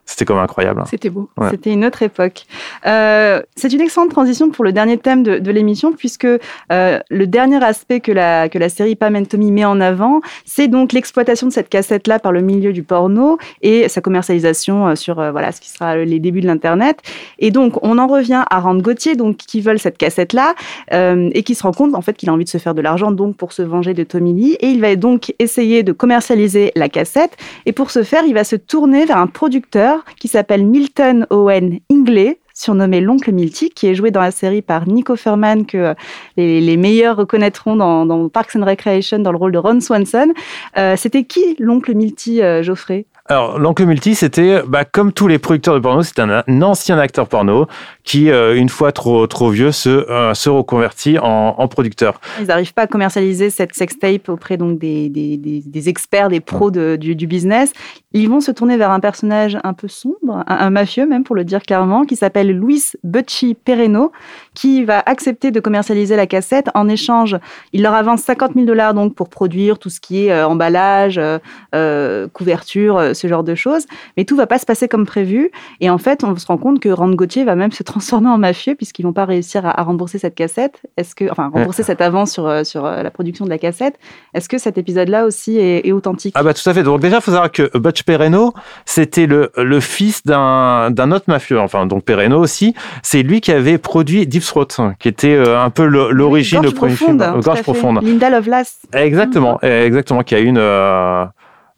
C'était 0.06 0.26
comme 0.26 0.38
incroyable. 0.38 0.82
hein. 0.82 0.86
C'était 0.90 1.10
beau. 1.10 1.30
Ouais. 1.38 1.50
C'était 1.52 1.72
une 1.72 1.86
autre 1.86 2.04
époque. 2.04 2.44
Euh, 2.86 3.42
c'est 3.56 3.72
une 3.72 3.82
excellente 3.82 4.10
transition 4.12 4.50
pour 4.50 4.64
le 4.66 4.74
dernier 4.74 4.98
thème 4.98 5.24
de, 5.24 5.40
de 5.40 5.52
l'émission, 5.52 5.94
puisque 5.94 6.26
euh, 6.26 7.00
le 7.10 7.28
dernier 7.28 7.64
aspect 7.64 8.02
que 8.02 8.12
la, 8.12 8.50
que 8.50 8.58
la 8.60 8.70
série 8.70 8.96
Pam 8.96 9.16
and 9.16 9.26
Tommy 9.26 9.52
met 9.52 9.66
en 9.66 9.80
avant, 9.80 10.20
c'est 10.46 10.68
donc 10.68 10.92
l'exploitation 10.92 11.48
de 11.48 11.54
cette 11.54 11.70
cassette-là 11.70 12.20
par 12.20 12.32
le 12.34 12.42
milieu 12.42 12.74
du 12.74 12.84
porno 12.84 13.38
et 13.62 13.88
sa 13.88 14.02
commercialisation 14.02 14.90
euh, 14.90 14.96
sur 14.96 15.20
euh, 15.20 15.32
voilà, 15.32 15.52
ce 15.54 15.62
qui 15.62 15.70
sera 15.70 15.96
les 15.98 16.20
débuts 16.20 16.42
de 16.42 16.48
l'Internet. 16.48 17.00
Et 17.40 17.50
donc, 17.52 17.82
on 17.82 17.98
en 17.98 18.08
revient 18.08 18.44
à 18.50 18.60
Rand 18.60 18.76
Gauthier, 18.76 19.16
donc, 19.16 19.38
qui 19.38 19.62
veulent 19.62 19.80
cette 19.80 19.98
cassette-là 19.98 20.54
et 20.92 21.44
qui 21.44 21.56
se 21.56 21.64
rend 21.64 21.72
compte 21.72 21.96
en 21.96 22.02
fait 22.02 22.14
qu'il 22.14 22.30
a 22.30 22.34
envie 22.34 22.44
de 22.44 22.50
se 22.50 22.58
faire 22.58 22.74
de 22.74 22.82
l'argent 22.82 23.12
donc 23.12 23.36
pour 23.38 23.54
se 23.54 23.62
venger 23.62 23.94
de 23.94 24.04
Tommy 24.04 24.34
Lee. 24.34 24.58
Et 24.60 24.68
il 24.68 24.82
va 24.82 24.96
donc 24.96 25.34
essayer 25.40 25.84
de 25.84 25.92
commercialiser 25.92 26.72
la 26.76 26.90
cassette. 26.90 27.36
Et 27.66 27.72
pour 27.72 27.92
ce 27.92 28.04
faire, 28.04 28.24
il 28.26 28.34
va 28.34 28.44
se 28.44 28.56
tourner 28.56 29.06
vers 29.06 29.18
un 29.18 29.28
producteur 29.28 29.93
qui 30.20 30.28
s'appelle 30.28 30.66
Milton 30.66 31.26
Owen 31.30 31.80
Ingley, 31.92 32.40
surnommé 32.54 33.02
l'oncle 33.02 33.32
Milty, 33.32 33.70
qui 33.70 33.88
est 33.88 33.96
joué 33.96 34.12
dans 34.12 34.22
la 34.22 34.32
série 34.32 34.62
par 34.62 34.88
Nico 34.88 35.16
Furman, 35.16 35.66
que 35.66 35.78
euh, 35.78 35.94
les, 36.38 36.62
les 36.62 36.78
meilleurs 36.78 37.18
reconnaîtront 37.18 37.76
dans, 37.76 38.06
dans 38.06 38.30
Parks 38.30 38.56
and 38.56 38.66
Recreation 38.66 39.20
dans 39.20 39.32
le 39.32 39.38
rôle 39.38 39.52
de 39.52 39.58
Ron 39.58 39.82
Swanson. 39.82 40.32
Euh, 40.78 40.96
C'était 40.96 41.24
qui 41.24 41.56
l'oncle 41.60 41.96
Milty, 41.96 42.42
euh, 42.42 42.62
Geoffrey? 42.62 43.06
Alors, 43.28 43.58
l'oncle 43.58 43.86
Multi, 43.86 44.16
c'était, 44.16 44.62
bah, 44.68 44.84
comme 44.84 45.14
tous 45.14 45.30
les 45.30 45.40
producteurs 45.40 45.76
de 45.76 45.80
porno, 45.80 46.04
c'était 46.04 46.24
un, 46.24 46.44
un 46.46 46.62
ancien 46.62 47.00
acteur 47.00 47.30
porno 47.30 47.68
qui, 48.04 48.30
euh, 48.30 48.54
une 48.58 48.68
fois 48.68 48.92
trop, 48.92 49.26
trop 49.28 49.50
vieux, 49.50 49.72
se, 49.72 49.90
euh, 49.90 50.34
se 50.34 50.50
reconvertit 50.50 51.18
en, 51.20 51.56
en 51.58 51.68
producteur. 51.70 52.20
Ils 52.42 52.48
n'arrivent 52.48 52.74
pas 52.74 52.82
à 52.82 52.88
commercialiser 52.88 53.50
cette 53.50 53.74
sextape 53.76 54.28
auprès 54.28 54.58
donc 54.58 54.78
des, 54.78 55.08
des, 55.08 55.38
des, 55.38 55.64
des 55.66 55.90
experts, 55.90 56.28
des 56.28 56.42
pros 56.42 56.70
de- 56.70 56.98
du, 56.98 57.16
du 57.16 57.26
business. 57.26 57.72
Ils 58.14 58.30
vont 58.30 58.42
se 58.42 58.52
tourner 58.52 58.78
vers 58.78 58.92
un 58.92 59.00
personnage 59.00 59.58
un 59.64 59.74
peu 59.74 59.88
sombre, 59.88 60.44
un, 60.48 60.70
mafieux 60.70 61.08
même 61.08 61.24
pour 61.24 61.36
le 61.36 61.44
dire 61.44 61.64
clairement, 61.64 62.06
qui 62.06 62.16
s'appelle 62.16 62.52
Luis 62.52 62.94
Butchi 63.04 63.56
Pereno, 63.56 64.12
qui 64.54 64.84
va 64.84 65.02
accepter 65.06 65.50
de 65.50 65.60
commercialiser 65.60 66.16
la 66.16 66.28
cassette. 66.28 66.70
En 66.76 66.88
échange, 66.88 67.38
il 67.74 67.82
leur 67.82 67.94
avance 67.96 68.22
50 68.22 68.54
000 68.54 68.66
dollars 68.66 68.94
donc 68.94 69.16
pour 69.16 69.30
produire 69.30 69.80
tout 69.80 69.90
ce 69.90 70.00
qui 70.00 70.28
est 70.28 70.32
euh, 70.32 70.48
emballage, 70.48 71.18
euh, 71.18 71.40
euh, 71.74 72.28
couverture, 72.28 73.16
ce 73.16 73.28
genre 73.28 73.44
de 73.44 73.56
choses. 73.56 73.86
Mais 74.16 74.26
tout 74.26 74.36
va 74.36 74.46
pas 74.46 74.60
se 74.60 74.66
passer 74.66 74.88
comme 74.88 75.06
prévu. 75.06 75.52
Et 75.82 75.90
en 75.90 75.98
fait, 75.98 76.24
on 76.24 76.36
se 76.36 76.46
rend 76.46 76.58
compte 76.58 76.80
que 76.80 76.90
Rand 76.90 77.10
Gauthier 77.12 77.44
va 77.44 77.56
même 77.56 77.72
se 77.72 77.82
transformer 77.82 78.30
en 78.30 78.38
mafieux 78.38 78.76
puisqu'ils 78.76 79.04
vont 79.04 79.14
pas 79.14 79.26
réussir 79.26 79.66
à, 79.66 79.82
rembourser 79.82 80.20
cette 80.20 80.36
cassette. 80.36 80.82
Est-ce 80.98 81.16
que, 81.16 81.30
enfin, 81.32 81.50
rembourser 81.52 81.82
cette 81.82 82.02
avance 82.02 82.32
sur, 82.32 82.66
sur 82.66 82.84
la 82.84 83.12
production 83.12 83.46
de 83.46 83.50
la 83.50 83.58
cassette? 83.58 83.98
Est-ce 84.36 84.48
que 84.48 84.60
cet 84.60 84.78
épisode-là 84.78 85.26
aussi 85.26 85.58
est, 85.58 85.92
authentique? 85.92 86.34
Ah 86.38 86.44
bah 86.44 86.54
tout 86.54 86.68
à 86.70 86.74
fait. 86.74 86.84
Donc 86.84 87.02
déjà, 87.02 87.18
il 87.18 87.22
faut 87.22 87.32
savoir 87.32 87.52
que 87.52 87.78
Butch 87.78 88.03
Pereno, 88.04 88.54
c'était 88.86 89.26
le, 89.26 89.52
le 89.58 89.80
fils 89.80 90.24
d'un 90.26 91.12
autre 91.12 91.26
mafieux. 91.28 91.60
Enfin, 91.60 91.86
donc 91.86 92.04
Pereno 92.04 92.40
aussi. 92.40 92.74
C'est 93.02 93.24
lui 93.24 93.42
qui 93.42 93.52
avait 93.52 93.78
produit 93.78 94.28
Deep 94.28 94.44
Throat, 94.44 94.68
qui 95.00 95.08
était 95.08 95.38
un 95.38 95.70
peu 95.70 95.86
l'origine, 95.86 96.62
le 96.62 96.72
premier 96.72 96.96
film. 96.96 97.18
Gorge 97.42 97.62
profonde. 97.64 98.00
Linda 98.04 98.30
Lovelace. 98.30 98.80
Exactement, 98.94 99.60
exactement, 99.62 100.24
qui 100.24 100.36
a 100.36 100.40
une 100.40 100.60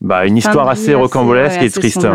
bah, 0.02 0.26
une 0.26 0.38
histoire 0.38 0.68
assez 0.70 0.94
rocambolesque 0.94 1.62
et 1.62 1.70
triste. 1.70 2.08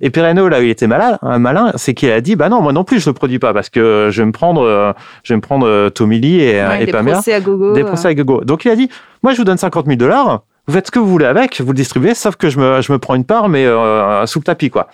et 0.00 0.10
Pereno, 0.10 0.48
là 0.48 0.60
où 0.60 0.62
il 0.62 0.70
était 0.70 0.86
malin, 0.86 1.18
un 1.22 1.38
malin, 1.38 1.72
c'est 1.76 1.94
qu'il 1.94 2.10
a 2.10 2.20
dit, 2.20 2.36
bah 2.36 2.48
non, 2.48 2.60
moi 2.60 2.72
non 2.72 2.84
plus, 2.84 3.00
je 3.00 3.08
ne 3.08 3.12
le 3.12 3.14
produis 3.14 3.38
pas 3.38 3.54
parce 3.54 3.70
que 3.70 4.08
je 4.10 4.22
vais 4.22 4.26
me 4.26 4.32
prendre, 4.32 4.62
euh, 4.62 4.92
je 5.22 5.32
vais 5.32 5.36
me 5.36 5.40
prendre 5.40 5.66
euh, 5.66 5.88
Tommy 5.88 6.20
Lee 6.20 6.40
et, 6.40 6.60
ouais, 6.60 6.82
et 6.82 6.86
des 6.86 6.92
Pamela. 6.92 7.14
Procès 7.14 7.34
à 7.34 7.40
gogo, 7.40 7.72
des 7.72 7.84
procès 7.84 8.08
à 8.08 8.14
gogo. 8.14 8.44
Donc 8.44 8.64
il 8.64 8.70
a 8.70 8.76
dit, 8.76 8.90
moi 9.22 9.32
je 9.32 9.38
vous 9.38 9.44
donne 9.44 9.56
50 9.56 9.86
000 9.86 9.96
dollars, 9.96 10.42
vous 10.68 10.74
faites 10.74 10.86
ce 10.86 10.90
que 10.90 10.98
vous 10.98 11.08
voulez 11.08 11.24
avec, 11.24 11.60
vous 11.62 11.72
le 11.72 11.76
distribuez, 11.76 12.14
sauf 12.14 12.36
que 12.36 12.50
je 12.50 12.58
me, 12.58 12.82
je 12.82 12.92
me 12.92 12.98
prends 12.98 13.14
une 13.14 13.24
part, 13.24 13.48
mais 13.48 13.64
euh, 13.64 14.26
sous 14.26 14.38
le 14.38 14.44
tapis, 14.44 14.68
quoi. 14.68 14.88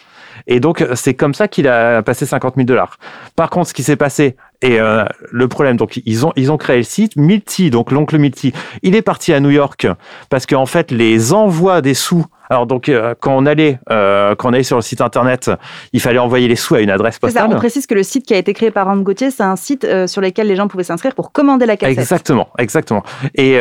Et 0.46 0.60
donc, 0.60 0.86
c'est 0.94 1.14
comme 1.14 1.34
ça 1.34 1.48
qu'il 1.48 1.66
a 1.68 2.02
passé 2.02 2.26
50 2.26 2.54
000 2.54 2.64
dollars. 2.64 2.98
Par 3.34 3.50
contre, 3.50 3.68
ce 3.68 3.74
qui 3.74 3.82
s'est 3.82 3.96
passé, 3.96 4.36
et 4.62 4.80
euh, 4.80 5.04
le 5.30 5.48
problème, 5.48 5.76
donc 5.76 6.00
ils 6.06 6.24
ont 6.24 6.32
ils 6.36 6.50
ont 6.50 6.56
créé 6.56 6.78
le 6.78 6.84
site 6.84 7.16
Milty, 7.16 7.70
donc 7.70 7.90
l'oncle 7.90 8.18
Milty. 8.18 8.52
Il 8.82 8.94
est 8.94 9.02
parti 9.02 9.32
à 9.32 9.40
New 9.40 9.50
York 9.50 9.86
parce 10.30 10.46
qu'en 10.46 10.66
fait 10.66 10.90
les 10.90 11.32
envois 11.32 11.82
des 11.82 11.94
sous. 11.94 12.24
Alors 12.54 12.66
donc 12.66 12.88
euh, 12.88 13.14
quand 13.18 13.36
on 13.36 13.46
allait 13.46 13.80
euh, 13.90 14.36
quand 14.36 14.50
on 14.50 14.52
allait 14.52 14.62
sur 14.62 14.76
le 14.76 14.82
site 14.82 15.00
internet, 15.00 15.50
il 15.92 16.00
fallait 16.00 16.20
envoyer 16.20 16.46
les 16.46 16.54
sous 16.54 16.76
à 16.76 16.80
une 16.80 16.90
adresse 16.90 17.18
postale. 17.18 17.50
Ça, 17.50 17.54
on 17.54 17.58
précise 17.58 17.86
que 17.86 17.94
le 17.94 18.04
site 18.04 18.26
qui 18.26 18.32
a 18.32 18.38
été 18.38 18.52
créé 18.52 18.70
par 18.70 18.86
Rand 18.86 18.96
Gauthier, 18.98 19.32
c'est 19.32 19.42
un 19.42 19.56
site 19.56 19.86
sur 20.06 20.20
lequel 20.20 20.46
les 20.46 20.54
gens 20.54 20.68
pouvaient 20.68 20.84
s'inscrire 20.84 21.14
pour 21.14 21.32
commander 21.32 21.66
la 21.66 21.76
cassette. 21.76 21.98
Exactement, 21.98 22.48
exactement. 22.58 23.02
Et 23.34 23.58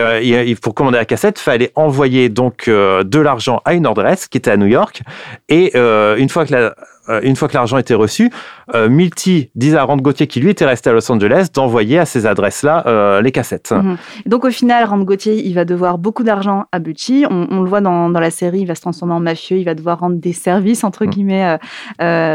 pour 0.61 0.75
commander 0.75 0.97
la 0.97 1.05
cassette, 1.05 1.39
fallait 1.39 1.71
envoyer 1.75 2.29
donc 2.29 2.69
de 2.69 3.19
l'argent 3.19 3.61
à 3.65 3.73
une 3.73 3.87
adresse 3.87 4.27
qui 4.27 4.37
était 4.37 4.51
à 4.51 4.57
New 4.57 4.67
York. 4.67 5.01
Et 5.49 5.75
une 5.75 6.29
fois 6.29 6.45
que 6.45 6.53
la 6.53 6.75
euh, 7.09 7.19
une 7.23 7.35
fois 7.35 7.47
que 7.47 7.53
l'argent 7.53 7.77
était 7.77 7.93
reçu, 7.93 8.31
euh, 8.73 8.87
Milty 8.87 9.49
disait 9.55 9.77
à 9.77 9.83
Rand 9.83 9.97
Gauthier, 9.97 10.27
qui 10.27 10.39
lui 10.39 10.49
était 10.49 10.65
resté 10.65 10.89
à 10.89 10.93
Los 10.93 11.11
Angeles, 11.11 11.47
d'envoyer 11.53 11.99
à 11.99 12.05
ces 12.05 12.25
adresses-là 12.25 12.83
euh, 12.87 13.21
les 13.21 13.31
cassettes. 13.31 13.71
Mhm. 13.71 13.97
Donc 14.25 14.45
au 14.45 14.49
final, 14.49 14.85
Rand 14.85 14.99
Gauthier, 14.99 15.35
il 15.45 15.53
va 15.53 15.65
devoir 15.65 15.97
beaucoup 15.97 16.23
d'argent 16.23 16.65
à 16.71 16.79
Butchie. 16.79 17.25
On, 17.29 17.61
le 17.61 17.69
voit 17.69 17.81
dans, 17.81 18.09
la 18.09 18.31
série, 18.31 18.59
il 18.61 18.65
va 18.65 18.75
se 18.75 18.81
transformer 18.81 19.13
en 19.13 19.19
mafieux, 19.19 19.57
il 19.57 19.65
va 19.65 19.75
devoir 19.75 19.99
rendre 19.99 20.17
des 20.17 20.33
services, 20.33 20.83
entre 20.83 21.05
mhm. 21.05 21.09
guillemets, 21.09 21.57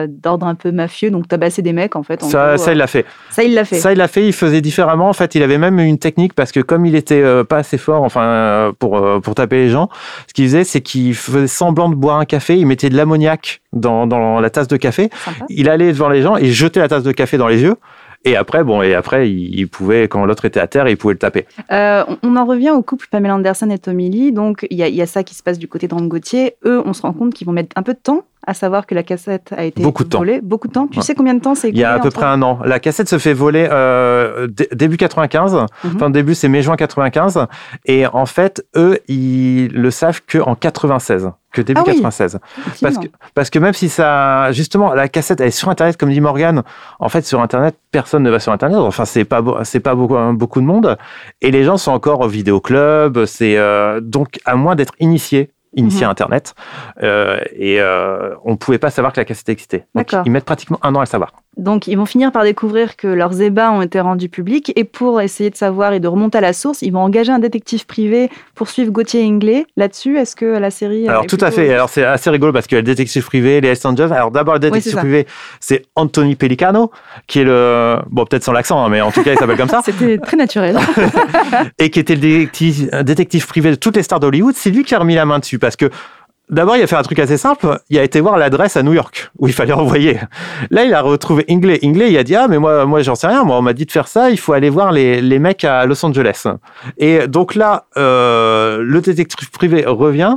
d'ordre 0.09 0.47
un 0.47 0.55
peu 0.55 0.71
mafieux, 0.71 1.11
donc 1.11 1.29
tabasser 1.29 1.63
des 1.63 1.73
mecs, 1.73 1.97
en 1.97 2.03
fait. 2.03 2.23
ça, 2.23 2.59
ça, 2.59 2.73
il 2.73 2.79
l'a 2.79 2.87
fait. 2.87 3.07
Ça, 3.31 3.45
il 3.45 3.55
l'a 3.55 3.65
fait. 3.65 3.77
Ça, 3.77 3.93
il 3.93 3.99
l'a 3.99 4.09
fait, 4.09 4.27
il 4.27 4.33
faisait 4.33 4.61
différemment. 4.61 5.09
En 5.09 5.15
fait, 5.15 5.35
il 5.35 5.43
avait 5.43 5.59
même 5.59 5.79
une 5.79 5.99
technique, 5.99 6.35
parce 6.35 6.53
que 6.53 6.61
comme 6.61 6.85
il 6.85 6.95
était 6.95 7.23
pas 7.45 7.59
assez 7.59 7.79
fort, 7.79 8.03
enfin, 8.03 8.73
pour, 8.79 9.21
pour 9.23 9.35
taper 9.35 9.57
les 9.57 9.71
gens, 9.71 9.89
ce 10.27 10.35
qu'il 10.35 10.45
faisait, 10.45 10.65
c'est 10.65 10.81
qu'il 10.81 11.15
faisait 11.15 11.47
semblant 11.47 11.89
de 11.89 11.95
boire 11.95 12.19
un 12.19 12.25
café, 12.25 12.59
il 12.59 12.67
mettait 12.67 12.91
de 12.91 12.97
l'ammoniac 12.97 13.63
dans, 13.73 14.07
dans 14.07 14.41
la 14.41 14.51
tasse 14.59 14.69
de 14.69 14.77
café. 14.77 15.11
Il 15.49 15.69
allait 15.69 15.93
devant 15.93 16.09
les 16.09 16.23
gens 16.23 16.37
et 16.37 16.51
jetait 16.51 16.81
la 16.81 16.89
tasse 16.89 17.03
de 17.03 17.13
café 17.13 17.39
dans 17.39 17.49
les 17.49 17.63
yeux. 17.63 17.77
Et 18.25 18.37
après, 18.37 18.65
bon, 18.65 18.83
et 18.83 18.95
après, 18.95 19.31
il, 19.31 19.67
pouvait, 19.69 20.09
quand 20.09 20.27
l'autre 20.27 20.45
était 20.45 20.59
à 20.59 20.67
terre, 20.67 20.89
il 20.89 20.97
pouvait 20.97 21.15
le 21.15 21.19
taper. 21.19 21.47
Euh, 21.71 22.05
on 22.23 22.37
en 22.37 22.45
revient 22.45 22.71
au 22.71 22.83
couple 22.83 23.07
Pamela 23.11 23.37
Anderson 23.37 23.71
et 23.71 23.79
Tommy 23.79 24.11
Lee. 24.11 24.33
Donc, 24.33 24.67
il 24.71 24.77
y, 24.77 24.91
y, 24.91 25.03
a 25.03 25.07
ça 25.07 25.23
qui 25.23 25.35
se 25.35 25.43
passe 25.43 25.59
du 25.59 25.69
côté 25.69 25.87
de 25.87 25.95
Gauthier. 25.95 26.57
Eux, 26.65 26.83
on 26.85 26.93
se 26.93 27.03
rend 27.03 27.13
compte 27.13 27.33
qu'ils 27.33 27.47
vont 27.47 27.53
mettre 27.53 27.71
un 27.77 27.83
peu 27.83 27.95
de 27.95 27.99
temps 27.99 28.25
à 28.47 28.55
savoir 28.55 28.87
que 28.87 28.95
la 28.95 29.03
cassette 29.03 29.53
a 29.57 29.65
été 29.65 29.83
Beaucoup 29.83 30.05
de 30.05 30.17
volée. 30.17 30.41
Beaucoup 30.41 30.69
de 30.69 30.73
temps. 30.73 30.89
Tu 30.89 31.01
sais 31.03 31.15
combien 31.15 31.35
de 31.35 31.41
temps 31.41 31.55
c'est 31.55 31.69
Il 31.69 31.79
y 31.79 31.85
a 31.85 31.93
à 31.93 32.01
peu 32.01 32.11
près 32.11 32.25
un 32.25 32.41
an. 32.43 32.61
La 32.65 32.81
cassette 32.81 33.09
se 33.09 33.19
fait 33.19 33.35
voler 33.35 33.69
euh, 33.71 34.49
début 34.73 34.97
95. 34.97 35.55
Mhm. 35.55 35.93
Enfin, 35.95 36.11
début, 36.11 36.35
c'est 36.35 36.49
mai-juin 36.49 36.77
95. 36.77 37.47
Et 37.85 38.07
en 38.07 38.27
fait, 38.27 38.65
eux, 38.75 38.99
ils 39.07 39.69
le 39.69 39.91
savent 39.91 40.23
qu'en 40.31 40.55
96 40.55 41.31
que 41.59 41.73
début 41.73 41.83
96. 41.83 42.39
Ah 42.41 42.71
parce 42.81 42.99
que, 42.99 43.07
parce 43.35 43.51
que 43.51 43.59
même 43.59 43.75
si 43.75 43.89
ça, 43.89 44.53
justement, 44.53 44.95
la 44.95 45.09
cassette, 45.09 45.41
elle 45.41 45.49
est 45.49 45.51
sur 45.51 45.69
Internet, 45.69 45.97
comme 45.97 46.11
dit 46.11 46.21
Morgan. 46.21 46.63
En 46.99 47.09
fait, 47.09 47.27
sur 47.27 47.41
Internet, 47.41 47.77
personne 47.91 48.23
ne 48.23 48.31
va 48.31 48.41
sur 48.41 48.53
Internet. 48.53 48.79
Enfin, 48.79 49.05
c'est 49.05 49.25
pas, 49.25 49.43
c'est 49.65 49.81
pas 49.81 49.95
beaucoup, 49.95 50.17
beaucoup 50.35 50.61
de 50.61 50.67
monde. 50.67 50.97
Et 51.41 51.51
les 51.51 51.65
gens 51.65 51.77
sont 51.77 51.93
encore 51.93 52.21
au 52.21 52.29
vidéoclub. 52.29 53.25
C'est, 53.27 53.57
euh, 53.57 54.01
donc, 54.01 54.39
à 54.45 54.57
moins 54.57 54.77
d'être 54.77 54.95
initié 55.01 55.51
initié 55.75 56.07
mhm. 56.07 56.11
Internet. 56.11 56.55
Euh, 57.03 57.39
et 57.53 57.81
euh, 57.81 58.35
on 58.45 58.53
ne 58.53 58.57
pouvait 58.57 58.79
pas 58.79 58.91
savoir 58.91 59.13
que 59.13 59.21
la 59.21 59.25
cassette 59.25 59.51
existait. 59.51 59.87
Donc, 59.95 60.15
ils 60.25 60.33
mettent 60.33 60.47
pratiquement 60.47 60.79
un 60.83 60.95
an 60.95 60.99
à 60.99 61.03
le 61.03 61.07
savoir. 61.07 61.33
Donc, 61.59 61.89
ils 61.89 61.97
vont 61.97 62.07
finir 62.07 62.31
par 62.31 62.45
découvrir 62.45 62.97
que 62.97 63.09
leurs 63.09 63.43
ébats 63.43 63.73
ont 63.73 63.83
été 63.83 64.01
rendus 64.01 64.29
publics. 64.29 64.73
Et 64.77 64.85
pour 64.85 65.21
essayer 65.21 65.51
de 65.51 65.57
savoir 65.57 65.93
et 65.93 65.99
de 65.99 66.07
remonter 66.07 66.39
à 66.39 66.41
la 66.41 66.53
source, 66.53 66.83
ils 66.83 66.93
vont 66.93 67.01
engager 67.01 67.33
un 67.33 67.41
détective 67.41 67.85
privé 67.85 68.31
pour 68.55 68.69
suivre 68.69 68.93
Gauthier 68.93 69.25
Inglé. 69.25 69.67
Là-dessus, 69.77 70.19
est-ce 70.19 70.37
que 70.37 70.47
la 70.47 70.71
série. 70.71 71.09
Alors, 71.09 71.27
tout 71.27 71.39
à 71.41 71.51
fait. 71.51 71.75
Alors, 71.75 71.89
c'est 71.89 72.05
assez 72.05 72.31
rigolo 72.31 72.53
parce 72.53 72.69
que 72.69 72.77
le 72.77 72.83
détective 72.83 73.25
privé, 73.25 73.61
les 73.61 73.69
Hells 73.69 73.87
Angels. 73.87 74.13
Alors, 74.13 74.31
d'abord, 74.31 74.55
le 74.55 74.61
détective 74.61 74.95
privé, 74.95 75.27
c'est 75.59 75.83
Anthony 75.97 76.37
Pellicano, 76.37 76.93
qui 77.27 77.41
est 77.41 77.45
le. 77.45 77.97
Bon, 78.09 78.25
peut-être 78.25 78.45
sans 78.45 78.53
l'accent, 78.53 78.85
hein, 78.85 78.89
mais 78.89 79.01
en 79.01 79.11
tout 79.11 79.25
cas, 79.25 79.33
il 79.33 79.39
s'appelle 79.39 79.57
comme 79.57 79.69
ça. 79.69 79.81
C'était 79.85 80.19
très 80.19 80.37
naturel. 80.37 80.79
et 81.79 81.91
qui 81.91 81.99
était 81.99 82.15
le 82.15 82.21
détective, 82.21 82.91
détective 83.03 83.47
privé 83.49 83.71
de 83.71 83.77
toutes 83.77 83.97
les 83.97 84.05
stars 84.05 84.21
d'Hollywood. 84.21 84.55
C'est 84.57 84.71
lui 84.71 84.85
qui 84.85 84.95
a 84.95 85.01
remis 85.01 85.17
la 85.17 85.27
main 85.27 85.41
dessus 85.41 85.59
parce 85.59 85.75
que 85.75 85.91
D'abord, 86.51 86.77
il 86.77 86.83
a 86.83 86.87
fait 86.87 86.97
un 86.97 87.03
truc 87.03 87.19
assez 87.19 87.37
simple. 87.37 87.79
Il 87.91 87.99
a 87.99 88.03
été 88.03 88.21
voir 88.21 88.39
l'adresse 88.39 88.77
à 88.77 88.83
New 88.83 88.95
York 88.95 89.31
où 89.39 89.49
il 89.49 89.53
fallait 89.53 89.73
envoyer. 89.75 90.19
Là, 90.71 90.85
il 90.85 90.95
a 90.95 91.03
retrouvé 91.03 91.45
Ingley. 91.51 91.79
Ingley, 91.83 92.11
il 92.11 92.17
a 92.17 92.25
dit 92.25 92.35
ah 92.35 92.49
mais 92.49 92.59
moi, 92.59 92.87
moi, 92.87 93.03
j'en 93.03 93.15
sais 93.15 93.27
rien. 93.27 93.45
Moi, 93.45 93.59
on 93.59 93.63
m'a 93.63 93.75
dit 93.75 93.85
de 93.85 93.91
faire 93.91 94.09
ça. 94.09 94.31
Il 94.31 94.39
faut 94.39 94.55
aller 94.55 94.71
voir 94.71 94.91
les, 94.93 95.21
les 95.21 95.39
mecs 95.39 95.65
à 95.65 95.85
Los 95.85 96.05
Angeles. 96.05 96.47
Et 96.97 97.29
donc 97.29 97.55
là, 97.55 97.85
euh, 97.97 98.79
le 98.83 99.01
détective 99.01 99.51
privé 99.51 99.85
revient, 99.87 100.37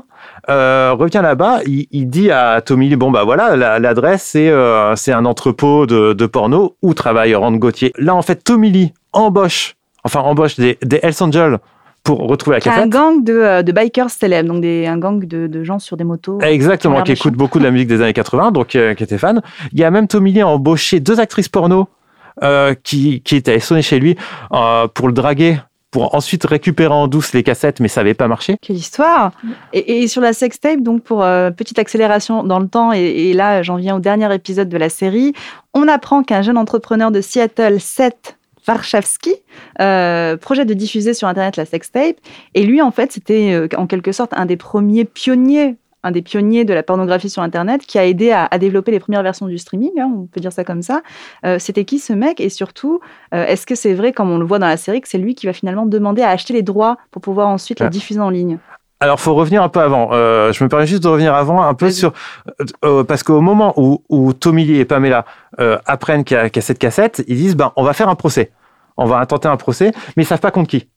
euh, 0.49 0.93
revient 0.97 1.21
là-bas. 1.23 1.59
Il, 1.65 1.87
il, 1.91 2.09
dit 2.09 2.29
à 2.29 2.61
Tommy 2.61 2.93
bon 2.95 3.11
bah 3.11 3.23
voilà, 3.23 3.79
l'adresse 3.79 4.23
c'est 4.23 4.49
euh, 4.49 4.95
c'est 4.95 5.13
un 5.13 5.25
entrepôt 5.25 5.85
de, 5.85 6.13
de 6.13 6.25
porno 6.25 6.75
où 6.81 6.93
travaille 6.93 7.35
Rand 7.35 7.53
Gauthier. 7.53 7.93
Là, 7.97 8.15
en 8.15 8.21
fait, 8.21 8.43
Tommy 8.43 8.69
Lee 8.69 8.93
embauche, 9.13 9.75
enfin 10.03 10.19
embauche 10.19 10.55
des, 10.57 10.77
des 10.81 10.99
Hells 11.01 11.21
Angels 11.21 11.57
pour 12.03 12.19
retrouver 12.27 12.57
la 12.57 12.61
cassette. 12.61 12.83
Un 12.83 12.87
gang 12.87 13.23
de, 13.23 13.33
euh, 13.33 13.61
de 13.61 13.71
bikers 13.71 14.09
célèbres, 14.09 14.49
donc 14.49 14.61
des, 14.61 14.87
un 14.87 14.97
gang 14.97 15.23
de, 15.23 15.47
de, 15.47 15.63
gens 15.63 15.79
sur 15.79 15.97
des 15.97 16.03
motos. 16.03 16.39
Exactement, 16.41 17.01
qui, 17.03 17.11
écoutent 17.11 17.35
beaucoup 17.35 17.59
de 17.59 17.63
la 17.63 17.71
musique 17.71 17.87
des 17.87 18.01
années 18.01 18.13
80, 18.13 18.51
donc 18.51 18.75
euh, 18.75 18.93
qui 18.93 19.03
étaient 19.03 19.17
fans. 19.17 19.41
Il 19.71 19.79
y 19.79 19.83
a 19.83 19.91
même 19.91 20.07
Tommy 20.07 20.31
Lee 20.31 20.43
embauché 20.43 20.99
deux 20.99 21.19
actrices 21.19 21.49
porno 21.49 21.87
euh, 22.43 22.73
qui, 22.81 23.21
qui 23.21 23.35
étaient 23.35 23.59
sonnées 23.59 23.81
chez 23.81 23.99
lui 23.99 24.15
euh, 24.53 24.87
pour 24.87 25.07
le 25.07 25.13
draguer 25.13 25.57
pour 25.91 26.15
ensuite 26.15 26.45
récupérer 26.45 26.93
en 26.93 27.07
douce 27.07 27.33
les 27.33 27.43
cassettes, 27.43 27.81
mais 27.81 27.89
ça 27.89 28.01
n'avait 28.01 28.13
pas 28.13 28.29
marché. 28.29 28.55
Quelle 28.61 28.77
histoire 28.77 29.33
et, 29.73 30.01
et, 30.01 30.07
sur 30.07 30.21
la 30.21 30.31
sextape, 30.31 30.79
donc 30.79 31.03
pour 31.03 31.21
euh, 31.21 31.51
petite 31.51 31.77
accélération 31.77 32.43
dans 32.43 32.59
le 32.59 32.67
temps, 32.69 32.93
et, 32.93 33.01
et 33.01 33.33
là 33.33 33.61
j'en 33.61 33.75
viens 33.75 33.97
au 33.97 33.99
dernier 33.99 34.33
épisode 34.33 34.69
de 34.69 34.77
la 34.77 34.89
série, 34.89 35.33
on 35.73 35.89
apprend 35.89 36.23
qu'un 36.23 36.41
jeune 36.41 36.57
entrepreneur 36.57 37.11
de 37.11 37.19
Seattle, 37.19 37.81
Seth 37.81 38.37
Warshawski, 38.67 39.33
euh, 39.79 40.37
projet 40.37 40.65
de 40.65 40.73
diffuser 40.73 41.13
sur 41.13 41.27
Internet 41.27 41.57
la 41.57 41.65
sextape. 41.65 42.17
Et 42.53 42.63
lui, 42.63 42.81
en 42.81 42.91
fait, 42.91 43.11
c'était 43.11 43.53
euh, 43.53 43.67
en 43.77 43.87
quelque 43.87 44.11
sorte 44.11 44.33
un 44.33 44.45
des 44.45 44.57
premiers 44.57 45.05
pionniers 45.05 45.75
un 46.03 46.09
des 46.09 46.23
pionniers 46.23 46.65
de 46.65 46.73
la 46.73 46.81
pornographie 46.81 47.29
sur 47.29 47.43
Internet, 47.43 47.85
qui 47.85 47.99
a 47.99 48.07
aidé 48.07 48.31
à, 48.31 48.57
développer 48.57 48.89
les 48.89 48.99
premières 48.99 49.21
versions 49.21 49.45
du 49.45 49.59
streaming, 49.59 49.91
hein, 49.99 50.11
on 50.11 50.25
peut 50.25 50.41
dire 50.41 50.51
ça 50.51 50.63
comme 50.63 50.81
ça. 50.81 51.03
Euh, 51.45 51.59
c'était 51.59 51.85
qui 51.85 51.99
ce 51.99 52.11
mec? 52.11 52.41
Et 52.41 52.49
surtout, 52.49 53.01
est-ce 53.31 53.67
que 53.67 53.75
c'est 53.75 53.93
vrai, 53.93 54.11
comme 54.11 54.31
on 54.31 54.39
le 54.39 54.45
voit 54.45 54.57
dans 54.57 54.65
la 54.65 54.77
série, 54.77 54.99
que 54.99 55.07
c'est 55.07 55.19
lui 55.19 55.35
qui 55.35 55.45
va 55.45 55.53
finalement 55.53 55.85
demander 55.85 56.23
à 56.23 56.29
acheter 56.29 56.53
les 56.53 56.63
droits 56.63 56.97
pour 57.11 57.21
pouvoir 57.21 57.49
ensuite 57.49 57.81
les 57.81 57.89
diffuser 57.89 58.19
en 58.19 58.31
ligne? 58.31 58.57
Alors, 59.03 59.19
faut 59.19 59.33
revenir 59.33 59.63
un 59.63 59.69
peu 59.69 59.79
avant. 59.79 60.11
je 60.11 60.63
me 60.63 60.69
permets 60.69 60.85
juste 60.85 61.01
de 61.01 61.07
revenir 61.07 61.33
avant 61.33 61.63
un 61.63 61.73
peu 61.73 61.89
sur 61.89 62.13
parce 63.07 63.23
qu'au 63.23 63.41
moment 63.41 63.73
où, 63.75 64.03
où 64.09 64.31
Tommy 64.33 64.77
et 64.77 64.85
Pamela 64.85 65.25
apprennent 65.57 66.23
qu'il 66.23 66.37
y, 66.37 66.59
a 66.59 66.61
cette 66.61 66.77
cassette, 66.77 67.23
ils 67.27 67.35
disent 67.35 67.55
ben 67.55 67.73
on 67.75 67.83
va 67.83 67.93
faire 67.93 68.09
un 68.09 68.15
procès 68.15 68.51
on 68.97 69.05
va 69.05 69.17
intenter 69.17 69.47
un 69.47 69.57
procès, 69.57 69.91
mais 70.15 70.23
ils 70.23 70.25
savent 70.25 70.39
pas 70.39 70.51
contre 70.51 70.69
qui. 70.69 70.87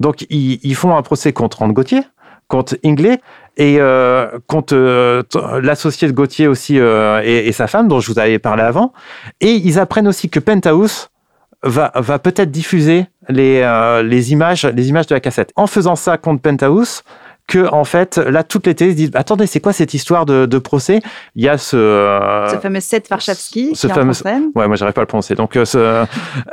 Donc 0.00 0.26
ils, 0.30 0.74
font 0.74 0.96
un 0.96 1.02
procès 1.02 1.32
contre 1.32 1.58
Rand 1.58 1.68
Gauthier, 1.68 2.02
contre 2.48 2.76
Ingley 2.84 3.20
et 3.56 3.76
euh, 3.78 4.38
contre 4.46 4.74
euh, 4.74 5.22
l'associé 5.62 6.08
de 6.08 6.12
Gauthier 6.12 6.48
aussi 6.48 6.78
euh, 6.78 7.20
et, 7.24 7.52
sa 7.52 7.66
femme 7.66 7.88
dont 7.88 8.00
je 8.00 8.10
vous 8.10 8.18
avais 8.18 8.38
parlé 8.38 8.62
avant. 8.62 8.92
Et 9.40 9.52
ils 9.52 9.78
apprennent 9.78 10.08
aussi 10.08 10.30
que 10.30 10.40
Penthouse 10.40 11.10
va, 11.62 11.92
va 11.94 12.18
peut-être 12.18 12.50
diffuser 12.50 13.06
les, 13.28 13.62
les, 14.04 14.32
images, 14.32 14.64
les 14.64 14.88
images 14.88 15.06
de 15.06 15.14
la 15.14 15.20
cassette. 15.20 15.52
En 15.54 15.66
faisant 15.66 15.94
ça 15.94 16.16
contre 16.18 16.42
Penthouse, 16.42 17.02
que 17.48 17.68
en 17.72 17.84
fait 17.84 18.16
là 18.18 18.44
toutes 18.44 18.66
les 18.66 18.74
télés 18.74 18.92
se 18.92 18.96
disent 18.96 19.10
attendez 19.14 19.46
c'est 19.46 19.60
quoi 19.60 19.72
cette 19.72 19.94
histoire 19.94 20.24
de, 20.26 20.46
de 20.46 20.58
procès? 20.58 21.00
Il 21.34 21.44
y 21.44 21.48
a 21.48 21.58
ce 21.58 21.76
euh, 21.76 22.48
ce 22.48 22.56
fameux 22.56 22.80
Seth 22.80 23.08
Warshawski 23.10 23.74
ce 23.74 23.86
qui 23.86 23.92
fameux 23.92 24.12
ouais 24.54 24.68
moi 24.68 24.76
j'arrive 24.76 24.94
pas 24.94 25.00
à 25.00 25.04
le 25.04 25.08
prononcer. 25.08 25.34
Donc 25.34 25.56
euh, 25.56 25.64
ce, 25.64 26.04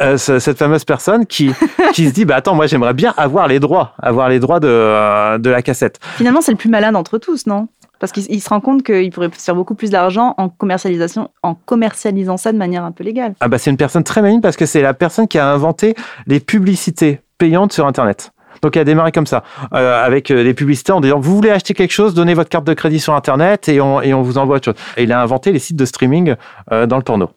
euh, 0.02 0.18
ce- 0.18 0.40
cette 0.40 0.58
fameuse 0.58 0.86
personne 0.86 1.26
qui 1.26 1.52
qui 1.94 2.08
se 2.10 2.14
dit 2.14 2.26
bah 2.26 2.36
attends 2.36 2.56
moi 2.56 2.68
j'aimerais 2.68 2.94
bien 2.94 3.14
avoir 3.18 3.48
les 3.48 3.60
droits 3.60 3.94
avoir 4.02 4.30
les 4.30 4.40
droits 4.40 4.60
de 4.60 5.38
de 5.38 5.50
la 5.50 5.62
cassette. 5.62 6.00
Finalement, 6.16 6.42
c'est 6.42 6.52
le 6.52 6.58
plus 6.58 6.70
malin 6.70 6.92
d'entre 6.92 7.18
tous, 7.18 7.46
non? 7.46 7.68
Parce 8.00 8.12
qu'il 8.14 8.26
il 8.30 8.40
se 8.42 8.50
rend 8.50 8.62
compte 8.62 8.84
qu'il 8.84 9.12
pourrait 9.12 9.30
faire 9.32 9.56
beaucoup 9.56 9.76
plus 9.76 9.90
d'argent 9.92 10.34
en 10.38 10.48
commercialisation, 10.50 11.30
en 11.44 11.54
commercialisant 11.54 12.38
ça 12.38 12.52
de 12.54 12.58
manière 12.58 12.84
un 12.84 12.92
peu 12.92 13.04
légale. 13.04 13.34
ah 13.42 13.48
bah 13.48 13.58
c'est 13.58 13.70
une 13.70 13.78
personne 13.78 14.04
très 14.04 14.22
maligne 14.22 14.42
parce 14.42 14.56
que 14.58 14.66
c'est 14.66 14.82
la 14.82 14.94
personne 14.94 15.28
qui 15.28 15.38
a 15.38 15.50
inventé 15.52 15.96
les 16.26 16.40
publicités 16.40 17.22
payantes 17.38 17.74
sur 17.74 17.86
internet 17.86 18.32
donc 18.62 18.76
il 18.76 18.80
a 18.80 18.84
démarré 18.84 19.12
comme 19.12 19.28
ça, 19.28 19.44
euh, 19.74 20.04
avec 20.04 20.32
euh, 20.32 20.44
des 20.44 20.54
publicités 20.54 20.92
en 20.92 21.02
disant 21.02 21.20
vous 21.20 21.36
voulez 21.36 21.50
acheter 21.50 21.74
quelque 21.74 21.92
chose, 21.92 22.14
donnez 22.14 22.34
votre 22.34 22.50
carte 22.50 22.66
de 22.66 22.74
crédit 22.74 23.00
sur 23.00 23.14
internet 23.14 23.70
et 23.70 23.82
on, 23.82 24.02
et 24.02 24.14
on 24.14 24.22
vous 24.22 24.38
envoie 24.38 24.58
autre 24.58 24.66
chose. 24.66 24.82
Et 24.98 25.04
il 25.04 25.12
a 25.12 25.22
inventé 25.22 25.52
les 25.52 25.60
sites 25.60 25.78
de 25.78 25.86
streaming 25.86 26.36
euh, 26.72 26.86
dans 26.86 26.98
le 26.98 27.04
porno. 27.04 27.30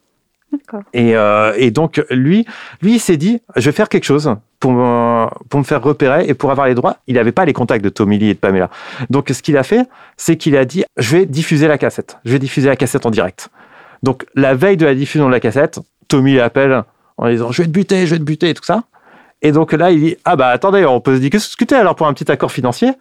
Et, 0.92 1.16
euh, 1.16 1.54
et 1.56 1.70
donc, 1.70 2.04
lui, 2.10 2.46
lui, 2.82 2.94
il 2.94 3.00
s'est 3.00 3.16
dit, 3.16 3.40
je 3.56 3.70
vais 3.70 3.74
faire 3.74 3.88
quelque 3.88 4.04
chose 4.04 4.34
pour 4.60 4.72
me, 4.72 5.26
pour 5.48 5.60
me 5.60 5.64
faire 5.64 5.82
repérer 5.82 6.26
et 6.26 6.34
pour 6.34 6.50
avoir 6.50 6.66
les 6.66 6.74
droits. 6.74 6.98
Il 7.06 7.14
n'avait 7.14 7.32
pas 7.32 7.44
les 7.44 7.52
contacts 7.52 7.84
de 7.84 7.88
Tommy 7.88 8.18
Lee 8.18 8.30
et 8.30 8.34
de 8.34 8.38
Pamela. 8.38 8.70
Donc, 9.10 9.30
ce 9.30 9.42
qu'il 9.42 9.56
a 9.56 9.62
fait, 9.62 9.88
c'est 10.16 10.36
qu'il 10.36 10.56
a 10.56 10.64
dit, 10.64 10.84
je 10.98 11.16
vais 11.16 11.26
diffuser 11.26 11.68
la 11.68 11.78
cassette. 11.78 12.18
Je 12.24 12.32
vais 12.32 12.38
diffuser 12.38 12.68
la 12.68 12.76
cassette 12.76 13.06
en 13.06 13.10
direct. 13.10 13.48
Donc, 14.02 14.26
la 14.34 14.54
veille 14.54 14.76
de 14.76 14.84
la 14.84 14.94
diffusion 14.94 15.26
de 15.26 15.32
la 15.32 15.40
cassette, 15.40 15.80
Tommy 16.08 16.34
l'appelle 16.34 16.84
en 17.16 17.28
disant, 17.28 17.52
je 17.52 17.62
vais 17.62 17.68
te 17.68 17.72
buter, 17.72 18.06
je 18.06 18.14
vais 18.14 18.18
te 18.18 18.24
buter 18.24 18.50
et 18.50 18.54
tout 18.54 18.64
ça. 18.64 18.82
Et 19.42 19.52
donc 19.52 19.72
là, 19.72 19.90
il 19.90 20.00
dit, 20.00 20.16
ah 20.24 20.36
bah 20.36 20.48
attendez, 20.48 20.86
on 20.86 21.00
peut 21.00 21.16
se 21.16 21.20
discuter 21.20 21.74
alors 21.74 21.94
pour 21.96 22.06
un 22.06 22.12
petit 22.14 22.30
accord 22.30 22.50
financier. 22.52 22.92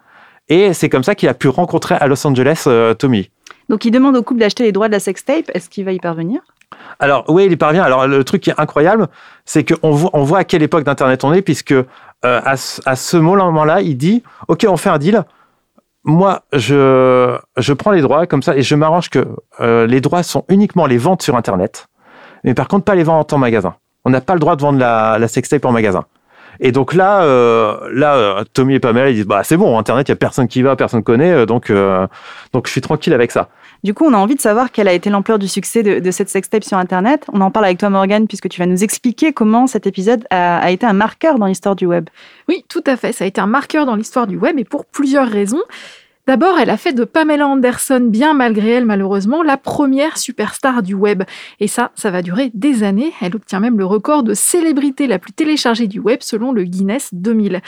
Et 0.50 0.74
c'est 0.74 0.90
comme 0.90 1.04
ça 1.04 1.16
qu'il 1.16 1.30
a 1.30 1.34
pu 1.34 1.48
rencontrer 1.48 1.96
à 1.96 2.08
Los 2.08 2.26
Angeles 2.28 2.64
euh, 2.68 2.94
Tommy. 2.94 3.30
Donc, 3.70 3.86
il 3.86 3.92
demande 3.92 4.18
au 4.18 4.24
couple 4.24 4.40
d'acheter 4.42 4.64
les 4.64 4.72
droits 4.72 4.88
de 4.88 4.94
la 4.94 5.00
sextape. 5.00 5.46
Est-ce 5.54 5.70
qu'il 5.70 5.86
va 5.86 5.92
y 5.94 6.00
parvenir? 6.00 6.42
Alors 7.00 7.26
oui, 7.28 7.46
il 7.46 7.52
y 7.52 7.58
parvient. 7.58 7.84
Alors 7.84 8.08
le 8.08 8.24
truc 8.24 8.42
qui 8.42 8.50
est 8.50 8.60
incroyable, 8.60 9.08
c'est 9.46 9.64
qu'on 9.64 9.92
voit, 9.92 10.10
on 10.14 10.24
voit 10.24 10.40
à 10.40 10.44
quelle 10.44 10.64
époque 10.64 10.84
d'Internet 10.84 11.24
on 11.24 11.32
est, 11.34 11.42
puisque 11.42 11.72
euh, 11.74 11.84
à, 12.24 12.58
ce- 12.58 12.82
à 12.86 12.96
ce 12.96 13.18
moment-là, 13.18 13.82
il 13.82 13.96
dit, 13.98 14.24
OK, 14.48 14.66
on 14.68 14.78
fait 14.78 14.90
un 14.90 14.98
deal. 14.98 15.24
Moi, 16.04 16.42
je, 16.54 17.38
je 17.58 17.74
prends 17.74 17.92
les 17.92 18.02
droits 18.02 18.26
comme 18.26 18.42
ça 18.42 18.56
et 18.56 18.64
je 18.64 18.74
m'arrange 18.76 19.10
que 19.10 19.28
euh, 19.60 19.86
les 19.86 20.02
droits 20.02 20.24
sont 20.24 20.46
uniquement 20.50 20.88
les 20.88 20.98
ventes 20.98 21.22
sur 21.22 21.36
Internet, 21.36 21.88
mais 22.44 22.56
par 22.56 22.68
contre 22.68 22.86
pas 22.86 22.96
les 22.96 23.04
ventes 23.04 23.32
en 23.34 23.38
magasin. 23.38 23.76
On 24.04 24.10
n'a 24.10 24.22
pas 24.22 24.34
le 24.34 24.40
droit 24.40 24.56
de 24.56 24.62
vendre 24.62 24.80
la, 24.80 25.20
la 25.20 25.28
sextape 25.28 25.64
en 25.66 25.72
magasin. 25.72 26.06
Et 26.64 26.72
donc 26.72 26.94
là, 26.94 27.24
euh, 27.24 27.90
là, 27.92 28.16
euh, 28.16 28.44
Tommy 28.54 28.76
et 28.76 28.80
Pamela 28.80 29.10
ils 29.10 29.16
disent 29.16 29.26
bah 29.26 29.42
c'est 29.44 29.58
bon, 29.58 29.80
Internet, 29.80 30.08
il 30.08 30.12
y 30.12 30.14
a 30.14 30.16
personne 30.16 30.48
qui 30.48 30.62
va, 30.62 30.76
personne 30.76 31.02
connaît, 31.02 31.32
euh, 31.32 31.46
donc 31.48 31.72
euh, 31.72 32.06
donc 32.54 32.68
je 32.68 32.72
suis 32.72 32.82
tranquille 32.82 33.14
avec 33.14 33.32
ça. 33.32 33.50
Du 33.84 33.96
coup, 33.96 34.06
on 34.06 34.14
a 34.14 34.18
envie 34.18 34.36
de 34.36 34.42
savoir 34.42 34.72
quelle 34.72 34.88
a 34.88 34.94
été 34.94 35.10
l'ampleur 35.10 35.40
du 35.40 35.48
succès 35.48 35.82
de, 35.82 36.00
de 36.00 36.12
cette 36.12 36.30
sextape 36.30 36.64
sur 36.64 36.78
Internet. 36.78 37.26
On 37.34 37.42
en 37.42 37.50
parle 37.50 37.66
avec 37.66 37.80
toi, 37.80 37.90
Morgane, 37.90 38.28
puisque 38.28 38.48
tu 38.48 38.60
vas 38.60 38.68
nous 38.68 38.84
expliquer 38.84 39.34
comment 39.34 39.66
cet 39.66 39.88
épisode 39.88 40.24
a, 40.30 40.60
a 40.60 40.70
été 40.70 40.86
un 40.86 40.94
marqueur 40.94 41.40
dans 41.40 41.48
l'histoire 41.48 41.76
du 41.76 41.88
web. 41.88 42.08
Oui, 42.48 42.64
tout 42.70 42.84
à 42.86 42.96
fait. 42.96 43.12
Ça 43.12 43.24
a 43.24 43.28
été 43.28 43.42
un 43.42 43.48
marqueur 43.48 43.88
dans 43.88 43.96
l'histoire 43.96 44.28
du 44.28 44.38
web 44.38 44.60
et 44.60 44.66
pour 44.66 44.86
plusieurs 44.86 45.28
raisons. 45.28 45.64
D'abord, 46.28 46.60
elle 46.60 46.70
a 46.70 46.78
fait 46.78 46.94
de 46.94 47.04
Pamela 47.04 47.48
Anderson, 47.48 48.08
bien 48.08 48.34
malgré 48.34 48.70
elle 48.72 48.86
malheureusement, 48.86 49.42
la 49.42 49.58
première 49.58 50.18
superstar 50.18 50.84
du 50.84 50.94
web. 50.94 51.24
Et 51.60 51.68
ça, 51.68 51.92
ça 51.96 52.12
va 52.12 52.22
durer 52.22 52.52
des 52.54 52.84
années. 52.84 53.12
Elle 53.22 53.36
obtient 53.36 53.60
même 53.60 53.78
le 53.78 53.86
record 53.86 54.24
de 54.24 54.34
célébrité 54.34 55.08
la 55.08 55.20
plus 55.20 55.34
téléchargée 55.34 55.88
du 55.88 56.00
web 56.00 56.20
selon 56.22 56.52
le 56.52 56.64
Guinness 56.64 57.10
2000. 57.14 57.62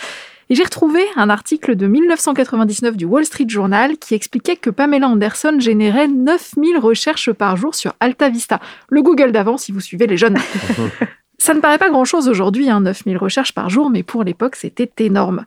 Et 0.49 0.55
j'ai 0.55 0.63
retrouvé 0.63 1.03
un 1.15 1.29
article 1.29 1.75
de 1.75 1.87
1999 1.87 2.95
du 2.95 3.05
Wall 3.05 3.25
Street 3.25 3.47
Journal 3.47 3.97
qui 3.97 4.13
expliquait 4.13 4.55
que 4.55 4.69
Pamela 4.69 5.07
Anderson 5.07 5.55
générait 5.59 6.07
9000 6.07 6.77
recherches 6.77 7.31
par 7.31 7.57
jour 7.57 7.73
sur 7.73 7.93
Alta 7.99 8.29
Vista, 8.29 8.59
le 8.89 9.01
Google 9.01 9.31
d'avant 9.31 9.57
si 9.57 9.71
vous 9.71 9.79
suivez 9.79 10.05
les 10.05 10.17
jeunes. 10.17 10.37
Ça 11.39 11.53
ne 11.53 11.59
paraît 11.59 11.77
pas 11.77 11.89
grand-chose 11.89 12.29
aujourd'hui, 12.29 12.69
hein, 12.69 12.81
9000 12.81 13.17
recherches 13.17 13.53
par 13.53 13.69
jour, 13.69 13.89
mais 13.89 14.03
pour 14.03 14.23
l'époque, 14.23 14.55
c'était 14.55 14.91
énorme. 15.03 15.43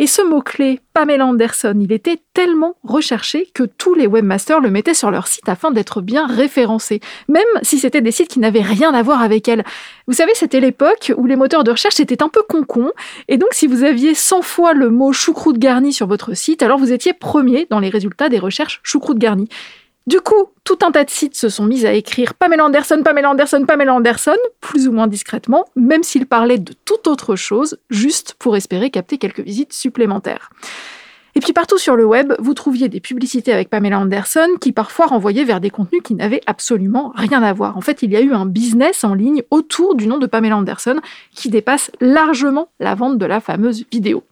Et 0.00 0.06
ce 0.06 0.22
mot-clé, 0.22 0.78
Pamela 0.94 1.26
Anderson, 1.26 1.76
il 1.80 1.90
était 1.90 2.20
tellement 2.32 2.76
recherché 2.84 3.48
que 3.52 3.64
tous 3.64 3.94
les 3.94 4.06
webmasters 4.06 4.60
le 4.60 4.70
mettaient 4.70 4.94
sur 4.94 5.10
leur 5.10 5.26
site 5.26 5.48
afin 5.48 5.72
d'être 5.72 6.00
bien 6.00 6.24
référencés, 6.26 7.00
même 7.26 7.42
si 7.62 7.80
c'était 7.80 8.00
des 8.00 8.12
sites 8.12 8.28
qui 8.28 8.38
n'avaient 8.38 8.62
rien 8.62 8.94
à 8.94 9.02
voir 9.02 9.22
avec 9.22 9.48
elle. 9.48 9.64
Vous 10.06 10.14
savez, 10.14 10.30
c'était 10.34 10.60
l'époque 10.60 11.12
où 11.16 11.26
les 11.26 11.34
moteurs 11.34 11.64
de 11.64 11.72
recherche 11.72 11.98
étaient 11.98 12.22
un 12.22 12.28
peu 12.28 12.42
concons, 12.48 12.92
et 13.26 13.38
donc 13.38 13.48
si 13.52 13.66
vous 13.66 13.82
aviez 13.82 14.14
100 14.14 14.42
fois 14.42 14.72
le 14.72 14.88
mot 14.88 15.12
choucroute 15.12 15.58
garnie 15.58 15.92
sur 15.92 16.06
votre 16.06 16.34
site, 16.34 16.62
alors 16.62 16.78
vous 16.78 16.92
étiez 16.92 17.12
premier 17.12 17.66
dans 17.68 17.80
les 17.80 17.88
résultats 17.88 18.28
des 18.28 18.38
recherches 18.38 18.78
choucroute 18.84 19.18
garnie. 19.18 19.48
Du 20.08 20.22
coup, 20.22 20.48
tout 20.64 20.78
un 20.86 20.90
tas 20.90 21.04
de 21.04 21.10
sites 21.10 21.36
se 21.36 21.50
sont 21.50 21.66
mis 21.66 21.84
à 21.84 21.92
écrire 21.92 22.32
Pamela 22.32 22.64
Anderson, 22.64 23.02
Pamela 23.04 23.28
Anderson, 23.28 23.66
Pamela 23.68 23.92
Anderson, 23.92 24.38
plus 24.62 24.88
ou 24.88 24.92
moins 24.92 25.06
discrètement, 25.06 25.66
même 25.76 26.02
s'ils 26.02 26.24
parlaient 26.24 26.56
de 26.56 26.72
toute 26.86 27.06
autre 27.06 27.36
chose, 27.36 27.78
juste 27.90 28.34
pour 28.38 28.56
espérer 28.56 28.88
capter 28.88 29.18
quelques 29.18 29.40
visites 29.40 29.74
supplémentaires. 29.74 30.48
Et 31.34 31.40
puis 31.40 31.52
partout 31.52 31.76
sur 31.76 31.94
le 31.94 32.06
web, 32.06 32.32
vous 32.38 32.54
trouviez 32.54 32.88
des 32.88 33.00
publicités 33.00 33.52
avec 33.52 33.68
Pamela 33.68 33.98
Anderson 33.98 34.48
qui 34.58 34.72
parfois 34.72 35.04
renvoyaient 35.04 35.44
vers 35.44 35.60
des 35.60 35.68
contenus 35.68 36.00
qui 36.02 36.14
n'avaient 36.14 36.40
absolument 36.46 37.12
rien 37.14 37.42
à 37.42 37.52
voir. 37.52 37.76
En 37.76 37.82
fait, 37.82 38.02
il 38.02 38.10
y 38.10 38.16
a 38.16 38.22
eu 38.22 38.32
un 38.32 38.46
business 38.46 39.04
en 39.04 39.12
ligne 39.12 39.42
autour 39.50 39.94
du 39.94 40.06
nom 40.06 40.16
de 40.16 40.26
Pamela 40.26 40.56
Anderson 40.56 41.00
qui 41.34 41.50
dépasse 41.50 41.90
largement 42.00 42.68
la 42.80 42.94
vente 42.94 43.18
de 43.18 43.26
la 43.26 43.40
fameuse 43.40 43.84
vidéo. 43.92 44.24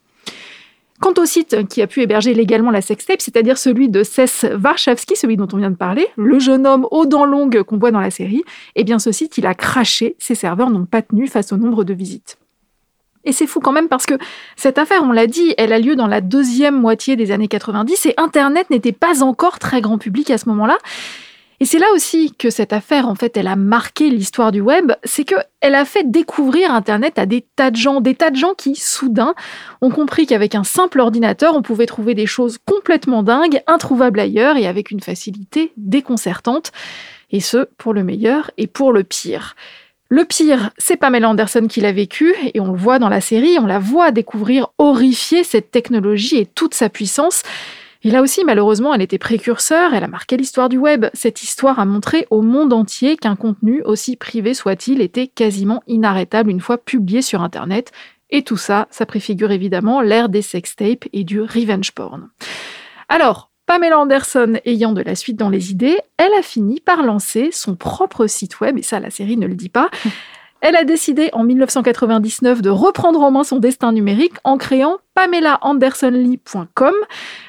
Quant 1.00 1.12
au 1.18 1.26
site 1.26 1.68
qui 1.68 1.82
a 1.82 1.86
pu 1.86 2.00
héberger 2.00 2.32
légalement 2.32 2.70
la 2.70 2.80
sextape, 2.80 3.20
c'est-à-dire 3.20 3.58
celui 3.58 3.88
de 3.88 4.02
Cess 4.02 4.46
Warshawski, 4.62 5.14
celui 5.16 5.36
dont 5.36 5.48
on 5.52 5.58
vient 5.58 5.70
de 5.70 5.76
parler, 5.76 6.06
le 6.16 6.38
jeune 6.38 6.66
homme 6.66 6.86
aux 6.90 7.04
dents 7.04 7.26
longues 7.26 7.62
qu'on 7.62 7.76
voit 7.76 7.90
dans 7.90 8.00
la 8.00 8.10
série, 8.10 8.44
eh 8.76 8.84
bien 8.84 8.98
ce 8.98 9.12
site, 9.12 9.36
il 9.36 9.46
a 9.46 9.54
craché, 9.54 10.16
ses 10.18 10.34
serveurs 10.34 10.70
n'ont 10.70 10.86
pas 10.86 11.02
tenu 11.02 11.26
face 11.26 11.52
au 11.52 11.56
nombre 11.56 11.84
de 11.84 11.92
visites. 11.92 12.38
Et 13.24 13.32
c'est 13.32 13.46
fou 13.46 13.60
quand 13.60 13.72
même 13.72 13.88
parce 13.88 14.06
que 14.06 14.14
cette 14.54 14.78
affaire, 14.78 15.02
on 15.02 15.12
l'a 15.12 15.26
dit, 15.26 15.52
elle 15.58 15.72
a 15.72 15.80
lieu 15.80 15.96
dans 15.96 16.06
la 16.06 16.20
deuxième 16.20 16.80
moitié 16.80 17.16
des 17.16 17.32
années 17.32 17.48
90 17.48 18.06
et 18.06 18.14
Internet 18.16 18.70
n'était 18.70 18.92
pas 18.92 19.22
encore 19.22 19.58
très 19.58 19.80
grand 19.80 19.98
public 19.98 20.30
à 20.30 20.38
ce 20.38 20.48
moment-là. 20.48 20.78
Et 21.60 21.64
c'est 21.64 21.78
là 21.78 21.86
aussi 21.94 22.34
que 22.38 22.50
cette 22.50 22.72
affaire, 22.72 23.08
en 23.08 23.14
fait, 23.14 23.36
elle 23.36 23.46
a 23.46 23.56
marqué 23.56 24.10
l'histoire 24.10 24.52
du 24.52 24.60
web, 24.60 24.92
c'est 25.04 25.24
que 25.24 25.36
elle 25.60 25.74
a 25.74 25.84
fait 25.84 26.10
découvrir 26.10 26.70
Internet 26.72 27.18
à 27.18 27.26
des 27.26 27.44
tas 27.56 27.70
de 27.70 27.76
gens, 27.76 28.00
des 28.00 28.14
tas 28.14 28.30
de 28.30 28.36
gens 28.36 28.54
qui, 28.54 28.74
soudain, 28.76 29.34
ont 29.80 29.90
compris 29.90 30.26
qu'avec 30.26 30.54
un 30.54 30.64
simple 30.64 31.00
ordinateur, 31.00 31.56
on 31.56 31.62
pouvait 31.62 31.86
trouver 31.86 32.14
des 32.14 32.26
choses 32.26 32.58
complètement 32.64 33.22
dingues, 33.22 33.62
introuvables 33.66 34.20
ailleurs 34.20 34.56
et 34.56 34.66
avec 34.66 34.90
une 34.90 35.00
facilité 35.00 35.72
déconcertante. 35.76 36.72
Et 37.30 37.40
ce, 37.40 37.68
pour 37.78 37.94
le 37.94 38.04
meilleur 38.04 38.50
et 38.58 38.66
pour 38.66 38.92
le 38.92 39.02
pire. 39.02 39.56
Le 40.08 40.24
pire, 40.24 40.70
c'est 40.78 40.96
Pamela 40.96 41.28
Anderson 41.28 41.66
qui 41.68 41.80
l'a 41.80 41.90
vécu, 41.90 42.32
et 42.54 42.60
on 42.60 42.70
le 42.70 42.78
voit 42.78 43.00
dans 43.00 43.08
la 43.08 43.20
série, 43.20 43.58
on 43.58 43.66
la 43.66 43.80
voit 43.80 44.12
découvrir 44.12 44.68
horrifiée 44.78 45.42
cette 45.42 45.72
technologie 45.72 46.36
et 46.36 46.46
toute 46.46 46.74
sa 46.74 46.88
puissance. 46.88 47.42
Et 48.02 48.10
là 48.10 48.22
aussi, 48.22 48.44
malheureusement, 48.44 48.94
elle 48.94 49.02
était 49.02 49.18
précurseur, 49.18 49.94
elle 49.94 50.04
a 50.04 50.08
marqué 50.08 50.36
l'histoire 50.36 50.68
du 50.68 50.78
web. 50.78 51.06
Cette 51.14 51.42
histoire 51.42 51.78
a 51.78 51.84
montré 51.84 52.26
au 52.30 52.42
monde 52.42 52.72
entier 52.72 53.16
qu'un 53.16 53.36
contenu, 53.36 53.82
aussi 53.82 54.16
privé 54.16 54.54
soit-il, 54.54 55.00
était 55.00 55.26
quasiment 55.26 55.82
inarrêtable 55.86 56.50
une 56.50 56.60
fois 56.60 56.78
publié 56.78 57.22
sur 57.22 57.42
Internet. 57.42 57.92
Et 58.30 58.42
tout 58.42 58.56
ça, 58.56 58.88
ça 58.90 59.06
préfigure 59.06 59.50
évidemment 59.50 60.00
l'ère 60.00 60.28
des 60.28 60.42
sextapes 60.42 61.06
et 61.12 61.24
du 61.24 61.40
revenge 61.40 61.92
porn. 61.92 62.28
Alors, 63.08 63.50
Pamela 63.66 63.98
Anderson 63.98 64.54
ayant 64.64 64.92
de 64.92 65.02
la 65.02 65.14
suite 65.14 65.36
dans 65.36 65.48
les 65.48 65.72
idées, 65.72 65.98
elle 66.18 66.32
a 66.38 66.42
fini 66.42 66.80
par 66.80 67.02
lancer 67.02 67.50
son 67.50 67.74
propre 67.74 68.26
site 68.26 68.60
web, 68.60 68.78
et 68.78 68.82
ça 68.82 69.00
la 69.00 69.10
série 69.10 69.36
ne 69.36 69.46
le 69.46 69.54
dit 69.54 69.68
pas. 69.68 69.90
Elle 70.60 70.76
a 70.76 70.84
décidé 70.84 71.28
en 71.32 71.44
1999 71.44 72.62
de 72.62 72.70
reprendre 72.70 73.20
en 73.20 73.30
main 73.30 73.44
son 73.44 73.58
destin 73.58 73.92
numérique 73.92 74.34
en 74.42 74.56
créant 74.56 74.98
pamelaandersonlee.com. 75.14 76.94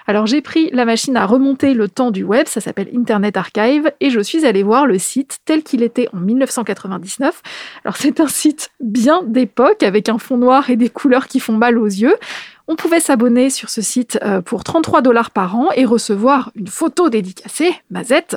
Alors 0.07 0.27
j'ai 0.27 0.41
pris 0.41 0.69
la 0.71 0.85
machine 0.85 1.15
à 1.17 1.25
remonter 1.25 1.73
le 1.73 1.87
temps 1.87 2.11
du 2.11 2.23
web, 2.23 2.47
ça 2.47 2.61
s'appelle 2.61 2.89
Internet 2.95 3.37
Archive, 3.37 3.91
et 3.99 4.09
je 4.09 4.19
suis 4.19 4.45
allée 4.45 4.63
voir 4.63 4.85
le 4.85 4.99
site 4.99 5.39
tel 5.45 5.63
qu'il 5.63 5.83
était 5.83 6.07
en 6.13 6.17
1999. 6.17 7.41
Alors 7.83 7.97
c'est 7.97 8.19
un 8.19 8.27
site 8.27 8.71
bien 8.79 9.21
d'époque, 9.25 9.83
avec 9.83 10.09
un 10.09 10.17
fond 10.17 10.37
noir 10.37 10.69
et 10.69 10.75
des 10.75 10.89
couleurs 10.89 11.27
qui 11.27 11.39
font 11.39 11.53
mal 11.53 11.77
aux 11.77 11.85
yeux. 11.85 12.15
On 12.67 12.75
pouvait 12.75 12.99
s'abonner 12.99 13.49
sur 13.49 13.69
ce 13.69 13.81
site 13.81 14.19
euh, 14.23 14.41
pour 14.41 14.65
33 14.65 15.01
dollars 15.01 15.31
par 15.31 15.55
an 15.55 15.69
et 15.75 15.85
recevoir 15.85 16.51
une 16.55 16.67
photo 16.67 17.09
dédicacée, 17.09 17.73
Mazette. 17.89 18.35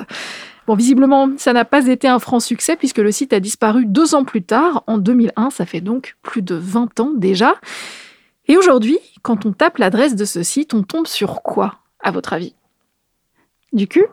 Bon, 0.71 0.77
visiblement, 0.77 1.29
ça 1.35 1.51
n'a 1.51 1.65
pas 1.65 1.87
été 1.87 2.07
un 2.07 2.17
franc 2.17 2.39
succès 2.39 2.77
puisque 2.77 2.99
le 2.99 3.11
site 3.11 3.33
a 3.33 3.41
disparu 3.41 3.85
deux 3.85 4.15
ans 4.15 4.23
plus 4.23 4.41
tard, 4.41 4.85
en 4.87 4.99
2001, 4.99 5.49
ça 5.49 5.65
fait 5.65 5.81
donc 5.81 6.15
plus 6.21 6.41
de 6.41 6.55
20 6.55 7.01
ans 7.01 7.11
déjà. 7.13 7.55
Et 8.47 8.55
aujourd'hui, 8.55 8.97
quand 9.21 9.45
on 9.45 9.51
tape 9.51 9.79
l'adresse 9.79 10.15
de 10.15 10.23
ce 10.23 10.43
site, 10.43 10.73
on 10.73 10.83
tombe 10.83 11.07
sur 11.07 11.41
quoi, 11.41 11.79
à 11.99 12.11
votre 12.11 12.31
avis? 12.31 12.55
Du 13.73 13.89
cul? 13.89 14.05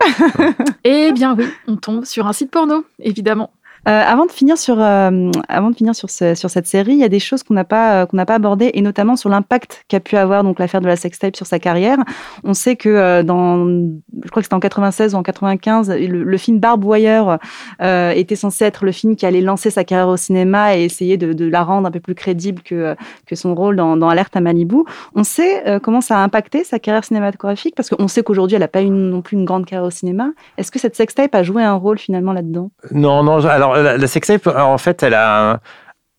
Eh 0.83 1.13
bien 1.13 1.37
oui, 1.37 1.45
on 1.69 1.77
tombe 1.77 2.05
sur 2.05 2.27
un 2.27 2.33
site 2.33 2.51
porno, 2.51 2.85
évidemment. 2.99 3.53
Euh, 3.87 4.03
avant 4.05 4.27
de 4.27 4.33
finir 4.33 4.59
sur, 4.59 4.81
euh, 4.81 5.31
avant 5.49 5.71
de 5.71 5.77
finir 5.77 5.95
sur, 5.95 6.11
sur 6.11 6.51
cette 6.51 6.67
série, 6.67 6.93
il 6.93 6.99
y 6.99 7.05
a 7.05 7.09
des 7.09 7.21
choses 7.21 7.43
qu'on 7.43 7.55
n'a 7.55 7.65
pas, 7.65 8.03
euh, 8.03 8.07
qu'on 8.07 8.17
pas 8.25 8.35
abordées, 8.35 8.71
et 8.75 8.83
notamment 8.83 9.17
sur 9.17 9.31
l'impact 9.31 9.85
qu'a 9.89 10.01
pu 10.01 10.17
avoir 10.17 10.43
donc 10.43 10.59
l'affaire 10.59 10.81
de 10.81 10.87
la 10.87 10.97
sextape 10.97 11.37
sur 11.37 11.47
sa 11.47 11.59
carrière. 11.59 11.99
On 12.45 12.55
sait 12.55 12.77
que 12.77 13.23
dans, 13.23 13.67
je 13.67 14.29
crois 14.31 14.43
que 14.43 14.45
c'était 14.45 14.55
en 14.55 14.61
96 14.61 15.15
ou 15.15 15.19
en 15.19 15.23
95, 15.23 15.91
le, 15.91 16.37
film 16.39 16.59
Barb 16.59 16.85
Wire 16.85 17.39
était 17.81 18.37
censé 18.37 18.65
être 18.65 18.85
le 18.85 18.93
film 18.93 19.17
qui 19.17 19.27
allait 19.27 19.41
lancer 19.41 19.71
sa 19.71 19.85
carrière 19.85 20.09
au 20.09 20.17
cinéma 20.17 20.77
et 20.77 20.85
essayer 20.85 21.17
de, 21.17 21.49
la 21.49 21.63
rendre 21.63 21.89
un 21.89 21.91
peu 21.91 22.01
plus 22.01 22.15
crédible 22.15 22.63
que, 22.63 22.97
que 23.27 23.35
son 23.35 23.55
rôle 23.55 23.77
dans, 23.77 24.09
Alerte 24.09 24.37
à 24.37 24.41
Malibu. 24.41 24.79
On 25.15 25.25
sait 25.25 25.81
comment 25.83 26.01
ça 26.01 26.19
a 26.19 26.23
impacté 26.23 26.65
sa 26.65 26.79
carrière 26.79 27.05
cinématographique 27.05 27.75
parce 27.75 27.89
qu'on 27.89 28.09
sait 28.09 28.23
qu'aujourd'hui 28.23 28.57
elle 28.57 28.63
n'a 28.63 28.69
pas 28.69 28.83
eu 28.83 28.91
non 28.91 29.23
plus 29.23 29.37
une 29.37 29.45
grande 29.45 29.67
carrière 29.67 29.87
au 29.87 29.91
cinéma. 29.91 30.31
Est-ce 30.57 30.71
que 30.71 30.79
cette 30.79 30.97
sextape 30.97 31.35
a 31.35 31.43
joué 31.43 31.63
un 31.63 31.75
rôle 31.75 31.99
finalement 31.99 32.33
là-dedans? 32.33 32.71
Non, 32.91 33.23
non. 33.23 33.45
Alors 33.47 33.68
la, 33.75 33.97
la 33.97 34.07
sextape, 34.07 34.47
en 34.47 34.79
fait, 34.79 35.03
elle 35.03 35.15
a, 35.15 35.61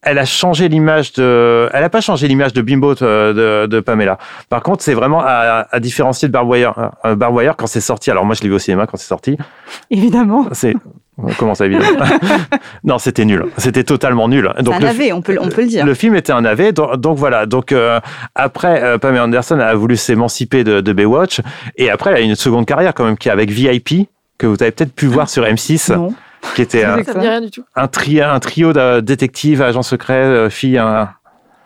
elle 0.02 0.18
a 0.18 0.26
changé 0.26 0.70
l'image 0.70 1.14
de. 1.14 1.70
Elle 1.74 1.84
a 1.84 1.90
pas 1.90 2.02
changé 2.02 2.28
l'image 2.28 2.54
de 2.54 2.62
Bimbo 2.62 2.96
de, 2.96 3.66
de, 3.66 3.80
Pamela. 3.82 4.18
Par 4.50 4.64
contre, 4.64 4.82
c'est 4.84 4.94
vraiment 4.94 5.22
à, 5.22 5.68
à 5.70 5.80
différencier 5.80 6.28
de 6.30 6.34
Barb 6.34 6.50
Wire. 6.50 6.92
Euh, 7.06 7.16
Barb 7.16 7.36
Wire, 7.36 7.56
quand 7.58 7.68
c'est 7.68 7.82
sorti. 7.82 8.10
Alors 8.10 8.26
moi, 8.26 8.34
je 8.36 8.42
l'ai 8.42 8.50
vu 8.50 8.56
au 8.56 8.60
cinéma 8.60 8.88
quand 8.88 8.98
c'est 8.98 9.08
sorti. 9.08 9.38
Évidemment. 9.92 10.48
C'est 10.54 10.74
comment 11.38 11.54
ça 11.54 11.66
évidemment? 11.66 12.06
Non, 12.86 12.98
c'était 12.98 13.26
nul. 13.26 13.46
C'était 13.58 13.84
totalement 13.84 14.30
nul. 14.30 14.50
C'est 14.58 14.72
un 14.72 14.80
navet, 14.80 15.12
on 15.12 15.22
peut, 15.22 15.38
on 15.42 15.50
peut 15.50 15.62
le 15.62 15.68
dire. 15.68 15.86
le 15.86 15.94
film 15.94 16.16
était 16.16 16.32
un 16.32 16.42
navet. 16.42 16.72
Donc, 16.72 16.96
donc 16.96 17.18
voilà. 17.18 17.46
Donc 17.46 17.74
euh, 17.74 18.00
après, 18.36 18.82
euh, 18.82 18.98
Pamela 18.98 19.26
Anderson 19.26 19.60
a 19.60 19.74
voulu 19.76 19.98
s'émanciper 19.98 20.64
de, 20.64 20.80
de 20.80 20.94
Baywatch 20.94 21.42
et 21.76 21.90
après, 21.90 22.12
elle 22.12 22.18
a 22.18 22.22
eu 22.22 22.24
une 22.24 22.36
seconde 22.36 22.66
carrière 22.66 22.94
quand 22.94 23.04
même 23.04 23.18
qui 23.18 23.28
est 23.28 23.32
avec 23.34 23.52
VIP 23.52 24.08
que 24.38 24.48
vous 24.48 24.56
avez 24.62 24.72
peut-être 24.72 24.94
pu 24.94 25.08
voir 25.08 25.28
sur 25.30 25.44
M6, 25.44 25.94
Non. 25.94 26.14
Qui 26.56 26.62
était 26.62 26.84
un, 26.84 26.98
C'est 26.98 27.04
Ça 27.06 27.12
quoi 27.14 27.22
me 27.22 27.26
dit 27.26 27.30
rien 27.30 27.42
du 27.42 27.52
tout. 27.52 27.64
un, 27.76 27.88
tri- 27.88 28.22
un 28.22 28.40
trio 28.40 28.74
de 28.74 29.00
détectives, 29.02 29.62
agents 29.62 29.82
secrets, 29.84 30.14
euh, 30.24 30.50
filles. 30.50 30.78
un- 30.78 31.10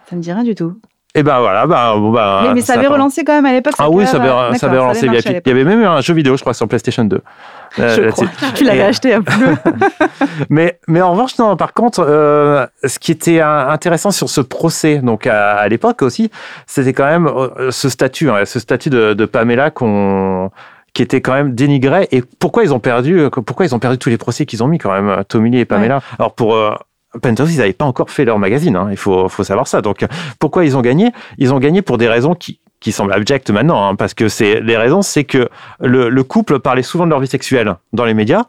Ça 0.09 0.15
me 0.15 0.21
dit 0.21 0.31
rien 0.31 0.43
du 0.43 0.55
tout. 0.55 0.79
Et 1.15 1.21
ben 1.21 1.39
voilà, 1.41 1.67
ben, 1.67 1.95
bon, 1.97 2.11
ben, 2.11 2.41
mais, 2.47 2.53
mais 2.55 2.61
ça 2.61 2.73
avait 2.73 2.87
relancé 2.87 3.23
quand 3.23 3.33
même 3.35 3.45
à 3.45 3.51
l'époque. 3.51 3.75
Ah 3.77 3.87
oui, 3.87 4.07
ça 4.07 4.17
avait, 4.17 4.29
euh, 4.29 4.53
ça 4.55 4.65
avait 4.65 4.79
relancé 4.79 5.05
Il 5.05 5.13
y 5.45 5.51
avait 5.51 5.63
même 5.63 5.79
eu 5.81 5.85
un 5.85 6.01
jeu 6.01 6.15
vidéo, 6.15 6.35
je 6.37 6.41
crois, 6.41 6.55
sur 6.55 6.67
PlayStation 6.67 7.03
2. 7.05 7.17
euh, 7.79 7.95
Je 7.95 8.01
là-dessus. 8.01 8.25
crois. 8.27 8.47
Tu 8.55 8.63
l'avais 8.63 8.79
Et- 8.79 8.83
acheté 8.83 9.13
un 9.13 9.21
peu. 9.21 9.31
Mais, 10.49 10.79
mais 10.87 11.01
en 11.01 11.11
revanche, 11.11 11.37
non, 11.37 11.55
par 11.55 11.73
contre, 11.73 12.03
euh, 12.07 12.65
ce 12.83 12.97
qui 12.97 13.11
était 13.11 13.41
euh, 13.41 13.67
intéressant 13.69 14.09
sur 14.09 14.27
ce 14.29 14.41
procès, 14.41 14.99
donc 14.99 15.27
à, 15.27 15.57
à 15.57 15.67
l'époque 15.67 16.01
aussi, 16.01 16.31
c'était 16.65 16.93
quand 16.93 17.05
même 17.05 17.27
euh, 17.27 17.69
ce 17.69 17.89
statut, 17.89 18.31
hein, 18.31 18.45
ce 18.45 18.59
statut 18.59 18.89
de, 18.89 19.13
de 19.13 19.25
Pamela 19.25 19.69
qu'on 19.69 20.49
qui 20.93 21.01
était 21.01 21.21
quand 21.21 21.33
même 21.33 21.55
dénigré. 21.55 22.07
Et 22.11 22.23
pourquoi 22.39 22.63
ils 22.63 22.73
ont 22.73 22.79
perdu, 22.79 23.19
euh, 23.19 23.29
pourquoi 23.29 23.65
ils 23.65 23.73
ont 23.73 23.79
perdu 23.79 23.97
tous 23.97 24.09
les 24.09 24.17
procès 24.17 24.45
qu'ils 24.45 24.63
ont 24.63 24.67
mis 24.67 24.77
quand 24.77 24.91
même, 24.91 25.09
euh, 25.09 25.23
Tommy 25.23 25.57
et 25.57 25.65
Pamela? 25.65 26.01
Alors 26.19 26.33
pour 26.33 26.55
euh, 26.55 26.73
Penthouse, 27.21 27.53
ils 27.53 27.57
n'avaient 27.57 27.73
pas 27.73 27.85
encore 27.85 28.09
fait 28.09 28.25
leur 28.25 28.39
magazine, 28.39 28.75
hein, 28.75 28.87
il 28.91 28.97
faut, 28.97 29.29
faut 29.29 29.43
savoir 29.43 29.67
ça. 29.67 29.81
Donc 29.81 30.05
pourquoi 30.39 30.65
ils 30.65 30.75
ont 30.77 30.81
gagné? 30.81 31.11
Ils 31.37 31.53
ont 31.53 31.59
gagné 31.59 31.81
pour 31.81 31.97
des 31.97 32.07
raisons 32.07 32.35
qui 32.35 32.59
qui 32.79 32.91
semblent 32.91 33.13
abjectes 33.13 33.49
maintenant, 33.49 33.87
hein, 33.87 33.95
parce 33.95 34.13
que 34.13 34.27
c'est 34.27 34.59
les 34.59 34.75
raisons, 34.75 35.01
c'est 35.01 35.23
que 35.23 35.47
le, 35.79 36.09
le 36.09 36.23
couple 36.23 36.59
parlait 36.59 36.83
souvent 36.83 37.05
de 37.05 37.11
leur 37.11 37.21
vie 37.21 37.27
sexuelle 37.27 37.77
dans 37.93 38.03
les 38.03 38.13
médias. 38.13 38.43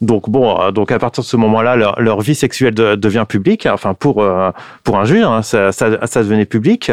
Donc 0.00 0.30
bon, 0.30 0.58
euh, 0.58 0.70
donc 0.70 0.92
à 0.92 0.98
partir 0.98 1.22
de 1.22 1.26
ce 1.28 1.36
moment-là, 1.36 1.76
leur, 1.76 2.00
leur 2.00 2.20
vie 2.22 2.34
sexuelle 2.34 2.74
de- 2.74 2.94
devient 2.94 3.26
publique. 3.28 3.66
Enfin 3.70 3.92
pour 3.92 4.22
euh, 4.22 4.50
pour 4.82 4.98
un 4.98 5.04
juge, 5.04 5.22
hein, 5.24 5.42
ça, 5.42 5.72
ça, 5.72 6.06
ça 6.06 6.22
devenait 6.22 6.46
public. 6.46 6.90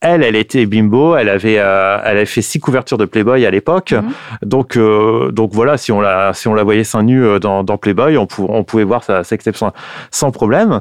Elle, 0.00 0.24
elle 0.24 0.34
était 0.34 0.66
bimbo. 0.66 1.14
Elle 1.16 1.28
avait 1.28 1.58
euh, 1.58 1.98
elle 2.04 2.16
avait 2.16 2.26
fait 2.26 2.42
six 2.42 2.58
couvertures 2.58 2.98
de 2.98 3.04
Playboy 3.04 3.46
à 3.46 3.50
l'époque. 3.52 3.92
Mhm. 3.92 4.10
Donc 4.42 4.76
euh, 4.76 5.30
donc 5.30 5.52
voilà, 5.52 5.76
si 5.76 5.92
on 5.92 6.00
la 6.00 6.32
si 6.34 6.48
on 6.48 6.54
la 6.54 6.64
voyait 6.64 6.82
seins 6.84 7.04
nus 7.04 7.24
euh, 7.24 7.38
dans, 7.38 7.62
dans 7.62 7.78
Playboy, 7.78 8.16
on, 8.18 8.26
pou- 8.26 8.46
on 8.48 8.64
pouvait 8.64 8.84
voir 8.84 9.04
sa 9.04 9.22
sextape 9.22 9.56
sans, 9.56 9.72
sans 10.10 10.30
problème. 10.32 10.80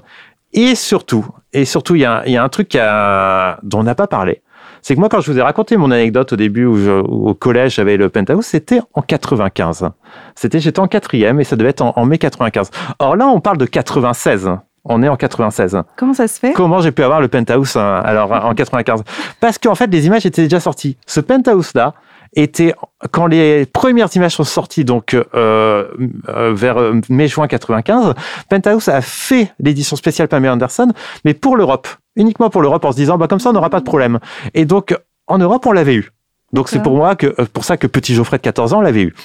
Et 0.53 0.73
surtout, 0.75 1.27
et 1.53 1.65
surtout, 1.65 1.93
il 1.95 2.01
y 2.01 2.05
a, 2.05 2.23
il 2.25 2.31
y 2.31 2.37
a 2.37 2.43
un 2.43 2.49
truc 2.49 2.73
a- 2.75 3.59
dont 3.61 3.81
on 3.81 3.83
n'a 3.83 3.95
pas 3.95 4.07
parlé. 4.07 4.41
C'est 4.87 4.95
que 4.95 5.01
moi, 5.01 5.09
quand 5.09 5.19
je 5.19 5.29
vous 5.29 5.37
ai 5.37 5.41
raconté 5.41 5.75
mon 5.75 5.91
anecdote 5.91 6.31
au 6.31 6.37
début 6.37 6.63
où, 6.63 6.77
je- 6.77 7.01
où 7.05 7.27
au 7.27 7.33
collège 7.33 7.75
j'avais 7.75 7.97
le 7.97 8.07
penthouse, 8.07 8.45
c'était 8.45 8.79
en 8.93 9.01
95. 9.01 9.89
C'était, 10.33 10.61
j'étais 10.61 10.79
en 10.79 10.87
quatrième 10.87 11.41
et 11.41 11.43
ça 11.43 11.57
devait 11.57 11.71
être 11.71 11.81
en, 11.81 11.91
en 11.97 12.05
mai 12.05 12.17
95. 12.17 12.71
Or 12.99 13.17
là, 13.17 13.27
on 13.27 13.41
parle 13.41 13.57
de 13.57 13.65
96. 13.65 14.49
On 14.85 15.03
est 15.03 15.09
en 15.09 15.17
96. 15.17 15.81
Comment 15.97 16.13
ça 16.13 16.29
se 16.29 16.39
fait? 16.39 16.53
Comment 16.53 16.79
j'ai 16.79 16.93
pu 16.93 17.03
avoir 17.03 17.19
le 17.19 17.27
penthouse 17.27 17.75
hein, 17.75 18.01
alors 18.05 18.31
en 18.31 18.55
95 18.55 19.03
Parce 19.41 19.57
qu'en 19.57 19.75
fait, 19.75 19.87
les 19.87 20.05
images 20.05 20.25
étaient 20.25 20.43
déjà 20.43 20.61
sorties. 20.61 20.95
Ce 21.05 21.19
penthouse-là 21.19 21.93
était 22.33 22.73
quand 23.11 23.27
les 23.27 23.65
premières 23.65 24.15
images 24.15 24.35
sont 24.35 24.45
sorties, 24.45 24.85
donc 24.85 25.13
euh, 25.15 25.23
euh, 25.35 26.53
vers 26.55 26.77
euh, 26.77 27.01
mai-juin 27.09 27.47
95. 27.47 28.13
Penthouse 28.49 28.87
a 28.87 29.01
fait 29.01 29.53
l'édition 29.59 29.97
spéciale 29.97 30.29
Pamela 30.29 30.53
Anderson, 30.53 30.93
mais 31.25 31.33
pour 31.33 31.57
l'Europe, 31.57 31.89
uniquement 32.17 32.49
pour 32.49 32.61
l'Europe, 32.61 32.83
en 32.83 32.91
se 32.91 32.97
disant 32.97 33.17
bah 33.17 33.27
comme 33.27 33.39
ça 33.39 33.51
on 33.51 33.53
n'aura 33.53 33.69
pas 33.69 33.79
de 33.79 33.85
problème. 33.85 34.19
Et 34.53 34.65
donc 34.65 34.95
en 35.27 35.37
Europe, 35.37 35.65
on 35.65 35.71
l'avait 35.71 35.95
eu. 35.95 36.11
Donc 36.53 36.69
c'est 36.69 36.81
pour 36.81 36.95
moi 36.95 37.15
que 37.15 37.27
euh, 37.39 37.45
pour 37.51 37.63
ça 37.63 37.77
que 37.77 37.87
petit 37.87 38.13
Geoffrey 38.13 38.37
de 38.37 38.43
14 38.43 38.73
ans 38.73 38.81
l'avait 38.81 39.03
eu. 39.03 39.15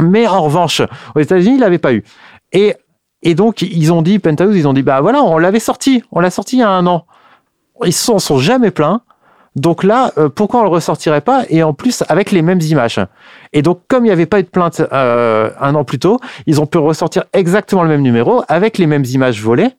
Mais 0.00 0.26
en 0.26 0.42
revanche, 0.42 0.82
aux 1.14 1.20
États-Unis, 1.20 1.56
il 1.56 1.60
l'avait 1.60 1.78
pas 1.78 1.92
eu. 1.92 2.04
Et 2.52 2.74
et 3.22 3.34
donc, 3.34 3.62
ils 3.62 3.92
ont 3.92 4.02
dit, 4.02 4.18
Penthouse, 4.18 4.56
ils 4.56 4.66
ont 4.66 4.72
dit, 4.72 4.82
bah 4.82 5.00
voilà, 5.00 5.22
on 5.22 5.36
l'avait 5.36 5.60
sorti, 5.60 6.02
on 6.10 6.20
l'a 6.20 6.30
sorti 6.30 6.56
il 6.56 6.60
y 6.60 6.62
a 6.62 6.70
un 6.70 6.86
an. 6.86 7.04
Ils 7.84 7.92
s'en 7.92 8.18
sont 8.18 8.38
jamais 8.38 8.70
plaints. 8.70 9.02
Donc 9.56 9.82
là, 9.82 10.12
euh, 10.16 10.28
pourquoi 10.28 10.60
on 10.60 10.62
le 10.62 10.70
ressortirait 10.70 11.20
pas? 11.20 11.44
Et 11.48 11.62
en 11.62 11.74
plus, 11.74 12.02
avec 12.08 12.30
les 12.30 12.40
mêmes 12.40 12.60
images. 12.60 13.00
Et 13.52 13.62
donc, 13.62 13.82
comme 13.88 14.04
il 14.04 14.08
n'y 14.08 14.12
avait 14.12 14.26
pas 14.26 14.40
eu 14.40 14.44
de 14.44 14.48
plainte 14.48 14.80
euh, 14.92 15.50
un 15.60 15.74
an 15.74 15.84
plus 15.84 15.98
tôt, 15.98 16.18
ils 16.46 16.60
ont 16.60 16.66
pu 16.66 16.78
ressortir 16.78 17.24
exactement 17.32 17.82
le 17.82 17.88
même 17.88 18.02
numéro 18.02 18.42
avec 18.48 18.78
les 18.78 18.86
mêmes 18.86 19.04
images 19.04 19.42
volées 19.42 19.70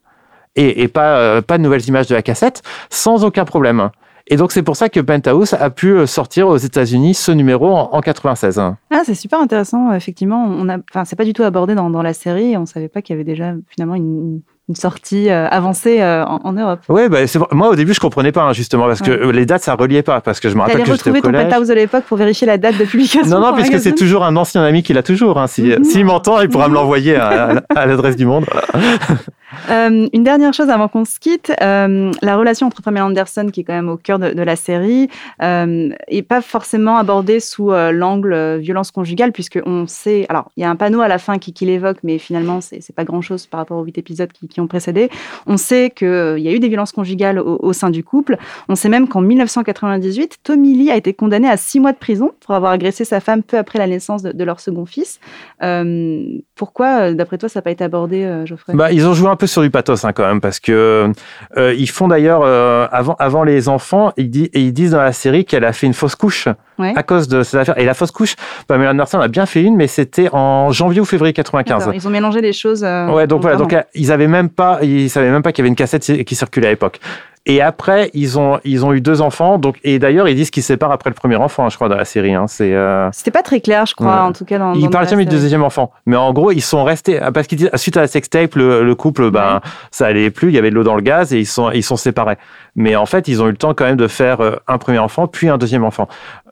et, 0.56 0.84
et 0.84 0.88
pas, 0.88 1.18
euh, 1.18 1.42
pas 1.42 1.58
de 1.58 1.64
nouvelles 1.64 1.88
images 1.88 2.08
de 2.08 2.16
la 2.16 2.22
cassette 2.22 2.62
sans 2.90 3.24
aucun 3.24 3.46
problème. 3.46 3.90
Et 4.28 4.36
donc, 4.38 4.52
c'est 4.52 4.64
pour 4.64 4.76
ça 4.76 4.88
que 4.88 5.00
Penthouse 5.00 5.54
a 5.56 5.70
pu 5.72 5.92
euh, 5.94 6.06
sortir 6.06 6.48
aux 6.48 6.56
États-Unis 6.58 7.16
ce 7.16 7.32
numéro 7.32 7.76
en, 7.76 7.90
en 7.92 8.02
96. 8.02 8.60
Ah, 8.60 9.02
c'est 9.04 9.16
super 9.16 9.40
intéressant. 9.40 9.92
Effectivement, 9.94 10.46
on 10.48 10.70
a, 10.70 10.78
enfin, 10.92 11.06
c'est 11.06 11.16
pas 11.16 11.26
du 11.26 11.34
tout 11.34 11.44
abordé 11.44 11.74
dans, 11.76 11.90
dans 11.90 12.04
la 12.04 12.14
série. 12.14 12.56
On 12.56 12.66
savait 12.66 12.88
pas 12.88 13.02
qu'il 13.02 13.16
y 13.16 13.18
avait 13.20 13.26
déjà 13.26 13.54
finalement 13.68 13.96
une, 13.96 14.42
une 14.70 14.76
sortie 14.76 15.30
euh, 15.30 15.48
avancée 15.50 16.02
euh, 16.02 16.24
en, 16.24 16.40
en 16.46 16.54
Europe. 16.54 16.80
Oui, 16.88 17.10
bah, 17.10 17.18
moi 17.52 17.70
au 17.70 17.76
début 17.76 17.94
je 17.94 18.00
comprenais 18.00 18.32
pas 18.32 18.44
hein, 18.44 18.54
justement 18.54 18.86
parce 18.86 19.02
que 19.02 19.26
Ouais. 19.26 19.34
les 19.34 19.46
dates 19.46 19.64
ça 19.64 19.74
reliait 19.74 20.04
pas 20.04 20.22
parce 20.22 20.40
que 20.40 20.50
je 20.50 20.56
me 20.56 20.62
rappelle 20.62 20.84
que 20.84 20.86
j'étais 20.86 20.92
au 20.92 20.94
retrouver 21.14 21.22
ton 21.22 21.28
collège. 21.32 21.50
penthouse 21.50 21.68
de 21.68 21.74
l'époque 21.74 22.04
pour 22.06 22.18
vérifier 22.18 22.48
la 22.48 22.58
date 22.58 22.78
de 22.78 22.86
publication. 22.86 23.28
Non, 23.28 23.42
non, 23.46 23.54
puisque 23.54 23.80
c'est 23.80 23.96
toujours 23.96 24.24
un 24.24 24.36
ancien 24.38 24.64
ami 24.64 24.82
qui 24.84 24.94
l'a 24.94 25.04
toujours. 25.04 25.40
Hein. 25.40 25.48
Si, 25.48 25.64
Mhm. 25.64 25.84
S'il 25.84 26.06
m'entend, 26.06 26.40
il 26.40 26.48
pourra 26.48 26.70
me 26.70 26.76
l'envoyer 26.76 27.16
à, 27.18 27.64
à 27.76 27.86
l'adresse 27.88 28.16
du 28.16 28.26
monde. 28.28 28.46
Euh, 29.70 30.08
une 30.14 30.24
dernière 30.24 30.54
chose 30.54 30.70
avant 30.70 30.88
qu'on 30.88 31.06
se 31.06 31.20
quitte, 31.20 31.52
euh, 31.62 32.12
la 32.22 32.38
relation 32.38 32.68
entre 32.68 32.82
Pamela 32.82 33.06
Anderson, 33.06 33.50
qui 33.52 33.62
est 33.62 33.64
quand 33.64 33.74
même 33.74 33.90
au 33.90 33.98
cœur 33.98 34.20
de, 34.20 34.42
la 34.42 34.56
série, 34.56 35.10
euh, 35.42 35.90
est 36.08 36.22
pas 36.22 36.42
forcément 36.42 36.98
abordée 36.98 37.40
sous 37.40 37.72
euh, 37.72 37.92
l'angle 37.92 38.34
euh, 38.34 38.58
violence 38.58 38.92
conjugale, 38.92 39.32
puisque 39.32 39.60
on 39.66 39.88
sait. 39.88 40.26
Alors, 40.30 40.50
il 40.58 40.62
y 40.62 40.64
a 40.64 40.70
un 40.70 40.76
panneau 40.76 41.02
à 41.02 41.08
la 41.08 41.18
fin 41.18 41.38
qui, 41.38 41.54
l'évoque, 41.66 41.98
mais 42.04 42.18
finalement, 42.18 42.60
c'est 42.62 42.96
pas 42.96 43.04
grand-chose 43.04 43.46
par 43.46 43.60
rapport 43.60 43.78
aux 43.78 43.84
huit 43.84 43.98
épisodes 43.98 44.32
qui, 44.32 44.60
ont 44.60 44.68
précédé. 44.68 45.10
On 45.46 45.58
sait 45.58 45.92
qu'il 45.96 46.08
y 46.40 46.48
a 46.48 46.52
eu 46.52 46.60
des 46.60 46.68
violences 46.68 46.92
conjugales 46.92 47.40
au, 47.40 47.74
sein 47.74 47.90
du 47.90 48.04
couple. 48.04 48.38
On 48.68 48.76
sait 48.76 48.90
même 48.90 49.08
qu'en 49.08 49.22
1998, 49.22 50.40
Tommy 50.44 50.74
Lee 50.74 50.92
a 50.92 50.98
été 50.98 51.14
condamné 51.14 51.48
à 51.48 51.58
six 51.58 51.80
mois 51.80 51.92
de 51.92 51.98
prison 51.98 52.32
pour 52.40 52.56
avoir 52.56 52.72
agressé 52.72 53.06
sa 53.06 53.20
femme 53.20 53.44
peu 53.44 53.58
après 53.58 53.80
la 53.80 53.88
naissance 53.88 54.24
de, 54.24 54.44
leur 54.44 54.60
second 54.60 54.86
fils. 54.86 55.20
Euh, 55.62 56.24
pourquoi, 56.56 57.02
euh, 57.02 57.14
d'après 57.14 57.38
toi, 57.38 57.50
ça 57.50 57.60
n'a 57.60 57.64
pas 57.64 57.72
été 57.72 57.84
abordé, 57.84 58.24
euh, 58.24 58.46
Geoffrey? 58.46 58.74
Bah, 58.74 58.92
ils 58.92 59.08
ont 59.08 59.14
joué 59.14 59.30
un 59.30 59.36
peu 59.42 59.48
sur 59.48 59.62
du 59.62 59.70
pathos 59.70 60.06
hein, 60.06 60.14
quand 60.14 60.26
même 60.26 60.40
parce 60.40 60.60
que 60.60 61.12
euh, 61.58 61.74
ils 61.78 61.90
font 61.90 62.08
d'ailleurs 62.08 62.42
euh, 62.44 62.88
avant 62.92 63.16
avant 63.20 63.44
les 63.44 63.68
enfants, 63.70 64.14
ils, 64.18 64.50
ils 64.54 64.72
disent 64.72 64.92
dans 64.92 65.02
la 65.02 65.12
série 65.14 65.44
qu'elle 65.46 65.66
a 65.66 65.74
fait 65.74 65.88
une 65.88 65.94
fausse 65.94 66.16
couche 66.16 66.48
Ouais. 66.80 66.94
à 66.96 67.04
cause 67.04 67.28
de 67.28 67.44
cette 67.44 67.60
affaire. 67.60 67.78
Et 67.78 67.86
la 67.86 67.94
fausse 67.94 68.10
couche, 68.10 68.36
Pamela 68.68 68.90
Anderson 68.92 69.20
a 69.20 69.28
bien 69.28 69.46
fait 69.46 69.62
une, 69.62 69.76
mais 69.76 69.86
c'était 69.86 70.30
en 70.32 70.72
janvier 70.72 71.00
ou 71.00 71.06
février 71.06 71.32
95. 71.32 71.78
D'accord, 71.80 71.94
Ils 71.94 72.08
ont 72.08 72.10
mélangé 72.12 72.42
les 72.42 72.54
choses. 72.54 72.84
euh, 72.84 73.08
Ouais, 73.14 73.28
donc 73.28 73.42
voilà, 73.42 73.56
donc 73.58 73.76
ils 73.94 74.12
avaient 74.12 74.28
même 74.28 74.50
pas, 74.50 74.80
ils 74.82 75.08
savaient 75.10 75.30
même 75.30 75.44
pas 75.44 75.52
qu'il 75.52 75.60
y 75.60 75.64
avait 75.64 75.70
une 75.70 75.76
cassette 75.76 76.24
qui 76.24 76.34
circulait 76.36 76.68
à 76.68 76.70
l'époque. 76.72 77.00
Et 77.48 77.60
après, 77.60 78.12
ils 78.14 78.38
ont, 78.38 78.60
ils 78.64 78.86
ont 78.86 78.94
eu 78.94 79.02
deux 79.02 79.20
enfants. 79.20 79.58
Donc, 79.58 79.80
et 79.84 79.98
d'ailleurs, 79.98 80.28
ils 80.30 80.36
disent 80.36 80.52
qu'ils 80.52 80.62
se 80.62 80.68
séparent 80.68 80.92
après 80.92 81.10
le 81.10 81.16
premier 81.16 81.38
enfant, 81.38 81.66
hein, 81.66 81.70
je 81.70 81.76
crois, 81.76 81.90
dans 81.90 81.96
la 81.98 82.06
série. 82.06 82.36
Hein. 82.36 82.46
C'est, 82.48 82.74
euh, 82.76 83.10
C'était 83.14 83.32
pas 83.32 83.42
très 83.42 83.62
clair, 83.62 83.88
je 83.88 83.96
crois, 83.96 84.14
Ouais. 84.14 84.22
en 84.22 84.32
tout 84.32 84.46
cas. 84.46 84.60
Dans, 84.60 84.74
ils 84.74 84.84
dans 84.84 84.90
parlent 84.92 85.08
jamais 85.10 85.26
du 85.26 85.32
série. 85.32 85.42
deuxième 85.42 85.64
enfant. 85.64 85.92
Mais 86.06 86.16
en 86.16 86.32
gros, 86.34 86.52
ils 86.52 86.62
sont 86.62 86.84
restés, 86.84 87.20
parce 87.34 87.48
qu'ils 87.48 87.58
disent, 87.58 87.72
suite 87.76 87.98
à 87.98 88.02
la 88.02 88.08
sextape, 88.08 88.54
le, 88.56 88.84
le 88.84 88.96
couple, 88.96 89.32
ben, 89.32 89.60
ça 89.90 90.06
allait 90.06 90.30
plus, 90.30 90.50
il 90.50 90.54
y 90.54 90.60
avait 90.60 90.70
de 90.70 90.76
l'eau 90.76 90.84
dans 90.84 90.96
le 90.96 91.02
gaz 91.02 91.34
et 91.34 91.40
ils 91.40 91.48
sont, 91.48 91.72
ils 91.72 91.82
sont 91.84 91.98
séparés. 91.98 92.38
Mais 92.76 92.96
en 92.96 93.08
fait, 93.08 93.28
ils 93.28 93.42
ont 93.42 93.48
eu 93.48 93.52
le 93.52 93.58
temps 93.58 93.74
quand 93.74 93.86
même 93.86 93.98
de 93.98 94.08
faire 94.08 94.42
euh, 94.42 94.56
un 94.68 94.78
premier 94.78 95.00
enfant, 95.00 95.26
puis 95.28 95.50
un 95.50 95.58
deuxième 95.58 95.84
enfant. 95.84 96.08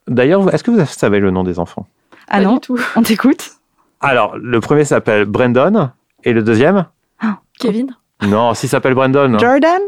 D'ailleurs, 0.07 0.51
est-ce 0.53 0.63
que 0.63 0.71
vous 0.71 0.83
savez 0.87 1.19
le 1.19 1.29
nom 1.29 1.43
des 1.43 1.59
enfants? 1.59 1.85
Ah 2.29 2.37
Pas 2.37 2.43
non, 2.43 2.53
du 2.55 2.59
tout. 2.61 2.79
on 2.95 3.03
t'écoute 3.03 3.51
Alors, 4.01 4.35
le 4.37 4.59
premier 4.59 4.85
s'appelle 4.85 5.25
Brandon 5.25 5.91
et 6.23 6.33
le 6.33 6.41
deuxième? 6.41 6.85
Kevin 7.59 7.95
Non, 8.21 8.53
s'il 8.53 8.67
s'appelle 8.67 8.95
Brandon. 8.95 9.37
Jordan? 9.39 9.81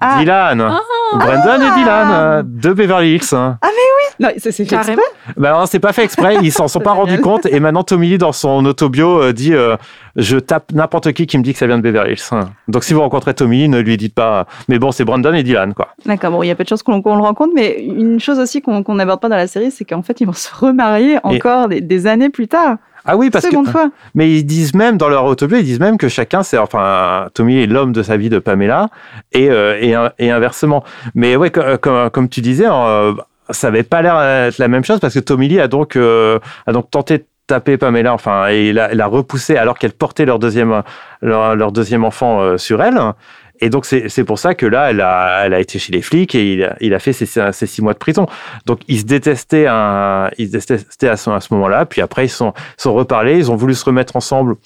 Ah. 0.00 0.18
Dylan. 0.18 0.60
Ah. 0.60 0.80
Brandon 1.14 1.66
et 1.66 1.78
Dylan 1.78 2.08
euh, 2.10 2.42
de 2.44 2.72
Beverly 2.72 3.14
Hills. 3.16 3.28
Ah 3.32 3.56
mais 3.62 3.68
oui. 3.70 4.14
Non, 4.20 4.28
c'est 4.38 4.52
fait 4.52 4.62
exprès. 4.62 4.96
Ben 5.36 5.52
non, 5.52 5.66
c'est 5.66 5.80
pas 5.80 5.92
fait 5.92 6.04
exprès. 6.04 6.36
Ils 6.42 6.52
s'en 6.52 6.68
sont 6.68 6.78
pas 6.78 6.92
rendus 6.94 7.20
compte. 7.20 7.46
Et 7.46 7.58
maintenant, 7.58 7.82
Tommy 7.82 8.08
Lee 8.08 8.18
dans 8.18 8.30
son 8.32 8.64
autobio 8.66 9.20
euh, 9.20 9.32
dit 9.32 9.52
euh, 9.52 9.76
je 10.14 10.38
tape 10.38 10.70
n'importe 10.72 11.12
qui 11.12 11.26
qui 11.26 11.38
me 11.38 11.42
dit 11.42 11.52
que 11.52 11.58
ça 11.58 11.66
vient 11.66 11.76
de 11.76 11.82
Beverly 11.82 12.12
Hills. 12.12 12.40
Donc 12.68 12.84
si 12.84 12.94
vous 12.94 13.00
rencontrez 13.00 13.34
Tommy 13.34 13.58
Lee, 13.58 13.68
ne 13.68 13.80
lui 13.80 13.96
dites 13.96 14.14
pas. 14.14 14.46
Mais 14.68 14.78
bon, 14.78 14.92
c'est 14.92 15.04
Brandon 15.04 15.32
et 15.34 15.42
Dylan 15.42 15.74
quoi. 15.74 15.88
D'accord. 16.06 16.30
Bon, 16.30 16.42
il 16.44 16.48
y 16.48 16.50
a 16.50 16.54
peu 16.54 16.62
de 16.62 16.68
choses 16.68 16.84
qu'on 16.84 16.98
le 16.98 17.22
rencontre, 17.22 17.52
mais 17.54 17.80
une 17.80 18.20
chose 18.20 18.38
aussi 18.38 18.62
qu'on 18.62 18.82
n'aborde 18.94 19.20
pas 19.20 19.28
dans 19.28 19.36
la 19.36 19.48
série, 19.48 19.72
c'est 19.72 19.84
qu'en 19.84 20.02
fait, 20.02 20.20
ils 20.20 20.26
vont 20.26 20.32
se 20.32 20.54
remarier 20.54 21.18
encore 21.24 21.68
des 21.68 22.06
années 22.06 22.30
plus 22.30 22.46
tard. 22.46 22.76
Ah 23.04 23.16
oui, 23.16 23.30
parce 23.30 23.46
que. 23.46 23.56
Mais 24.14 24.30
ils 24.30 24.44
disent 24.44 24.74
même 24.74 24.96
dans 24.96 25.08
leur 25.08 25.24
autobio, 25.24 25.58
ils 25.58 25.64
disent 25.64 25.80
même 25.80 25.98
que 25.98 26.08
chacun, 26.08 26.42
c'est 26.42 26.58
enfin 26.58 27.28
Tommy 27.34 27.62
est 27.62 27.66
l'homme 27.66 27.92
de 27.92 28.02
sa 28.02 28.16
vie 28.16 28.28
de 28.28 28.38
Pamela 28.38 28.88
et 29.32 29.50
euh, 29.50 30.08
et, 30.18 30.30
inversement. 30.30 30.84
Mais 31.14 31.36
ouais, 31.36 31.50
comme, 31.50 32.10
comme, 32.10 32.28
tu 32.28 32.40
disais, 32.40 32.66
euh, 32.68 33.12
ça 33.50 33.68
n'avait 33.68 33.82
pas 33.82 34.02
l'air 34.02 34.20
être 34.20 34.58
la 34.58 34.68
même 34.68 34.84
chose 34.84 35.00
parce 35.00 35.14
que 35.14 35.20
Tommy 35.20 35.48
Lee 35.48 35.60
a 35.60 35.68
donc 35.68 35.96
euh, 35.96 36.38
a 36.66 36.72
donc 36.72 36.90
tenté 36.90 37.18
de 37.18 37.24
taper 37.48 37.76
Pamela, 37.76 38.14
enfin, 38.14 38.48
et 38.50 38.68
il 38.68 38.78
a, 38.78 38.92
il 38.92 39.00
a 39.00 39.06
repoussé 39.06 39.56
alors 39.56 39.78
qu'elle 39.78 39.92
portait 39.92 40.24
leur 40.24 40.38
deuxième 40.38 40.82
leur, 41.22 41.56
leur 41.56 41.72
deuxième 41.72 42.04
enfant 42.04 42.56
sur 42.56 42.82
elle. 42.82 43.00
Et 43.62 43.70
donc, 43.70 43.86
c'est 43.86 44.24
pour 44.24 44.40
ça 44.40 44.56
que 44.56 44.66
là, 44.66 44.90
elle 44.90 45.00
a, 45.00 45.46
elle 45.46 45.54
a 45.54 45.60
été 45.60 45.78
chez 45.78 45.92
les 45.92 46.02
flics 46.02 46.34
et 46.34 46.54
il 46.54 46.64
a, 46.64 46.76
il 46.80 46.92
a 46.94 46.98
fait 46.98 47.12
ses, 47.12 47.26
ses, 47.26 47.66
six 47.66 47.80
mois 47.80 47.92
de 47.92 47.98
prison. 47.98 48.26
Donc, 48.66 48.80
ils 48.88 48.98
se 48.98 49.04
détestaient, 49.04 49.68
un, 49.68 50.30
ils 50.36 50.48
se 50.48 50.52
détestaient 50.52 51.08
à 51.08 51.16
ce, 51.16 51.30
à 51.30 51.38
ce 51.38 51.54
moment-là. 51.54 51.86
Puis 51.86 52.00
après, 52.00 52.26
ils 52.26 52.28
sont, 52.28 52.54
sont 52.76 52.92
reparlés, 52.92 53.38
ils 53.38 53.52
ont 53.52 53.54
voulu 53.54 53.76
se 53.76 53.84
remettre 53.84 54.16
ensemble. 54.16 54.56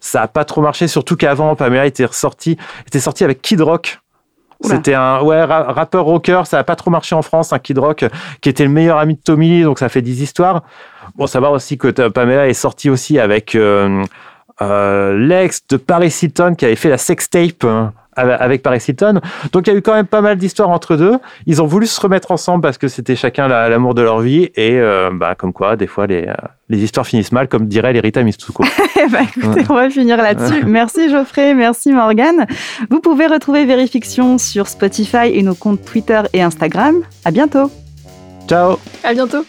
Ça 0.00 0.20
n'a 0.20 0.28
pas 0.28 0.44
trop 0.44 0.60
marché, 0.60 0.86
surtout 0.86 1.16
qu'avant, 1.16 1.56
Pamela 1.56 1.86
était 1.86 2.04
ressortie, 2.04 2.58
était 2.86 3.00
sortie 3.00 3.24
avec 3.24 3.40
Kid 3.40 3.62
Rock. 3.62 4.00
C'était 4.60 4.94
un 4.94 5.22
ouais, 5.22 5.42
rappeur 5.42 6.04
rocker, 6.04 6.42
ça 6.44 6.58
n'a 6.58 6.64
pas 6.64 6.76
trop 6.76 6.90
marché 6.90 7.14
en 7.14 7.22
France, 7.22 7.54
un 7.54 7.58
Kid 7.58 7.78
Rock 7.78 8.04
qui 8.42 8.48
était 8.50 8.62
le 8.62 8.70
meilleur 8.70 8.98
ami 8.98 9.14
de 9.14 9.20
Tommy, 9.20 9.62
donc 9.62 9.78
ça 9.78 9.88
fait 9.88 10.02
des 10.02 10.22
histoires. 10.22 10.62
Bon, 11.16 11.26
savoir 11.26 11.50
aussi 11.50 11.78
que 11.78 11.88
Pamela 11.88 12.46
est 12.46 12.52
sortie 12.52 12.88
aussi 12.88 13.18
avec 13.18 13.56
euh, 13.56 14.04
euh, 14.60 15.18
l'ex 15.18 15.66
de 15.68 15.78
Paris 15.78 16.14
Hilton 16.22 16.54
qui 16.56 16.64
avait 16.64 16.76
fait 16.76 16.90
la 16.90 16.98
sextape 16.98 17.64
hein 17.64 17.92
avec 18.16 18.62
Paris 18.62 18.82
Hilton. 18.86 19.20
Donc 19.52 19.66
il 19.66 19.72
y 19.72 19.76
a 19.76 19.78
eu 19.78 19.82
quand 19.82 19.94
même 19.94 20.06
pas 20.06 20.20
mal 20.20 20.36
d'histoires 20.36 20.70
entre 20.70 20.96
deux. 20.96 21.18
Ils 21.46 21.62
ont 21.62 21.66
voulu 21.66 21.86
se 21.86 22.00
remettre 22.00 22.30
ensemble 22.30 22.62
parce 22.62 22.78
que 22.78 22.88
c'était 22.88 23.16
chacun 23.16 23.48
l'amour 23.48 23.94
de 23.94 24.02
leur 24.02 24.20
vie 24.20 24.50
et 24.54 24.78
euh, 24.78 25.10
bah, 25.12 25.34
comme 25.34 25.52
quoi 25.52 25.76
des 25.76 25.86
fois 25.86 26.06
les, 26.06 26.26
euh, 26.26 26.34
les 26.68 26.82
histoires 26.82 27.06
finissent 27.06 27.32
mal 27.32 27.48
comme 27.48 27.66
dirait 27.66 27.92
l'Erita 27.92 28.22
Mistuko. 28.22 28.64
bah, 29.10 29.18
écoutez, 29.36 29.64
on 29.68 29.74
va 29.74 29.90
finir 29.90 30.16
là-dessus. 30.16 30.64
merci 30.66 31.10
Geoffrey, 31.10 31.54
merci 31.54 31.92
Morgane. 31.92 32.46
Vous 32.90 33.00
pouvez 33.00 33.26
retrouver 33.26 33.64
Vérifiction 33.64 34.38
sur 34.38 34.68
Spotify 34.68 35.28
et 35.32 35.42
nos 35.42 35.54
comptes 35.54 35.84
Twitter 35.84 36.22
et 36.32 36.42
Instagram. 36.42 36.96
À 37.24 37.30
bientôt. 37.30 37.70
Ciao. 38.48 38.76
À 39.04 39.14
bientôt. 39.14 39.44